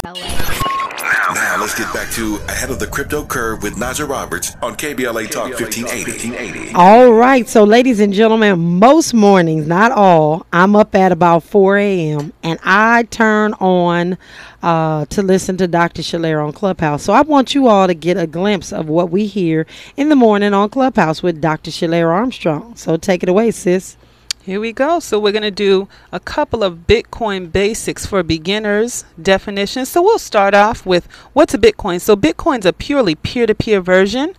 Now 1.35 1.61
let's 1.61 1.77
get 1.77 1.93
back 1.93 2.13
to 2.13 2.37
Ahead 2.49 2.71
of 2.71 2.79
the 2.79 2.87
Crypto 2.87 3.25
Curve 3.25 3.65
with 3.65 3.75
Najah 3.75 4.09
Roberts 4.09 4.55
on 4.63 4.77
KBLA 4.77 5.29
Talk 5.29 5.49
1580. 5.49 6.75
All 6.75 7.13
right, 7.13 7.49
so 7.49 7.65
ladies 7.65 7.99
and 7.99 8.13
gentlemen, 8.13 8.79
most 8.79 9.13
mornings, 9.13 9.67
not 9.67 9.91
all, 9.91 10.47
I'm 10.53 10.77
up 10.77 10.95
at 10.95 11.11
about 11.11 11.43
4 11.43 11.77
a.m. 11.79 12.33
and 12.45 12.61
I 12.63 13.03
turn 13.11 13.53
on 13.55 14.17
uh, 14.63 15.07
to 15.07 15.23
listen 15.23 15.57
to 15.57 15.67
Dr. 15.67 16.03
Shalair 16.03 16.45
on 16.45 16.53
Clubhouse. 16.53 17.03
So 17.03 17.13
I 17.13 17.23
want 17.23 17.53
you 17.53 17.67
all 17.67 17.89
to 17.89 17.95
get 17.95 18.17
a 18.17 18.29
glimpse 18.29 18.73
of 18.73 18.89
what 18.89 19.11
we 19.11 19.27
hear 19.27 19.67
in 19.97 20.11
the 20.11 20.17
morning 20.17 20.55
on 20.55 20.71
Clubhouse 20.71 21.21
with 21.21 21.41
Dr. 21.41 21.73
Shalair 21.73 22.15
Armstrong. 22.15 22.77
So 22.77 22.97
take 22.97 23.25
it 23.25 23.29
away, 23.29 23.51
sis. 23.51 23.97
Here 24.45 24.61
we 24.61 24.75
go. 24.75 25.01
So 25.01 25.19
we're 25.19 25.33
going 25.33 25.41
to 25.41 25.51
do 25.51 25.89
a 26.13 26.21
couple 26.21 26.63
of 26.63 26.87
Bitcoin 26.87 27.51
basics 27.51 28.05
for 28.05 28.23
beginners 28.23 29.07
definitions. 29.21 29.89
So 29.89 30.03
we'll 30.03 30.19
start 30.19 30.53
off 30.53 30.85
with 30.85 31.07
what's 31.33 31.55
a 31.55 31.59
Bitcoin? 31.59 31.99
So 31.99 32.15
Bitcoin's 32.15 32.67
a 32.67 32.75
purely 32.75 33.15
peer-to-peer 33.15 33.81
version 33.81 34.35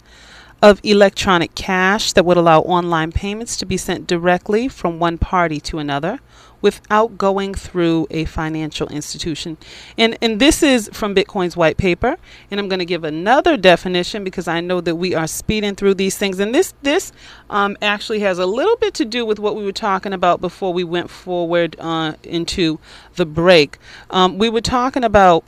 of 0.61 0.79
electronic 0.83 1.55
cash 1.55 2.13
that 2.13 2.23
would 2.23 2.37
allow 2.37 2.59
online 2.59 3.13
payments 3.13 3.57
to 3.57 3.65
be 3.65 3.77
sent 3.77 4.05
directly 4.05 4.67
from 4.67 4.99
one 4.99 5.17
party 5.17 5.59
to 5.61 5.79
another 5.79 6.19
without 6.65 7.15
going 7.15 7.53
through 7.53 8.07
a 8.09 8.25
financial 8.25 8.87
institution. 8.87 9.55
And 9.99 10.17
and 10.19 10.39
this 10.39 10.63
is 10.63 10.89
from 10.91 11.13
Bitcoin's 11.13 11.55
white 11.55 11.77
paper. 11.77 12.17
And 12.49 12.59
I'm 12.59 12.67
going 12.67 12.79
to 12.79 12.91
give 12.93 13.03
another 13.03 13.55
definition 13.55 14.23
because 14.23 14.47
I 14.47 14.61
know 14.61 14.81
that 14.81 14.95
we 14.95 15.13
are 15.13 15.27
speeding 15.27 15.75
through 15.75 15.93
these 15.93 16.17
things. 16.17 16.39
And 16.39 16.55
this 16.55 16.73
this 16.81 17.11
um, 17.51 17.77
actually 17.83 18.21
has 18.21 18.39
a 18.39 18.47
little 18.47 18.77
bit 18.77 18.95
to 18.95 19.05
do 19.05 19.27
with 19.27 19.37
what 19.37 19.55
we 19.55 19.63
were 19.63 19.79
talking 19.89 20.11
about 20.11 20.41
before 20.41 20.73
we 20.73 20.83
went 20.83 21.11
forward 21.11 21.75
uh, 21.79 22.13
into 22.23 22.79
the 23.15 23.27
break. 23.27 23.77
Um, 24.09 24.39
we 24.39 24.49
were 24.49 24.65
talking 24.79 25.03
about 25.03 25.43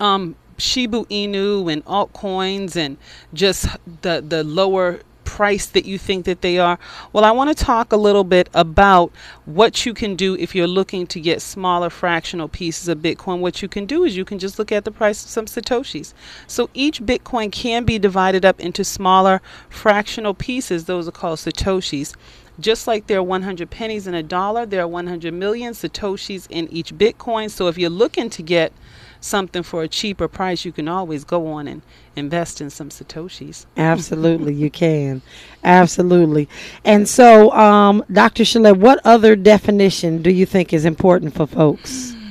um, 0.00 0.34
Shiba 0.58 1.04
Inu 1.04 1.72
and 1.72 1.84
altcoins 1.84 2.74
and 2.74 2.96
just 3.32 3.68
the 4.02 4.20
the 4.20 4.42
lower 4.42 4.98
price 5.28 5.66
that 5.66 5.84
you 5.84 5.98
think 5.98 6.24
that 6.24 6.40
they 6.40 6.58
are. 6.58 6.78
Well, 7.12 7.22
I 7.22 7.32
want 7.32 7.54
to 7.54 7.64
talk 7.64 7.92
a 7.92 7.98
little 7.98 8.24
bit 8.24 8.48
about 8.54 9.12
what 9.44 9.84
you 9.84 9.92
can 9.92 10.16
do 10.16 10.34
if 10.36 10.54
you're 10.54 10.66
looking 10.66 11.06
to 11.08 11.20
get 11.20 11.42
smaller 11.42 11.90
fractional 11.90 12.48
pieces 12.48 12.88
of 12.88 13.00
Bitcoin. 13.00 13.40
What 13.40 13.60
you 13.60 13.68
can 13.68 13.84
do 13.84 14.04
is 14.04 14.16
you 14.16 14.24
can 14.24 14.38
just 14.38 14.58
look 14.58 14.72
at 14.72 14.86
the 14.86 14.90
price 14.90 15.22
of 15.22 15.28
some 15.28 15.44
Satoshis. 15.44 16.14
So 16.46 16.70
each 16.72 17.02
Bitcoin 17.02 17.52
can 17.52 17.84
be 17.84 17.98
divided 17.98 18.46
up 18.46 18.58
into 18.58 18.84
smaller 18.84 19.42
fractional 19.68 20.32
pieces. 20.32 20.86
Those 20.86 21.06
are 21.06 21.12
called 21.12 21.40
Satoshis. 21.40 22.14
Just 22.58 22.86
like 22.86 23.06
there 23.06 23.18
are 23.18 23.22
100 23.22 23.68
pennies 23.68 24.06
in 24.06 24.14
a 24.14 24.22
dollar, 24.22 24.64
there 24.64 24.80
are 24.80 24.88
100 24.88 25.34
million 25.34 25.74
Satoshis 25.74 26.46
in 26.48 26.68
each 26.72 26.94
Bitcoin. 26.94 27.50
So 27.50 27.68
if 27.68 27.76
you're 27.76 27.90
looking 27.90 28.30
to 28.30 28.42
get 28.42 28.72
something 29.20 29.62
for 29.62 29.82
a 29.82 29.88
cheaper 29.88 30.28
price, 30.28 30.64
you 30.64 30.72
can 30.72 30.88
always 30.88 31.24
go 31.24 31.46
on 31.48 31.68
and 31.68 31.82
invest 32.16 32.60
in 32.60 32.70
some 32.70 32.90
Satoshis. 32.90 33.66
Absolutely, 33.76 34.54
you 34.54 34.70
can. 34.84 35.22
Absolutely. 35.64 36.48
And 36.84 37.08
so, 37.08 37.52
um, 37.52 38.04
Dr. 38.12 38.44
Shalair, 38.44 38.76
what 38.76 39.00
other 39.04 39.36
definition 39.36 40.22
do 40.22 40.30
you 40.30 40.46
think 40.46 40.72
is 40.72 40.84
important 40.84 41.34
for 41.34 41.46
folks? 41.46 42.14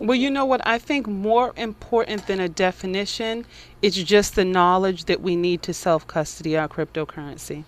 Well, 0.00 0.16
you 0.16 0.28
know 0.28 0.44
what? 0.44 0.60
I 0.66 0.78
think 0.78 1.06
more 1.06 1.54
important 1.56 2.26
than 2.26 2.40
a 2.40 2.48
definition 2.48 3.46
is 3.80 3.94
just 3.94 4.34
the 4.34 4.44
knowledge 4.44 5.04
that 5.04 5.20
we 5.20 5.36
need 5.36 5.62
to 5.62 5.72
self 5.72 6.06
custody 6.06 6.56
our 6.56 6.68
cryptocurrency. 6.68 7.62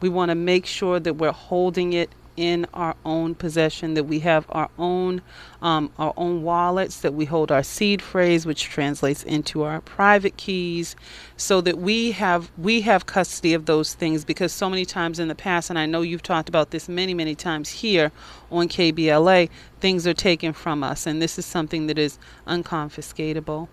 We 0.00 0.08
want 0.08 0.30
to 0.30 0.34
make 0.34 0.66
sure 0.66 0.98
that 0.98 1.14
we're 1.14 1.32
holding 1.32 1.92
it 1.92 2.10
in 2.36 2.66
our 2.74 2.96
own 3.04 3.34
possession, 3.34 3.94
that 3.94 4.04
we 4.04 4.20
have 4.20 4.46
our 4.50 4.70
own 4.78 5.22
um, 5.62 5.92
our 5.98 6.14
own 6.16 6.42
wallets, 6.42 7.00
that 7.00 7.12
we 7.14 7.26
hold 7.26 7.52
our 7.52 7.62
seed 7.62 8.00
phrase, 8.00 8.46
which 8.46 8.64
translates 8.64 9.22
into 9.24 9.62
our 9.62 9.80
private 9.82 10.36
keys, 10.36 10.96
so 11.36 11.60
that 11.60 11.78
we 11.78 12.12
have 12.12 12.50
we 12.56 12.80
have 12.82 13.06
custody 13.06 13.54
of 13.54 13.66
those 13.66 13.94
things. 13.94 14.24
Because 14.24 14.52
so 14.52 14.70
many 14.70 14.84
times 14.84 15.18
in 15.18 15.28
the 15.28 15.34
past, 15.34 15.70
and 15.70 15.78
I 15.78 15.86
know 15.86 16.02
you've 16.02 16.22
talked 16.22 16.48
about 16.48 16.70
this 16.70 16.88
many 16.88 17.14
many 17.14 17.34
times 17.34 17.68
here 17.68 18.12
on 18.50 18.68
KBLA, 18.68 19.50
things 19.80 20.06
are 20.06 20.14
taken 20.14 20.52
from 20.52 20.82
us, 20.82 21.06
and 21.06 21.20
this 21.20 21.38
is 21.38 21.46
something 21.46 21.86
that 21.86 21.98
is 21.98 22.18
unconfiscatable. 22.46 23.68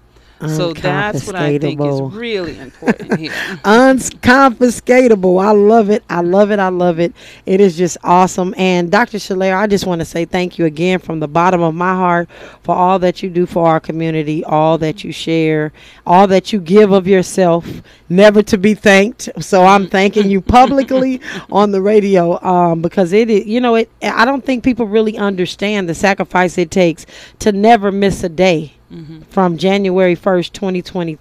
So 0.45 0.71
that's 0.71 1.25
what 1.25 1.35
I 1.35 1.57
think 1.57 1.81
is 1.81 1.99
really 2.13 2.59
important 2.59 3.19
here. 3.19 3.31
Unconfiscatable. 3.65 5.43
I 5.43 5.51
love 5.51 5.89
it. 5.89 6.03
I 6.09 6.21
love 6.21 6.51
it. 6.51 6.59
I 6.59 6.69
love 6.69 6.99
it. 6.99 7.13
It 7.47 7.59
is 7.59 7.75
just 7.75 7.97
awesome. 8.03 8.53
And 8.55 8.91
Dr. 8.91 9.17
Shalair, 9.17 9.57
I 9.57 9.65
just 9.65 9.87
want 9.87 9.99
to 9.99 10.05
say 10.05 10.25
thank 10.25 10.59
you 10.59 10.65
again 10.65 10.99
from 10.99 11.19
the 11.19 11.27
bottom 11.27 11.61
of 11.61 11.73
my 11.73 11.93
heart 11.93 12.29
for 12.61 12.75
all 12.75 12.99
that 12.99 13.23
you 13.23 13.31
do 13.31 13.47
for 13.47 13.67
our 13.67 13.79
community, 13.79 14.43
all 14.43 14.77
that 14.77 15.03
you 15.03 15.11
share, 15.11 15.73
all 16.05 16.27
that 16.27 16.53
you 16.53 16.59
give 16.59 16.91
of 16.91 17.07
yourself, 17.07 17.67
never 18.07 18.43
to 18.43 18.59
be 18.59 18.75
thanked. 18.75 19.29
So 19.39 19.65
I'm 19.65 19.87
thanking 19.87 20.29
you 20.29 20.39
publicly 20.39 21.19
on 21.51 21.71
the 21.71 21.81
radio 21.81 22.39
um, 22.43 22.83
because 22.83 23.11
it 23.11 23.31
is, 23.31 23.47
you 23.47 23.59
know, 23.59 23.73
it. 23.73 23.89
I 24.03 24.23
don't 24.23 24.45
think 24.45 24.63
people 24.63 24.85
really 24.85 25.17
understand 25.17 25.89
the 25.89 25.95
sacrifice 25.95 26.59
it 26.59 26.69
takes 26.69 27.07
to 27.39 27.51
never 27.51 27.91
miss 27.91 28.23
a 28.23 28.29
day 28.29 28.76
Mm-hmm. 28.91 29.21
from 29.23 29.57
January 29.57 30.15
1st, 30.15 30.53
2020. 30.53 31.17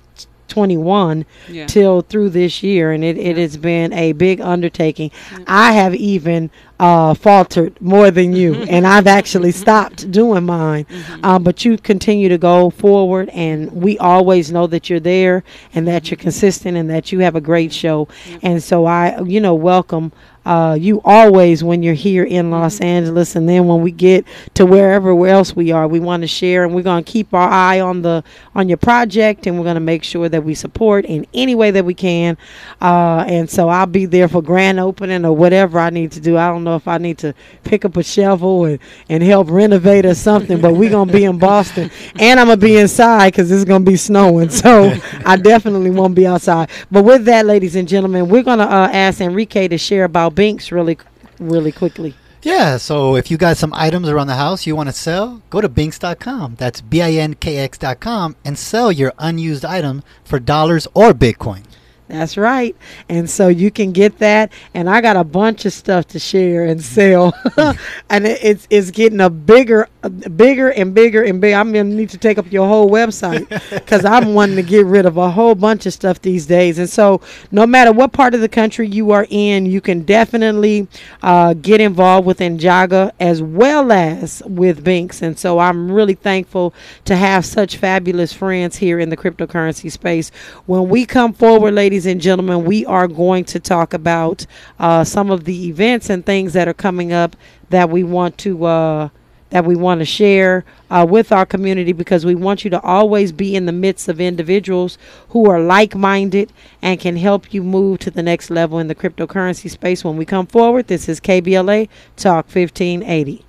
21 0.49 1.27
Yeah. 1.51 1.67
till 1.67 2.03
through 2.03 2.31
this 2.31 2.63
year 2.63 2.93
and 2.93 3.03
it, 3.03 3.19
it 3.19 3.37
has 3.37 3.57
been 3.57 3.93
a 3.93 4.13
big 4.13 4.41
undertaking 4.41 5.11
i 5.49 5.73
have 5.73 5.93
even 5.95 6.51
uh, 6.79 7.15
faltered 7.15 7.81
more 7.81 8.11
than 8.11 8.33
you. 8.33 8.55
And 8.77 8.87
i've 8.87 9.07
actually 9.07 9.53
stopped 9.53 10.11
doing 10.11 10.45
mine. 10.45 10.87
Um, 11.23 11.43
but 11.43 11.65
you 11.65 11.79
continue 11.79 12.29
to 12.29 12.39
go 12.39 12.71
forward 12.71 13.29
and 13.31 13.73
we 13.73 13.97
always 13.99 14.53
know 14.53 14.67
that 14.67 14.91
you're 14.91 15.01
there 15.01 15.45
and 15.73 15.87
that 15.89 16.11
you're 16.11 16.19
consistent 16.19 16.77
and 16.77 16.91
that 16.91 17.13
you 17.13 17.21
have 17.21 17.37
a 17.37 17.41
great 17.41 17.73
show. 17.73 18.09
And 18.43 18.63
so 18.63 18.85
i 18.87 19.21
you 19.23 19.41
know 19.41 19.55
welcome 19.55 20.13
uh, 20.47 20.75
you 20.75 21.01
always 21.05 21.65
when 21.65 21.83
you're 21.83 21.93
here 21.93 22.23
in 22.23 22.53
Los 22.53 22.81
Angeles, 22.81 23.35
and 23.35 23.49
then 23.49 23.67
when 23.67 23.83
we 23.83 23.91
get 23.91 24.25
to 24.55 24.65
wherever 24.65 25.27
else 25.27 25.57
we 25.57 25.73
are, 25.73 25.89
we 25.89 25.99
want 25.99 26.23
to 26.23 26.29
share, 26.29 26.63
and 26.63 26.73
we're 26.73 26.83
going 26.83 27.03
to 27.03 27.11
keep 27.11 27.35
our 27.35 27.49
eye 27.49 27.81
on 27.81 28.01
the 28.03 28.23
on 28.55 28.69
your 28.69 28.79
project, 28.79 29.49
and 29.49 29.59
we're 29.59 29.65
going 29.65 29.75
to 29.75 29.81
make 29.81 30.05
sure 30.05 30.29
that 30.29 30.45
we 30.45 30.55
support 30.55 31.05
in 31.05 31.27
any 31.35 31.57
way 31.57 31.73
that 31.73 31.85
we 31.85 31.95
can. 31.95 32.39
Uh, 32.81 33.25
and 33.27 33.51
so 33.51 33.69
I'll 33.69 33.87
be 33.87 34.07
there 34.07 34.29
for 34.29 34.41
grand 34.41 34.79
opening 34.79 35.25
or 35.25 35.33
whatever 35.35 35.81
I 35.81 35.91
need 35.91 36.13
to 36.13 36.21
do. 36.21 36.37
I 36.37 36.47
don't 36.47 36.63
know 36.67 36.77
if 36.77 36.87
I 36.87 36.99
need 36.99 37.19
to 37.19 37.35
pick 37.65 37.85
up 37.85 37.97
a 37.97 38.03
shovel 38.03 38.67
and, 38.67 38.79
and 39.09 39.23
help 39.23 39.49
renovate 39.51 40.05
or 40.05 40.15
something, 40.15 40.61
but 40.61 40.75
we're 40.75 40.91
gonna 40.91 41.13
be 41.13 41.25
in 41.25 41.39
Boston, 41.39 41.91
and 42.19 42.39
I'm 42.39 42.49
gonna 42.49 42.59
be 42.59 42.77
inside 42.77 43.33
because 43.33 43.51
it's 43.51 43.65
gonna 43.65 43.85
be 43.85 43.97
snowing. 43.97 44.51
So 44.51 44.93
I 45.25 45.37
definitely 45.37 45.91
won't 45.91 46.15
be 46.15 46.27
outside. 46.27 46.71
But 46.91 47.05
with 47.05 47.25
that, 47.25 47.47
ladies 47.47 47.77
and 47.77 47.89
gentlemen, 47.89 48.29
we're 48.29 48.43
gonna 48.43 48.65
uh, 48.65 48.91
ask 48.93 49.21
Enrique 49.21 49.69
to 49.69 49.79
share 49.79 50.05
about 50.05 50.35
Binkx 50.35 50.71
really, 50.71 50.99
really 51.39 51.73
quickly. 51.73 52.15
Yeah, 52.47 52.77
so 52.77 53.17
if 53.17 53.29
you 53.29 53.39
got 53.39 53.57
some 53.57 53.75
items 53.75 54.09
around 54.09 54.29
the 54.29 54.37
house 54.37 54.69
you 54.69 54.77
want 54.77 54.89
to 54.89 54.93
sell, 54.93 55.43
go 55.51 55.61
to 55.61 55.69
Binkx.com. 55.69 56.55
That's 56.55 56.81
B 56.81 57.03
I 57.03 57.11
N 57.15 57.35
K 57.35 57.57
X.com 57.57 58.37
and 58.45 58.57
sell 58.57 58.93
your 58.93 59.13
unused 59.19 59.65
item 59.65 60.05
for 60.23 60.39
dollars 60.39 60.87
or 60.95 61.13
Bitcoin. 61.13 61.66
That's 62.09 62.37
right. 62.37 62.77
And 63.09 63.29
so 63.29 63.49
you 63.49 63.71
can 63.71 63.93
get 63.93 64.19
that. 64.19 64.53
And 64.75 64.89
I 64.89 65.01
got 65.01 65.17
a 65.17 65.25
bunch 65.25 65.65
of 65.65 65.73
stuff 65.73 66.07
to 66.09 66.19
share 66.19 66.65
and 66.65 66.83
sell. 66.83 67.35
and 68.11 68.27
it, 68.27 68.39
it's 68.43 68.67
it's 68.71 68.91
getting 68.91 69.21
a 69.21 69.31
bigger, 69.31 69.89
bigger 70.09 70.71
and 70.71 70.95
bigger 70.95 71.23
and 71.23 71.41
bigger. 71.41 71.57
I'm 71.57 71.73
gonna 71.73 71.85
need 71.85 72.11
to 72.11 72.19
take 72.19 72.39
up 72.39 72.51
your 72.53 72.67
whole 72.67 72.91
website 72.91 73.49
because 73.71 74.05
I'm 74.05 74.35
wanting 74.35 74.57
to 74.57 74.63
get 74.63 74.87
rid 74.87 75.07
of 75.07 75.17
a 75.17 75.31
whole 75.31 75.55
bunch 75.55 75.87
of 75.87 75.93
stuff 75.93 76.21
these 76.23 76.47
days. 76.47 76.79
And 76.79 76.89
so 76.89 77.21
no 77.51 77.67
matter 77.67 77.93
what 77.93 78.13
part 78.13 78.35
of 78.35 78.41
the 78.41 78.49
country 78.49 78.89
you 78.89 79.11
are 79.11 79.27
in, 79.31 79.67
you 79.67 79.81
can 79.81 80.03
definitely 80.03 80.89
uh, 81.23 81.55
get 81.55 81.81
involved 81.81 82.27
with 82.27 82.39
Njaga 82.39 83.13
as 83.21 83.43
well 83.43 83.93
as 83.93 84.43
with 84.47 84.85
Binkx. 84.85 85.23
And 85.23 85.39
so 85.39 85.59
I'm 85.59 85.91
really 85.91 86.15
thankful 86.15 86.75
to 87.05 87.17
have 87.17 87.45
such 87.45 87.77
fabulous 87.77 88.33
friends 88.33 88.77
here 88.77 88.99
in 88.99 89.11
the 89.11 89.17
cryptocurrency 89.17 89.91
space. 89.91 90.31
When 90.67 90.89
we 90.89 91.07
come 91.07 91.33
forward, 91.33 91.75
ladies 91.75 92.07
and 92.07 92.21
gentlemen, 92.21 92.65
we 92.65 92.85
are 92.87 93.09
going 93.09 93.45
to 93.47 93.61
talk 93.61 93.95
about 93.95 94.47
uh, 94.79 95.05
some 95.05 95.31
of 95.31 95.45
the 95.45 95.69
events 95.69 96.11
and 96.11 96.25
things 96.25 96.53
that 96.53 96.69
are 96.69 96.75
coming 96.75 97.13
up 97.13 97.37
that 97.71 97.91
we 97.91 98.05
want 98.05 98.39
to. 98.39 98.65
Uh, 98.65 99.09
that 99.51 99.65
we 99.65 99.77
want 99.77 100.01
to 100.01 100.05
share 100.05 100.65
uh, 100.91 101.07
with 101.09 101.33
our 101.33 101.47
community 101.47 101.93
because 101.93 102.25
we 102.25 102.35
want 102.35 102.65
you 102.65 102.71
to 102.71 102.81
always 102.83 103.33
be 103.33 103.55
in 103.55 103.67
the 103.67 103.73
midst 103.73 104.09
of 104.09 104.21
individuals 104.21 104.99
who 105.31 105.49
are 105.51 105.61
like 105.61 105.95
minded 105.95 106.53
and 106.83 107.01
can 107.01 107.17
help 107.17 107.53
you 107.53 107.63
move 107.63 107.99
to 108.01 108.11
the 108.11 108.23
next 108.23 108.51
level 108.51 108.79
in 108.79 108.89
the 108.89 108.95
cryptocurrency 108.95 109.71
space. 109.71 110.05
When 110.05 110.17
we 110.17 110.25
come 110.25 110.47
forward, 110.47 110.89
this 110.89 111.09
is 111.09 111.21
KBLA 111.21 111.89
Talk 112.17 112.47
1580. 112.47 113.45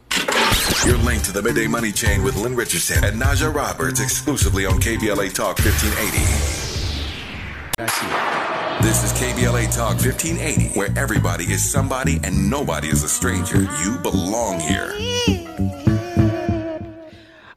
You're 0.85 0.97
linked 0.97 1.25
to 1.25 1.31
the 1.31 1.41
Midday 1.41 1.67
Money 1.67 1.91
Chain 1.91 2.23
with 2.23 2.35
Lynn 2.35 2.55
Richardson 2.55 3.03
and 3.03 3.21
Najah 3.21 3.53
Roberts 3.53 3.99
exclusively 3.99 4.65
on 4.65 4.79
KBLA 4.79 5.33
Talk 5.33 5.57
1580. 5.59 6.67
This 8.81 9.03
is 9.03 9.11
KBLA 9.19 9.75
Talk 9.75 9.95
1580, 9.95 10.79
where 10.79 10.89
everybody 10.97 11.45
is 11.45 11.69
somebody 11.69 12.19
and 12.23 12.49
nobody 12.49 12.87
is 12.89 13.03
a 13.03 13.09
stranger. 13.09 13.67
You 13.83 13.97
belong 13.97 14.59
here. 14.59 14.93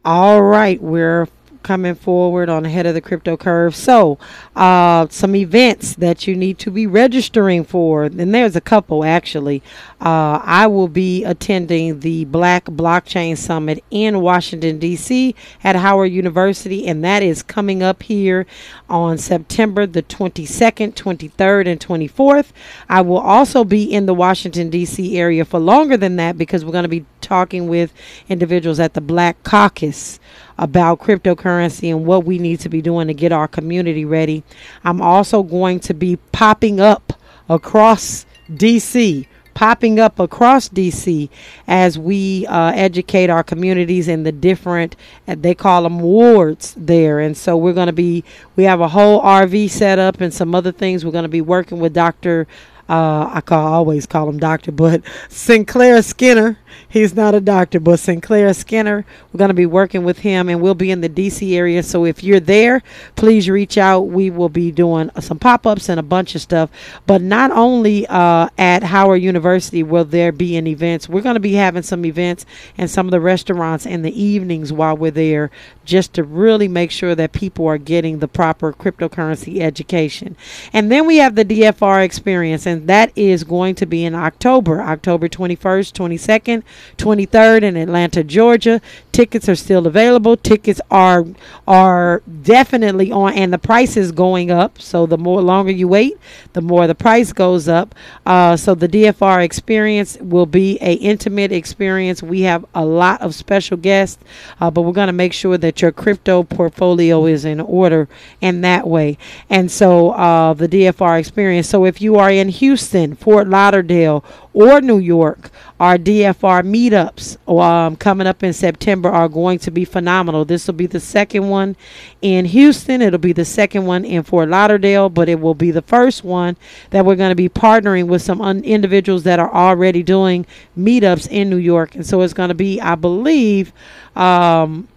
All 0.04 0.42
right, 0.42 0.80
we're 0.80 1.28
coming 1.62 1.94
forward 1.94 2.48
on 2.48 2.64
ahead 2.64 2.86
of 2.86 2.94
the 2.94 3.00
crypto 3.00 3.36
curve. 3.36 3.74
So, 3.74 4.18
uh, 4.56 5.06
some 5.10 5.34
events 5.34 5.94
that 5.96 6.26
you 6.26 6.34
need 6.36 6.58
to 6.60 6.70
be 6.70 6.86
registering 6.86 7.64
for, 7.64 8.04
and 8.04 8.34
there's 8.34 8.56
a 8.56 8.60
couple 8.60 9.04
actually. 9.04 9.62
Uh, 10.00 10.40
I 10.42 10.66
will 10.66 10.88
be 10.88 11.24
attending 11.24 12.00
the 12.00 12.24
Black 12.26 12.64
Blockchain 12.64 13.36
Summit 13.36 13.84
in 13.90 14.20
Washington, 14.20 14.78
D.C. 14.78 15.34
at 15.62 15.76
Howard 15.76 16.12
University, 16.12 16.86
and 16.86 17.04
that 17.04 17.22
is 17.22 17.42
coming 17.42 17.82
up 17.82 18.02
here 18.02 18.46
on 18.88 19.18
September 19.18 19.86
the 19.86 20.02
22nd, 20.02 20.94
23rd, 20.94 21.66
and 21.66 21.80
24th. 21.80 22.52
I 22.88 23.00
will 23.02 23.18
also 23.18 23.64
be 23.64 23.84
in 23.84 24.06
the 24.06 24.14
Washington, 24.14 24.70
D.C. 24.70 25.18
area 25.18 25.44
for 25.44 25.58
longer 25.58 25.96
than 25.96 26.16
that 26.16 26.38
because 26.38 26.64
we're 26.64 26.72
going 26.72 26.84
to 26.84 26.88
be 26.88 27.04
talking 27.20 27.68
with 27.68 27.92
individuals 28.28 28.80
at 28.80 28.94
the 28.94 29.00
Black 29.00 29.42
Caucus 29.42 30.18
about 30.60 31.00
cryptocurrency 31.00 31.90
and 31.90 32.04
what 32.04 32.24
we 32.24 32.38
need 32.38 32.60
to 32.60 32.68
be 32.68 32.82
doing 32.82 33.08
to 33.08 33.14
get 33.14 33.32
our 33.32 33.48
community 33.48 34.04
ready. 34.04 34.44
I'm 34.84 35.00
also 35.00 35.42
going 35.42 35.80
to 35.80 35.94
be 35.94 36.16
popping 36.32 36.78
up 36.78 37.14
across 37.48 38.26
DC. 38.50 39.26
Popping 39.54 39.98
up 39.98 40.18
across 40.18 40.68
DC 40.68 41.28
as 41.66 41.98
we 41.98 42.46
uh, 42.46 42.72
educate 42.74 43.28
our 43.30 43.42
communities 43.42 44.06
in 44.06 44.22
the 44.22 44.32
different, 44.32 44.96
uh, 45.26 45.34
they 45.38 45.54
call 45.54 45.82
them 45.82 46.00
wards 46.00 46.74
there. 46.78 47.20
And 47.20 47.36
so 47.36 47.56
we're 47.56 47.74
going 47.74 47.88
to 47.88 47.92
be, 47.92 48.22
we 48.54 48.64
have 48.64 48.80
a 48.80 48.88
whole 48.88 49.20
RV 49.20 49.68
set 49.70 49.98
up 49.98 50.20
and 50.20 50.32
some 50.32 50.54
other 50.54 50.72
things. 50.72 51.04
We're 51.04 51.10
going 51.10 51.24
to 51.24 51.28
be 51.28 51.40
working 51.40 51.78
with 51.78 51.92
Dr. 51.92 52.46
Uh, 52.90 53.30
I 53.32 53.40
call 53.40 53.72
always 53.72 54.04
call 54.04 54.28
him 54.28 54.40
doctor, 54.40 54.72
but 54.72 55.02
Sinclair 55.28 56.02
Skinner. 56.02 56.58
He's 56.88 57.14
not 57.14 57.36
a 57.36 57.40
doctor, 57.40 57.78
but 57.78 57.98
Sinclair 58.00 58.52
Skinner. 58.52 59.04
We're 59.32 59.38
going 59.38 59.48
to 59.48 59.54
be 59.54 59.66
working 59.66 60.02
with 60.02 60.18
him, 60.18 60.48
and 60.48 60.60
we'll 60.60 60.74
be 60.74 60.90
in 60.90 61.00
the 61.00 61.08
DC 61.08 61.54
area. 61.54 61.84
So 61.84 62.04
if 62.04 62.24
you're 62.24 62.40
there, 62.40 62.82
please 63.14 63.48
reach 63.48 63.78
out. 63.78 64.08
We 64.08 64.28
will 64.30 64.48
be 64.48 64.72
doing 64.72 65.08
some 65.20 65.38
pop 65.38 65.68
ups 65.68 65.88
and 65.88 66.00
a 66.00 66.02
bunch 66.02 66.34
of 66.34 66.40
stuff. 66.40 66.68
But 67.06 67.22
not 67.22 67.52
only 67.52 68.08
uh, 68.08 68.48
at 68.58 68.82
Howard 68.82 69.22
University 69.22 69.84
will 69.84 70.04
there 70.04 70.32
be 70.32 70.56
an 70.56 70.66
events. 70.66 71.08
We're 71.08 71.20
going 71.20 71.34
to 71.34 71.40
be 71.40 71.54
having 71.54 71.82
some 71.82 72.04
events 72.04 72.44
and 72.76 72.90
some 72.90 73.06
of 73.06 73.12
the 73.12 73.20
restaurants 73.20 73.86
in 73.86 74.02
the 74.02 74.20
evenings 74.20 74.72
while 74.72 74.96
we're 74.96 75.12
there, 75.12 75.52
just 75.84 76.12
to 76.14 76.24
really 76.24 76.66
make 76.66 76.90
sure 76.90 77.14
that 77.14 77.32
people 77.32 77.66
are 77.68 77.78
getting 77.78 78.18
the 78.18 78.28
proper 78.28 78.72
cryptocurrency 78.72 79.60
education. 79.60 80.36
And 80.72 80.90
then 80.90 81.06
we 81.06 81.18
have 81.18 81.36
the 81.36 81.44
DFR 81.44 82.04
experience, 82.04 82.66
and 82.66 82.79
that 82.86 83.12
is 83.16 83.44
going 83.44 83.74
to 83.76 83.86
be 83.86 84.04
in 84.04 84.14
October, 84.14 84.80
October 84.80 85.28
21st, 85.28 85.92
22nd, 85.92 86.62
23rd 86.96 87.62
in 87.62 87.76
Atlanta, 87.76 88.24
Georgia. 88.24 88.80
Tickets 89.12 89.48
are 89.48 89.56
still 89.56 89.86
available. 89.86 90.36
Tickets 90.36 90.80
are 90.90 91.24
are 91.66 92.22
definitely 92.42 93.10
on, 93.10 93.32
and 93.34 93.52
the 93.52 93.58
price 93.58 93.96
is 93.96 94.12
going 94.12 94.50
up. 94.50 94.80
So 94.80 95.06
the 95.06 95.18
more 95.18 95.42
longer 95.42 95.72
you 95.72 95.88
wait, 95.88 96.18
the 96.52 96.60
more 96.60 96.86
the 96.86 96.94
price 96.94 97.32
goes 97.32 97.68
up. 97.68 97.94
Uh, 98.24 98.56
so 98.56 98.74
the 98.74 98.88
DFR 98.88 99.42
experience 99.42 100.16
will 100.20 100.46
be 100.46 100.78
a 100.80 100.94
intimate 100.94 101.50
experience. 101.50 102.22
We 102.22 102.42
have 102.42 102.64
a 102.74 102.84
lot 102.84 103.20
of 103.20 103.34
special 103.34 103.76
guests, 103.76 104.22
uh, 104.60 104.70
but 104.70 104.82
we're 104.82 104.92
going 104.92 105.08
to 105.08 105.12
make 105.12 105.32
sure 105.32 105.58
that 105.58 105.82
your 105.82 105.92
crypto 105.92 106.42
portfolio 106.42 107.26
is 107.26 107.44
in 107.44 107.60
order 107.60 108.08
in 108.40 108.60
that 108.60 108.86
way. 108.86 109.18
And 109.48 109.70
so 109.70 110.10
uh, 110.10 110.54
the 110.54 110.68
DFR 110.68 111.18
experience. 111.18 111.68
So 111.68 111.84
if 111.84 112.00
you 112.00 112.16
are 112.16 112.30
in 112.30 112.48
Houston, 112.48 113.16
Fort 113.16 113.48
Lauderdale, 113.48 114.24
or 114.52 114.80
New 114.80 114.98
York, 114.98 115.50
our 115.78 115.96
DFR 115.96 116.62
meetups 116.62 117.38
um, 117.48 117.96
coming 117.96 118.26
up 118.26 118.42
in 118.42 118.52
September 118.52 118.99
are 119.08 119.28
going 119.28 119.58
to 119.60 119.70
be 119.70 119.84
phenomenal. 119.84 120.44
This 120.44 120.66
will 120.66 120.74
be 120.74 120.86
the 120.86 121.00
second 121.00 121.48
one 121.48 121.76
in 122.20 122.44
Houston. 122.44 123.00
It'll 123.00 123.18
be 123.18 123.32
the 123.32 123.44
second 123.44 123.86
one 123.86 124.04
in 124.04 124.22
Fort 124.22 124.48
Lauderdale, 124.48 125.08
but 125.08 125.28
it 125.28 125.40
will 125.40 125.54
be 125.54 125.70
the 125.70 125.82
first 125.82 126.24
one 126.24 126.56
that 126.90 127.04
we're 127.04 127.16
going 127.16 127.30
to 127.30 127.36
be 127.36 127.48
partnering 127.48 128.06
with 128.06 128.22
some 128.22 128.40
un- 128.40 128.64
individuals 128.64 129.22
that 129.22 129.38
are 129.38 129.52
already 129.52 130.02
doing 130.02 130.46
meetups 130.78 131.28
in 131.30 131.48
New 131.48 131.56
York. 131.56 131.94
And 131.94 132.04
so 132.04 132.20
it's 132.22 132.34
going 132.34 132.48
to 132.48 132.54
be, 132.54 132.80
I 132.80 132.94
believe, 132.94 133.72
um, 134.16 134.88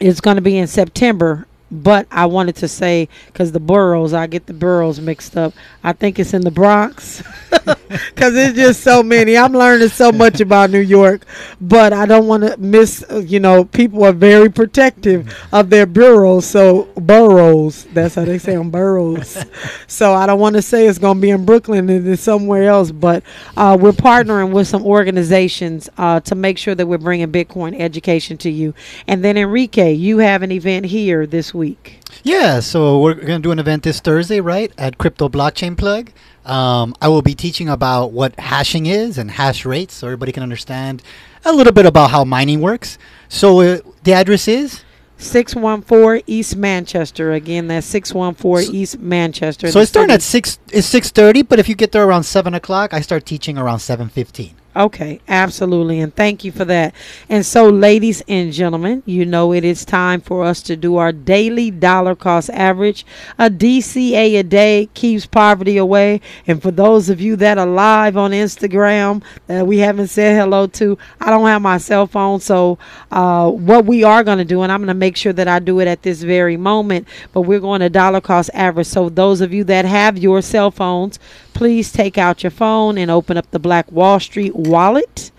it's 0.00 0.20
going 0.20 0.36
to 0.36 0.42
be 0.42 0.56
in 0.56 0.66
September 0.66 1.46
but 1.70 2.06
I 2.10 2.26
wanted 2.26 2.56
to 2.56 2.68
say 2.68 3.08
because 3.26 3.52
the 3.52 3.60
boroughs, 3.60 4.12
I 4.12 4.26
get 4.26 4.46
the 4.46 4.52
boroughs 4.52 5.00
mixed 5.00 5.36
up. 5.36 5.54
I 5.84 5.92
think 5.92 6.18
it's 6.18 6.34
in 6.34 6.42
the 6.42 6.50
Bronx 6.50 7.22
because 7.50 8.34
it's 8.34 8.56
just 8.56 8.82
so 8.82 9.02
many. 9.02 9.36
I'm 9.36 9.52
learning 9.52 9.88
so 9.88 10.10
much 10.10 10.40
about 10.40 10.70
New 10.70 10.80
York, 10.80 11.24
but 11.60 11.92
I 11.92 12.06
don't 12.06 12.26
want 12.26 12.42
to 12.42 12.56
miss. 12.58 13.04
You 13.10 13.40
know, 13.40 13.64
people 13.64 14.04
are 14.04 14.12
very 14.12 14.50
protective 14.50 15.32
of 15.52 15.70
their 15.70 15.86
boroughs, 15.86 16.46
so 16.46 16.84
boroughs. 16.96 17.84
That's 17.92 18.16
how 18.16 18.24
they 18.24 18.38
say 18.38 18.56
them, 18.56 18.70
boroughs. 18.70 19.38
so 19.86 20.12
I 20.12 20.26
don't 20.26 20.40
want 20.40 20.56
to 20.56 20.62
say 20.62 20.86
it's 20.86 20.98
going 20.98 21.18
to 21.18 21.20
be 21.20 21.30
in 21.30 21.44
Brooklyn 21.44 21.88
and 21.88 22.06
it's 22.08 22.22
somewhere 22.22 22.64
else, 22.64 22.90
but 22.90 23.22
uh, 23.56 23.76
we're 23.80 23.92
partnering 23.92 24.52
with 24.52 24.66
some 24.66 24.84
organizations 24.84 25.88
uh, 25.98 26.20
to 26.20 26.34
make 26.34 26.58
sure 26.58 26.74
that 26.74 26.86
we're 26.86 26.98
bringing 26.98 27.30
Bitcoin 27.30 27.78
education 27.78 28.36
to 28.38 28.50
you. 28.50 28.74
And 29.06 29.24
then 29.24 29.36
Enrique, 29.36 29.92
you 29.92 30.18
have 30.18 30.42
an 30.42 30.50
event 30.50 30.86
here 30.86 31.26
this 31.26 31.54
week 31.54 31.59
week. 31.60 32.00
Yeah, 32.24 32.60
so 32.60 32.98
we're 33.00 33.14
going 33.14 33.42
to 33.42 33.48
do 33.48 33.52
an 33.52 33.58
event 33.58 33.82
this 33.82 34.00
Thursday, 34.00 34.40
right, 34.40 34.72
at 34.78 34.96
Crypto 34.96 35.28
Blockchain 35.28 35.76
Plug. 35.76 36.10
Um, 36.46 36.94
I 37.02 37.08
will 37.08 37.22
be 37.22 37.34
teaching 37.34 37.68
about 37.68 38.12
what 38.12 38.38
hashing 38.40 38.86
is 38.86 39.18
and 39.18 39.30
hash 39.30 39.66
rates 39.66 39.94
so 39.94 40.06
everybody 40.06 40.32
can 40.32 40.42
understand 40.42 41.02
a 41.44 41.52
little 41.52 41.72
bit 41.72 41.84
about 41.84 42.10
how 42.10 42.24
mining 42.24 42.60
works. 42.60 42.98
So 43.28 43.60
uh, 43.60 43.78
the 44.04 44.14
address 44.14 44.48
is? 44.48 44.82
614 45.18 46.24
East 46.26 46.56
Manchester. 46.56 47.32
Again, 47.32 47.68
that's 47.68 47.86
614 47.86 48.66
so, 48.66 48.72
East 48.72 48.98
Manchester. 48.98 49.70
So 49.70 49.80
it's 49.80 49.90
starting 49.90 50.14
at 50.14 50.22
6 50.22 50.58
it's 50.72 50.92
6.30, 50.92 51.46
but 51.46 51.58
if 51.58 51.68
you 51.68 51.74
get 51.74 51.92
there 51.92 52.04
around 52.04 52.24
7 52.24 52.54
o'clock, 52.54 52.94
I 52.94 53.02
start 53.02 53.26
teaching 53.26 53.58
around 53.58 53.78
7.15. 53.78 54.54
Okay, 54.80 55.20
absolutely. 55.28 56.00
And 56.00 56.16
thank 56.16 56.42
you 56.42 56.50
for 56.52 56.64
that. 56.64 56.94
And 57.28 57.44
so, 57.44 57.68
ladies 57.68 58.22
and 58.26 58.50
gentlemen, 58.50 59.02
you 59.04 59.26
know 59.26 59.52
it 59.52 59.62
is 59.62 59.84
time 59.84 60.22
for 60.22 60.42
us 60.42 60.62
to 60.62 60.74
do 60.74 60.96
our 60.96 61.12
daily 61.12 61.70
dollar 61.70 62.14
cost 62.14 62.48
average. 62.48 63.04
A 63.38 63.50
DCA 63.50 64.40
a 64.40 64.42
day 64.42 64.88
keeps 64.94 65.26
poverty 65.26 65.76
away. 65.76 66.22
And 66.46 66.62
for 66.62 66.70
those 66.70 67.10
of 67.10 67.20
you 67.20 67.36
that 67.36 67.58
are 67.58 67.66
live 67.66 68.16
on 68.16 68.30
Instagram 68.30 69.22
that 69.48 69.66
we 69.66 69.76
haven't 69.80 70.06
said 70.06 70.40
hello 70.40 70.66
to, 70.68 70.96
I 71.20 71.28
don't 71.28 71.44
have 71.44 71.60
my 71.60 71.76
cell 71.76 72.06
phone. 72.06 72.40
So, 72.40 72.78
uh, 73.10 73.50
what 73.50 73.84
we 73.84 74.02
are 74.02 74.24
going 74.24 74.38
to 74.38 74.46
do, 74.46 74.62
and 74.62 74.72
I'm 74.72 74.80
going 74.80 74.88
to 74.88 74.94
make 74.94 75.18
sure 75.18 75.34
that 75.34 75.46
I 75.46 75.58
do 75.58 75.80
it 75.80 75.88
at 75.88 76.04
this 76.04 76.22
very 76.22 76.56
moment, 76.56 77.06
but 77.34 77.42
we're 77.42 77.60
going 77.60 77.82
to 77.82 77.90
dollar 77.90 78.22
cost 78.22 78.48
average. 78.54 78.86
So, 78.86 79.10
those 79.10 79.42
of 79.42 79.52
you 79.52 79.62
that 79.64 79.84
have 79.84 80.16
your 80.16 80.40
cell 80.40 80.70
phones, 80.70 81.18
please 81.54 81.92
take 81.92 82.18
out 82.18 82.42
your 82.42 82.50
phone 82.50 82.98
and 82.98 83.10
open 83.10 83.36
up 83.36 83.50
the 83.50 83.58
Black 83.58 83.90
Wall 83.92 84.20
Street 84.20 84.54
wallet. 84.54 85.30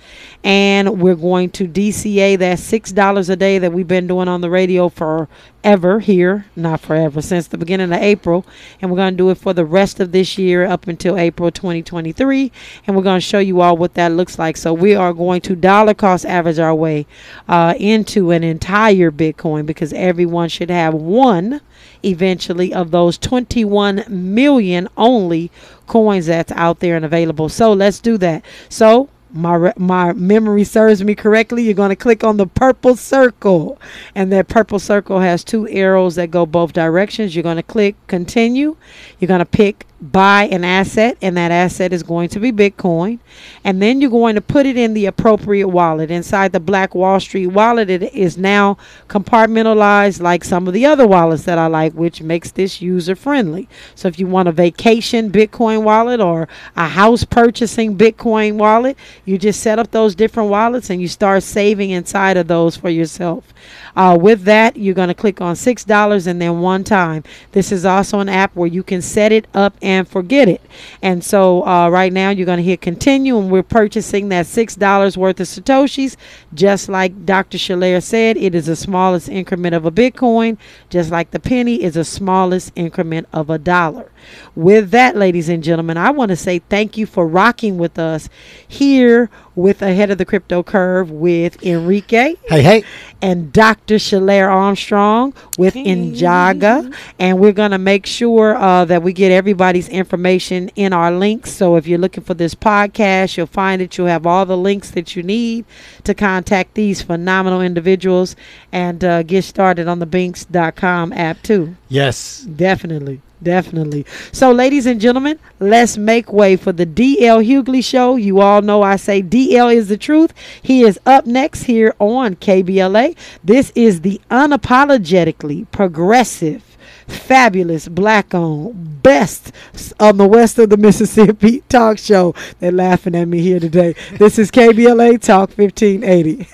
And 0.44 1.00
we're 1.00 1.16
going 1.16 1.52
to 1.52 1.68
DCA 1.68 2.38
that 2.40 2.58
$6 2.58 3.30
a 3.30 3.36
day 3.36 3.60
that 3.60 3.72
we've 3.72 3.88
been 3.88 4.08
doing 4.08 4.28
on 4.28 4.42
the 4.42 4.50
radio 4.50 4.90
forever 4.90 6.00
here. 6.00 6.46
Not 6.56 6.80
forever, 6.80 7.22
since 7.22 7.48
the 7.48 7.60
beginning 7.60 7.94
of 7.94 8.02
April. 8.02 8.46
And 8.82 8.90
we're 8.90 8.98
going 8.98 9.14
to 9.14 9.18
do 9.18 9.30
it 9.30 9.38
for 9.38 9.54
the 9.54 9.66
rest 9.66 10.00
of 10.00 10.12
this 10.12 10.40
year 10.40 10.66
up 10.66 10.88
until 10.88 11.18
April 11.18 11.52
2023. 11.52 12.52
And 12.88 12.96
we're 12.96 13.04
going 13.04 13.20
to 13.20 13.26
show 13.26 13.38
you 13.40 13.62
all 13.62 13.78
what 13.78 13.94
that 13.94 14.14
looks 14.14 14.40
like. 14.40 14.58
So 14.58 14.74
we 14.74 14.96
are 14.96 15.14
going 15.14 15.42
to 15.42 15.56
dollar 15.56 15.94
cost 15.94 16.26
average 16.26 16.58
our 16.58 16.74
way 16.74 17.06
uh, 17.48 17.76
into 17.78 18.32
an 18.32 18.44
entire 18.44 19.12
Bitcoin 19.12 19.68
because 19.68 19.94
everyone 19.94 20.50
should 20.50 20.72
have 20.72 20.96
one 20.96 21.62
eventually 22.04 22.74
of 22.74 22.92
those 22.92 23.18
21 23.20 24.06
million 24.10 24.88
only 24.98 25.52
coins 25.88 26.26
that's 26.26 26.52
out 26.54 26.80
there 26.80 26.96
and 26.96 27.06
available. 27.06 27.50
So 27.50 27.74
let's 27.74 28.00
do 28.00 28.18
that. 28.18 28.44
So 28.70 29.10
my 29.34 29.74
my 29.78 30.14
memory 30.14 30.64
serves 30.64 31.04
me 31.04 31.16
correctly, 31.16 31.64
you're 31.64 31.74
going 31.74 31.90
to 31.90 31.96
click 31.96 32.24
on 32.24 32.38
the 32.38 32.48
purple 32.48 32.96
circle, 32.96 33.80
and 34.16 34.32
that 34.32 34.48
purple 34.48 34.80
circle 34.80 35.20
has 35.20 35.44
two 35.44 35.68
arrows 35.70 36.16
that 36.16 36.32
go 36.32 36.46
both 36.46 36.74
directions. 36.74 37.36
You're 37.36 37.44
going 37.44 37.58
to 37.58 37.64
click 37.64 37.96
continue. 38.08 38.76
You're 39.20 39.28
going 39.28 39.40
to 39.40 39.46
pick 39.46 39.86
buy 40.02 40.46
an 40.46 40.64
asset, 40.64 41.16
and 41.22 41.38
that 41.38 41.52
asset 41.52 41.94
is 41.94 42.02
going 42.02 42.28
to 42.30 42.40
be 42.40 42.52
Bitcoin. 42.52 43.20
And 43.64 43.82
then 43.82 44.02
you're 44.02 44.10
going 44.10 44.36
to 44.36 44.42
put 44.42 44.66
it 44.66 44.76
in 44.76 44.94
the 44.94 45.06
appropriate 45.06 45.68
wallet. 45.68 46.10
Inside 46.10 46.52
the 46.52 46.60
Black 46.60 46.96
Wall 46.96 47.20
Street 47.20 47.48
wallet, 47.48 47.90
it 47.90 48.14
is 48.14 48.38
now 48.38 48.78
compartmentalized 49.08 50.20
like 50.20 50.44
some 50.44 50.68
of 50.68 50.74
the 50.74 50.86
other 50.86 51.06
wallets 51.06 51.44
that 51.44 51.60
I 51.60 51.68
like, 51.68 51.94
which 51.94 52.22
makes 52.22 52.52
this 52.52 52.82
user 52.82 53.16
friendly. 53.16 53.70
So 53.94 54.08
if 54.08 54.18
you 54.18 54.26
want 54.26 54.48
a 54.48 54.52
vacation 54.52 55.32
Bitcoin 55.32 55.84
wallet 55.84 56.20
or 56.20 56.48
a 56.76 56.88
house 56.88 57.24
purchasing 57.24 57.96
Bitcoin 57.96 58.56
wallet, 58.56 58.98
you 59.26 59.38
just 59.38 59.62
set 59.62 59.78
up 59.78 59.92
those 59.92 60.16
different 60.16 60.50
wallets 60.50 60.90
and 60.90 61.00
you 61.00 61.08
start 61.08 61.44
saving 61.44 61.92
inside 61.92 62.38
of 62.38 62.48
those 62.48 62.76
for 62.76 62.90
yourself. 62.90 63.54
Uh, 63.96 64.18
with 64.20 64.44
that, 64.44 64.78
you're 64.78 64.96
going 64.96 65.10
to 65.10 65.14
click 65.14 65.42
on 65.42 65.54
$6 65.56 66.28
and 66.28 66.42
then 66.42 66.62
one 66.62 66.84
time. 66.84 67.24
This 67.52 67.72
is 67.72 67.86
also 67.86 68.20
an 68.20 68.30
app 68.30 68.56
where 68.56 68.68
you 68.68 68.82
can 68.82 69.02
set 69.02 69.32
it 69.32 69.46
up 69.54 69.76
and 69.82 69.91
forget 70.08 70.48
it. 70.48 70.62
And 71.02 71.24
so 71.24 71.66
uh, 71.66 71.90
right 71.90 72.12
now, 72.12 72.30
you're 72.30 72.46
going 72.46 72.58
to 72.58 72.64
hit 72.64 72.82
continue, 72.82 73.38
and 73.38 73.52
we're 73.52 73.64
purchasing 73.64 74.30
that 74.30 74.46
$6 74.46 75.18
worth 75.18 75.40
of 75.40 75.48
Satoshis. 75.48 76.16
Just 76.54 76.90
like 76.90 77.26
Dr. 77.26 77.58
Shalair 77.58 78.02
said, 78.02 78.38
it 78.38 78.56
is 78.56 78.66
the 78.66 78.76
smallest 78.76 79.30
increment 79.30 79.76
of 79.76 79.86
a 79.86 79.92
Bitcoin, 79.92 80.58
just 80.90 81.12
like 81.12 81.32
the 81.32 81.40
penny 81.40 81.82
is 81.82 81.94
the 81.96 82.06
smallest 82.06 82.72
increment 82.76 83.28
of 83.34 83.50
a 83.50 83.58
dollar. 83.58 84.12
With 84.56 84.92
that, 84.92 85.16
ladies 85.16 85.50
and 85.50 85.64
gentlemen, 85.64 85.98
I 85.98 86.12
want 86.12 86.30
to 86.30 86.36
say 86.36 86.60
thank 86.60 86.98
you 86.98 87.06
for 87.06 87.28
rocking 87.28 87.78
with 87.78 87.98
us 87.98 88.30
here 88.68 89.30
with 89.56 89.82
Ahead 89.82 90.12
of 90.12 90.18
the 90.18 90.26
Crypto 90.26 90.64
Curve 90.64 91.12
with 91.12 91.62
Enrique. 91.64 92.36
Hey, 92.48 92.62
hey. 92.62 92.84
And 93.22 93.52
Dr. 93.52 93.96
Shalair 93.96 94.50
Armstrong 94.50 95.34
with 95.58 95.74
hey. 95.74 95.86
Injaga. 95.86 96.96
And 97.20 97.40
we're 97.40 97.52
going 97.52 97.72
to 97.72 97.78
make 97.78 98.06
sure 98.06 98.56
uh, 98.56 98.86
that 98.86 99.04
we 99.04 99.14
get 99.14 99.32
everybody's 99.32 99.90
information 99.90 100.70
in 100.76 100.94
our 100.94 101.12
links. 101.12 101.52
So 101.52 101.76
if 101.76 101.88
you're 101.88 102.00
looking 102.00 102.24
for 102.24 102.34
this 102.34 102.56
podcast, 102.56 103.38
you'll 103.38 103.48
find 103.48 103.82
it. 103.82 103.98
You'll 103.98 104.08
have 104.08 104.26
all 104.26 104.46
the 104.46 104.58
links 104.58 104.92
that 104.92 105.16
you 105.16 105.24
need 105.24 105.66
to 106.04 106.14
contact 106.14 106.74
these 106.74 107.02
phenomenal 107.02 107.62
individuals 107.62 108.36
and 108.72 109.04
uh, 109.04 109.24
get 109.24 109.44
started 109.44 109.88
on 109.88 110.00
the 110.00 110.08
Binkx.com 110.08 111.14
app 111.14 111.42
too. 111.42 111.76
Yes. 111.90 112.42
Definitely. 112.42 113.22
Definitely. 113.44 114.06
So, 114.32 114.52
ladies 114.52 114.86
and 114.86 115.02
gentlemen, 115.02 115.40
let's 115.60 115.98
make 115.98 116.32
way 116.32 116.56
for 116.56 116.72
the 116.72 116.86
DL 116.86 117.44
Hughley 117.46 117.84
Show. 117.84 118.16
You 118.16 118.40
all 118.40 118.62
know 118.62 118.84
I 118.84 118.98
say 118.98 119.24
DL 119.24 119.74
is 119.74 119.88
the 119.88 119.98
truth. 119.98 120.34
He 120.62 120.84
is 120.84 121.00
up 121.06 121.26
next 121.26 121.64
here 121.64 121.96
on 122.00 122.36
KBLA. 122.36 123.16
This 123.44 123.72
is 123.74 124.02
the 124.02 124.22
unapologetically 124.30 125.70
progressive 125.72 126.64
fabulous 127.08 127.88
black 127.88 128.34
owned 128.34 129.04
best 129.04 129.52
on 130.00 130.18
the 130.18 130.28
west 130.28 130.58
of 130.60 130.70
the 130.70 130.78
Mississippi 130.78 131.62
talk 131.70 131.98
show. 131.98 132.34
They're 132.60 132.72
laughing 132.72 133.16
at 133.16 133.28
me 133.28 133.42
here 133.42 133.60
today. 133.60 133.96
This 134.14 134.40
is 134.40 134.52
KBLA 134.52 135.22
Talk 135.22 135.50
1580. 135.58 136.48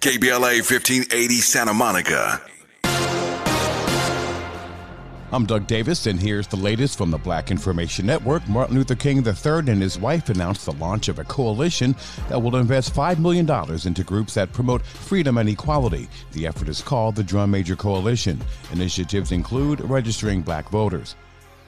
KBLA 0.00 0.40
1580 0.70 1.34
Santa 1.40 1.74
Monica. 1.74 2.40
I'm 5.34 5.46
Doug 5.46 5.66
Davis, 5.66 6.06
and 6.06 6.20
here's 6.20 6.46
the 6.46 6.54
latest 6.54 6.96
from 6.96 7.10
the 7.10 7.18
Black 7.18 7.50
Information 7.50 8.06
Network. 8.06 8.48
Martin 8.48 8.76
Luther 8.76 8.94
King 8.94 9.26
III 9.26 9.68
and 9.68 9.82
his 9.82 9.98
wife 9.98 10.28
announced 10.28 10.64
the 10.64 10.74
launch 10.74 11.08
of 11.08 11.18
a 11.18 11.24
coalition 11.24 11.96
that 12.28 12.40
will 12.40 12.54
invest 12.54 12.94
$5 12.94 13.18
million 13.18 13.50
into 13.84 14.04
groups 14.04 14.34
that 14.34 14.52
promote 14.52 14.86
freedom 14.86 15.38
and 15.38 15.48
equality. 15.48 16.06
The 16.30 16.46
effort 16.46 16.68
is 16.68 16.82
called 16.82 17.16
the 17.16 17.24
Drum 17.24 17.50
Major 17.50 17.74
Coalition. 17.74 18.40
Initiatives 18.70 19.32
include 19.32 19.80
registering 19.80 20.40
black 20.40 20.68
voters. 20.68 21.16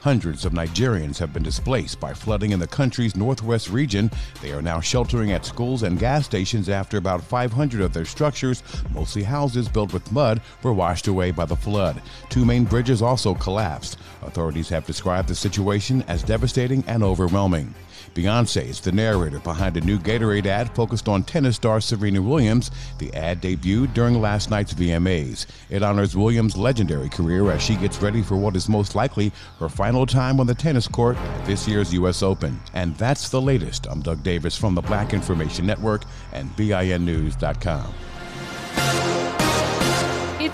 Hundreds 0.07 0.45
of 0.45 0.53
Nigerians 0.53 1.17
have 1.17 1.33
been 1.33 1.43
displaced 1.43 1.99
by 1.99 2.13
flooding 2.13 2.51
in 2.51 2.61
the 2.61 2.65
country's 2.65 3.17
northwest 3.17 3.69
region. 3.69 4.09
They 4.41 4.53
are 4.53 4.61
now 4.61 4.79
sheltering 4.79 5.33
at 5.33 5.43
schools 5.45 5.83
and 5.83 5.99
gas 5.99 6.23
stations 6.23 6.69
after 6.69 6.95
about 6.95 7.21
500 7.21 7.81
of 7.81 7.91
their 7.91 8.05
structures, 8.05 8.63
mostly 8.93 9.21
houses 9.21 9.67
built 9.67 9.91
with 9.91 10.09
mud, 10.13 10.39
were 10.63 10.71
washed 10.71 11.09
away 11.09 11.31
by 11.31 11.43
the 11.43 11.57
flood. 11.57 12.01
Two 12.29 12.45
main 12.45 12.63
bridges 12.63 13.01
also 13.01 13.33
collapsed. 13.33 13.97
Authorities 14.21 14.69
have 14.69 14.85
described 14.85 15.27
the 15.27 15.35
situation 15.35 16.01
as 16.07 16.23
devastating 16.23 16.85
and 16.87 17.03
overwhelming. 17.03 17.75
Beyonce 18.13 18.65
is 18.65 18.81
the 18.81 18.91
narrator 18.91 19.39
behind 19.39 19.77
a 19.77 19.81
new 19.81 19.97
Gatorade 19.99 20.45
ad 20.45 20.73
focused 20.75 21.07
on 21.07 21.23
tennis 21.23 21.55
star 21.55 21.79
Serena 21.81 22.21
Williams. 22.21 22.71
The 22.97 23.13
ad 23.13 23.41
debuted 23.41 23.93
during 23.93 24.19
last 24.21 24.49
night's 24.49 24.73
VMAs. 24.73 25.45
It 25.69 25.83
honors 25.83 26.15
Williams' 26.15 26.57
legendary 26.57 27.09
career 27.09 27.51
as 27.51 27.61
she 27.61 27.75
gets 27.75 28.01
ready 28.01 28.21
for 28.21 28.35
what 28.35 28.55
is 28.55 28.69
most 28.69 28.95
likely 28.95 29.31
her 29.59 29.69
final 29.69 30.05
time 30.05 30.39
on 30.39 30.47
the 30.47 30.55
tennis 30.55 30.87
court 30.87 31.17
at 31.17 31.45
this 31.45 31.67
year's 31.67 31.93
U.S. 31.93 32.23
Open. 32.23 32.59
And 32.73 32.95
that's 32.97 33.29
the 33.29 33.41
latest. 33.41 33.87
I'm 33.87 34.01
Doug 34.01 34.23
Davis 34.23 34.57
from 34.57 34.75
the 34.75 34.81
Black 34.81 35.13
Information 35.13 35.65
Network 35.65 36.03
and 36.33 36.49
BINNews.com. 36.55 37.93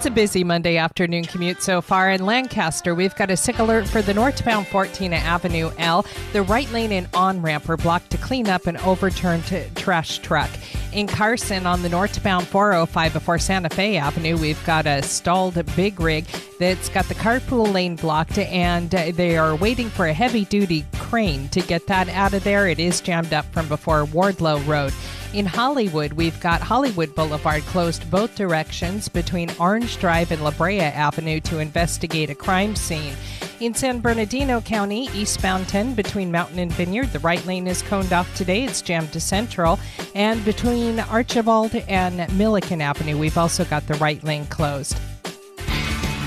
It's 0.04 0.10
a 0.10 0.12
busy 0.12 0.43
Monday 0.43 0.76
afternoon 0.76 1.24
commute 1.24 1.62
so 1.62 1.82
far. 1.82 2.12
In 2.12 2.26
Lancaster, 2.26 2.93
we've 2.93 3.16
got 3.16 3.30
a 3.30 3.36
SigAlert 3.36 3.88
for 3.88 4.01
the 4.01 4.14
northbound 4.14 4.68
14 4.68 5.14
Avenue 5.14 5.72
L. 5.78 6.06
The 6.34 6.41
right 6.41 6.70
lane 6.74 6.91
and 6.91 7.08
on 7.14 7.41
ramp 7.41 7.70
are 7.70 7.78
blocked 7.78 8.10
to 8.10 8.18
clean 8.18 8.49
up 8.49 8.68
an 8.68 8.76
overturned 8.80 9.45
trash 9.76 10.20
truck. 10.20 10.49
In 10.91 11.08
Carson, 11.08 11.66
on 11.66 11.84
the 11.84 11.88
northbound 11.88 12.45
405 12.47 13.14
before 13.14 13.39
Santa 13.39 13.70
Fe 13.70 13.95
Avenue, 13.95 14.36
we've 14.36 14.62
got 14.66 14.86
a 14.88 15.01
stalled 15.04 15.64
big 15.74 16.01
rig 16.01 16.26
that's 16.60 16.89
got 16.89 17.06
the 17.06 17.16
carpool 17.16 17.72
lane 17.72 17.95
blocked, 17.95 18.38
and 18.38 18.93
uh, 18.93 19.12
they 19.14 19.38
are 19.38 19.56
waiting 19.56 19.89
for 19.89 20.08
a 20.08 20.14
heavy 20.14 20.43
duty 20.43 20.86
crane 20.97 21.47
to 21.47 21.62
get 21.62 21.88
that 21.88 22.10
out 22.10 22.34
of 22.34 22.43
there. 22.43 22.68
It 22.68 22.82
is 22.82 22.99
jammed 22.99 23.32
up 23.32 23.45
from 23.54 23.70
before 23.70 24.04
Wardlow 24.04 24.68
Road. 24.68 24.93
In 25.34 25.48
Hollywood, 25.48 26.14
we've 26.14 26.40
got 26.42 26.62
Hollywood 26.62 27.16
Boulevard 27.16 27.64
closed 27.64 28.10
both 28.12 28.36
directions 28.36 29.10
between 29.10 29.50
Orange 29.60 29.98
Drive 29.98 30.32
and 30.32 30.44
La 30.44 30.52
Brea 30.52 30.80
Avenue 30.80 31.40
to 31.40 31.58
investigate 31.58 32.30
a 32.30 32.36
crime 32.36 32.76
scene. 32.76 33.16
In 33.60 33.74
San 33.74 34.00
Bernardino 34.00 34.62
County, 34.62 35.10
eastbound 35.16 35.68
10 35.68 35.96
between 35.96 36.32
Mountain 36.32 36.60
and 36.60 36.72
Vineyard, 36.72 37.12
the 37.14 37.20
right 37.20 37.44
lane 37.48 37.66
is 37.66 37.82
coned 37.82 38.14
off 38.14 38.32
today. 38.36 38.64
It's 38.64 38.84
jammed 38.84 39.12
to 39.14 39.20
Central. 39.20 39.80
And 40.14 40.46
between 40.46 41.00
Archibald 41.00 41.74
and 41.88 42.32
Milliken 42.38 42.80
Avenue, 42.80 43.18
we've 43.18 43.38
also 43.38 43.66
got 43.66 43.88
the 43.88 43.96
right 43.96 44.24
lane 44.24 44.46
closed. 44.46 45.00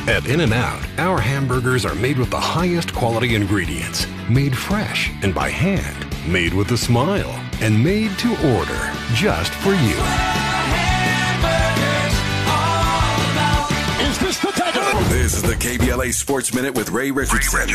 At 0.09 0.27
In 0.27 0.41
N 0.41 0.53
Out, 0.53 0.85
our 0.99 1.21
hamburgers 1.21 1.85
are 1.85 1.95
made 1.95 2.19
with 2.19 2.31
the 2.31 2.41
highest 2.41 2.93
quality 2.93 3.37
ingredients, 3.37 4.09
made 4.29 4.57
fresh 4.57 5.13
and 5.23 5.33
by 5.33 5.49
hand, 5.49 6.07
made 6.27 6.53
with 6.55 6.73
a 6.73 6.77
smile 6.77 7.46
and 7.61 7.83
made 7.83 8.19
to 8.19 8.31
order 8.55 8.93
just 9.15 9.53
for 9.55 9.75
you. 9.75 10.56
Is 15.37 15.43
the 15.43 15.55
KBLA 15.55 16.15
Sports 16.15 16.55
Minute 16.55 16.75
with 16.75 16.89
Ray 16.91 17.11
Richardson. 17.11 17.69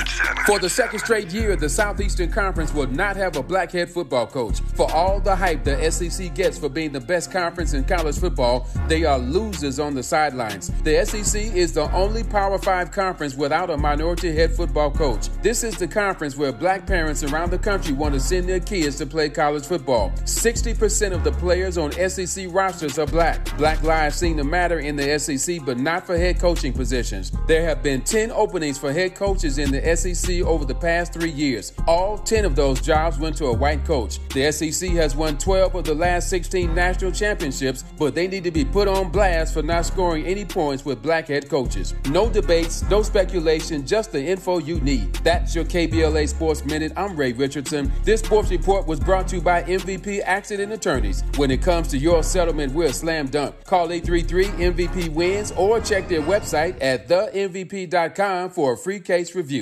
For 0.47 0.57
the 0.57 0.69
second 0.69 0.99
straight 0.99 1.31
year, 1.31 1.55
the 1.55 1.69
Southeastern 1.69 2.31
Conference 2.31 2.73
will 2.73 2.87
not 2.87 3.15
have 3.17 3.35
a 3.35 3.43
black 3.43 3.71
head 3.71 3.87
football 3.87 4.25
coach. 4.25 4.61
For 4.73 4.91
all 4.91 5.19
the 5.19 5.35
hype 5.35 5.63
the 5.63 5.91
SEC 5.91 6.33
gets 6.33 6.57
for 6.57 6.69
being 6.69 6.91
the 6.91 6.99
best 6.99 7.31
conference 7.31 7.73
in 7.73 7.83
college 7.83 8.17
football, 8.17 8.67
they 8.87 9.03
are 9.03 9.19
losers 9.19 9.79
on 9.79 9.93
the 9.93 10.01
sidelines. 10.01 10.71
The 10.81 11.05
SEC 11.05 11.39
is 11.53 11.73
the 11.73 11.91
only 11.93 12.23
Power 12.23 12.57
5 12.57 12.89
conference 12.91 13.35
without 13.35 13.69
a 13.69 13.77
minority 13.77 14.33
head 14.33 14.55
football 14.55 14.89
coach. 14.89 15.29
This 15.43 15.63
is 15.63 15.77
the 15.77 15.87
conference 15.87 16.35
where 16.35 16.51
black 16.51 16.87
parents 16.87 17.23
around 17.23 17.51
the 17.51 17.59
country 17.59 17.93
want 17.93 18.15
to 18.15 18.19
send 18.19 18.49
their 18.49 18.59
kids 18.59 18.95
to 18.97 19.05
play 19.05 19.29
college 19.29 19.67
football. 19.67 20.09
60% 20.23 21.11
of 21.11 21.23
the 21.23 21.31
players 21.33 21.77
on 21.77 21.91
SEC 21.91 22.47
rosters 22.49 22.97
are 22.97 23.07
black. 23.07 23.55
Black 23.57 23.83
lives 23.83 24.15
seem 24.15 24.37
to 24.37 24.43
matter 24.43 24.79
in 24.79 24.95
the 24.95 25.19
SEC, 25.19 25.59
but 25.63 25.77
not 25.77 26.07
for 26.07 26.17
head 26.17 26.39
coaching 26.39 26.73
positions. 26.73 27.31
There 27.51 27.65
have 27.65 27.83
been 27.83 27.99
10 27.99 28.31
openings 28.31 28.77
for 28.77 28.93
head 28.93 29.13
coaches 29.13 29.57
in 29.57 29.71
the 29.71 29.95
SEC 29.97 30.41
over 30.43 30.63
the 30.63 30.73
past 30.73 31.11
three 31.11 31.31
years. 31.31 31.73
All 31.85 32.17
10 32.17 32.45
of 32.45 32.55
those 32.55 32.79
jobs 32.79 33.19
went 33.19 33.35
to 33.39 33.47
a 33.47 33.53
white 33.53 33.83
coach. 33.83 34.25
The 34.29 34.49
SEC 34.53 34.91
has 34.91 35.17
won 35.17 35.37
12 35.37 35.75
of 35.75 35.83
the 35.83 35.93
last 35.93 36.29
16 36.29 36.73
national 36.73 37.11
championships, 37.11 37.83
but 37.99 38.15
they 38.15 38.29
need 38.29 38.45
to 38.45 38.51
be 38.51 38.63
put 38.63 38.87
on 38.87 39.11
blast 39.11 39.53
for 39.53 39.63
not 39.63 39.85
scoring 39.85 40.25
any 40.25 40.45
points 40.45 40.85
with 40.85 41.01
black 41.01 41.27
head 41.27 41.49
coaches. 41.49 41.93
No 42.07 42.29
debates, 42.29 42.89
no 42.89 43.03
speculation, 43.03 43.85
just 43.85 44.13
the 44.13 44.23
info 44.23 44.59
you 44.59 44.79
need. 44.79 45.13
That's 45.15 45.53
your 45.53 45.65
KBLA 45.65 46.29
Sports 46.29 46.63
Minute. 46.63 46.93
I'm 46.95 47.17
Ray 47.17 47.33
Richardson. 47.33 47.91
This 48.05 48.21
sports 48.21 48.49
report 48.49 48.87
was 48.87 49.01
brought 49.01 49.27
to 49.27 49.35
you 49.35 49.41
by 49.41 49.63
MVP 49.63 50.21
Accident 50.23 50.71
Attorneys. 50.71 51.25
When 51.35 51.51
it 51.51 51.61
comes 51.61 51.89
to 51.89 51.97
your 51.97 52.23
settlement, 52.23 52.71
we're 52.71 52.93
slam 52.93 53.27
dunk. 53.27 53.61
Call 53.65 53.91
833 53.91 54.45
MVP 54.67 55.09
Wins 55.09 55.51
or 55.57 55.81
check 55.81 56.07
their 56.07 56.21
website 56.21 56.81
at 56.81 57.09
the 57.09 57.40
MVP.com 57.49 58.51
for 58.51 58.73
a 58.73 58.77
free 58.77 58.99
case 58.99 59.33
review. 59.35 59.49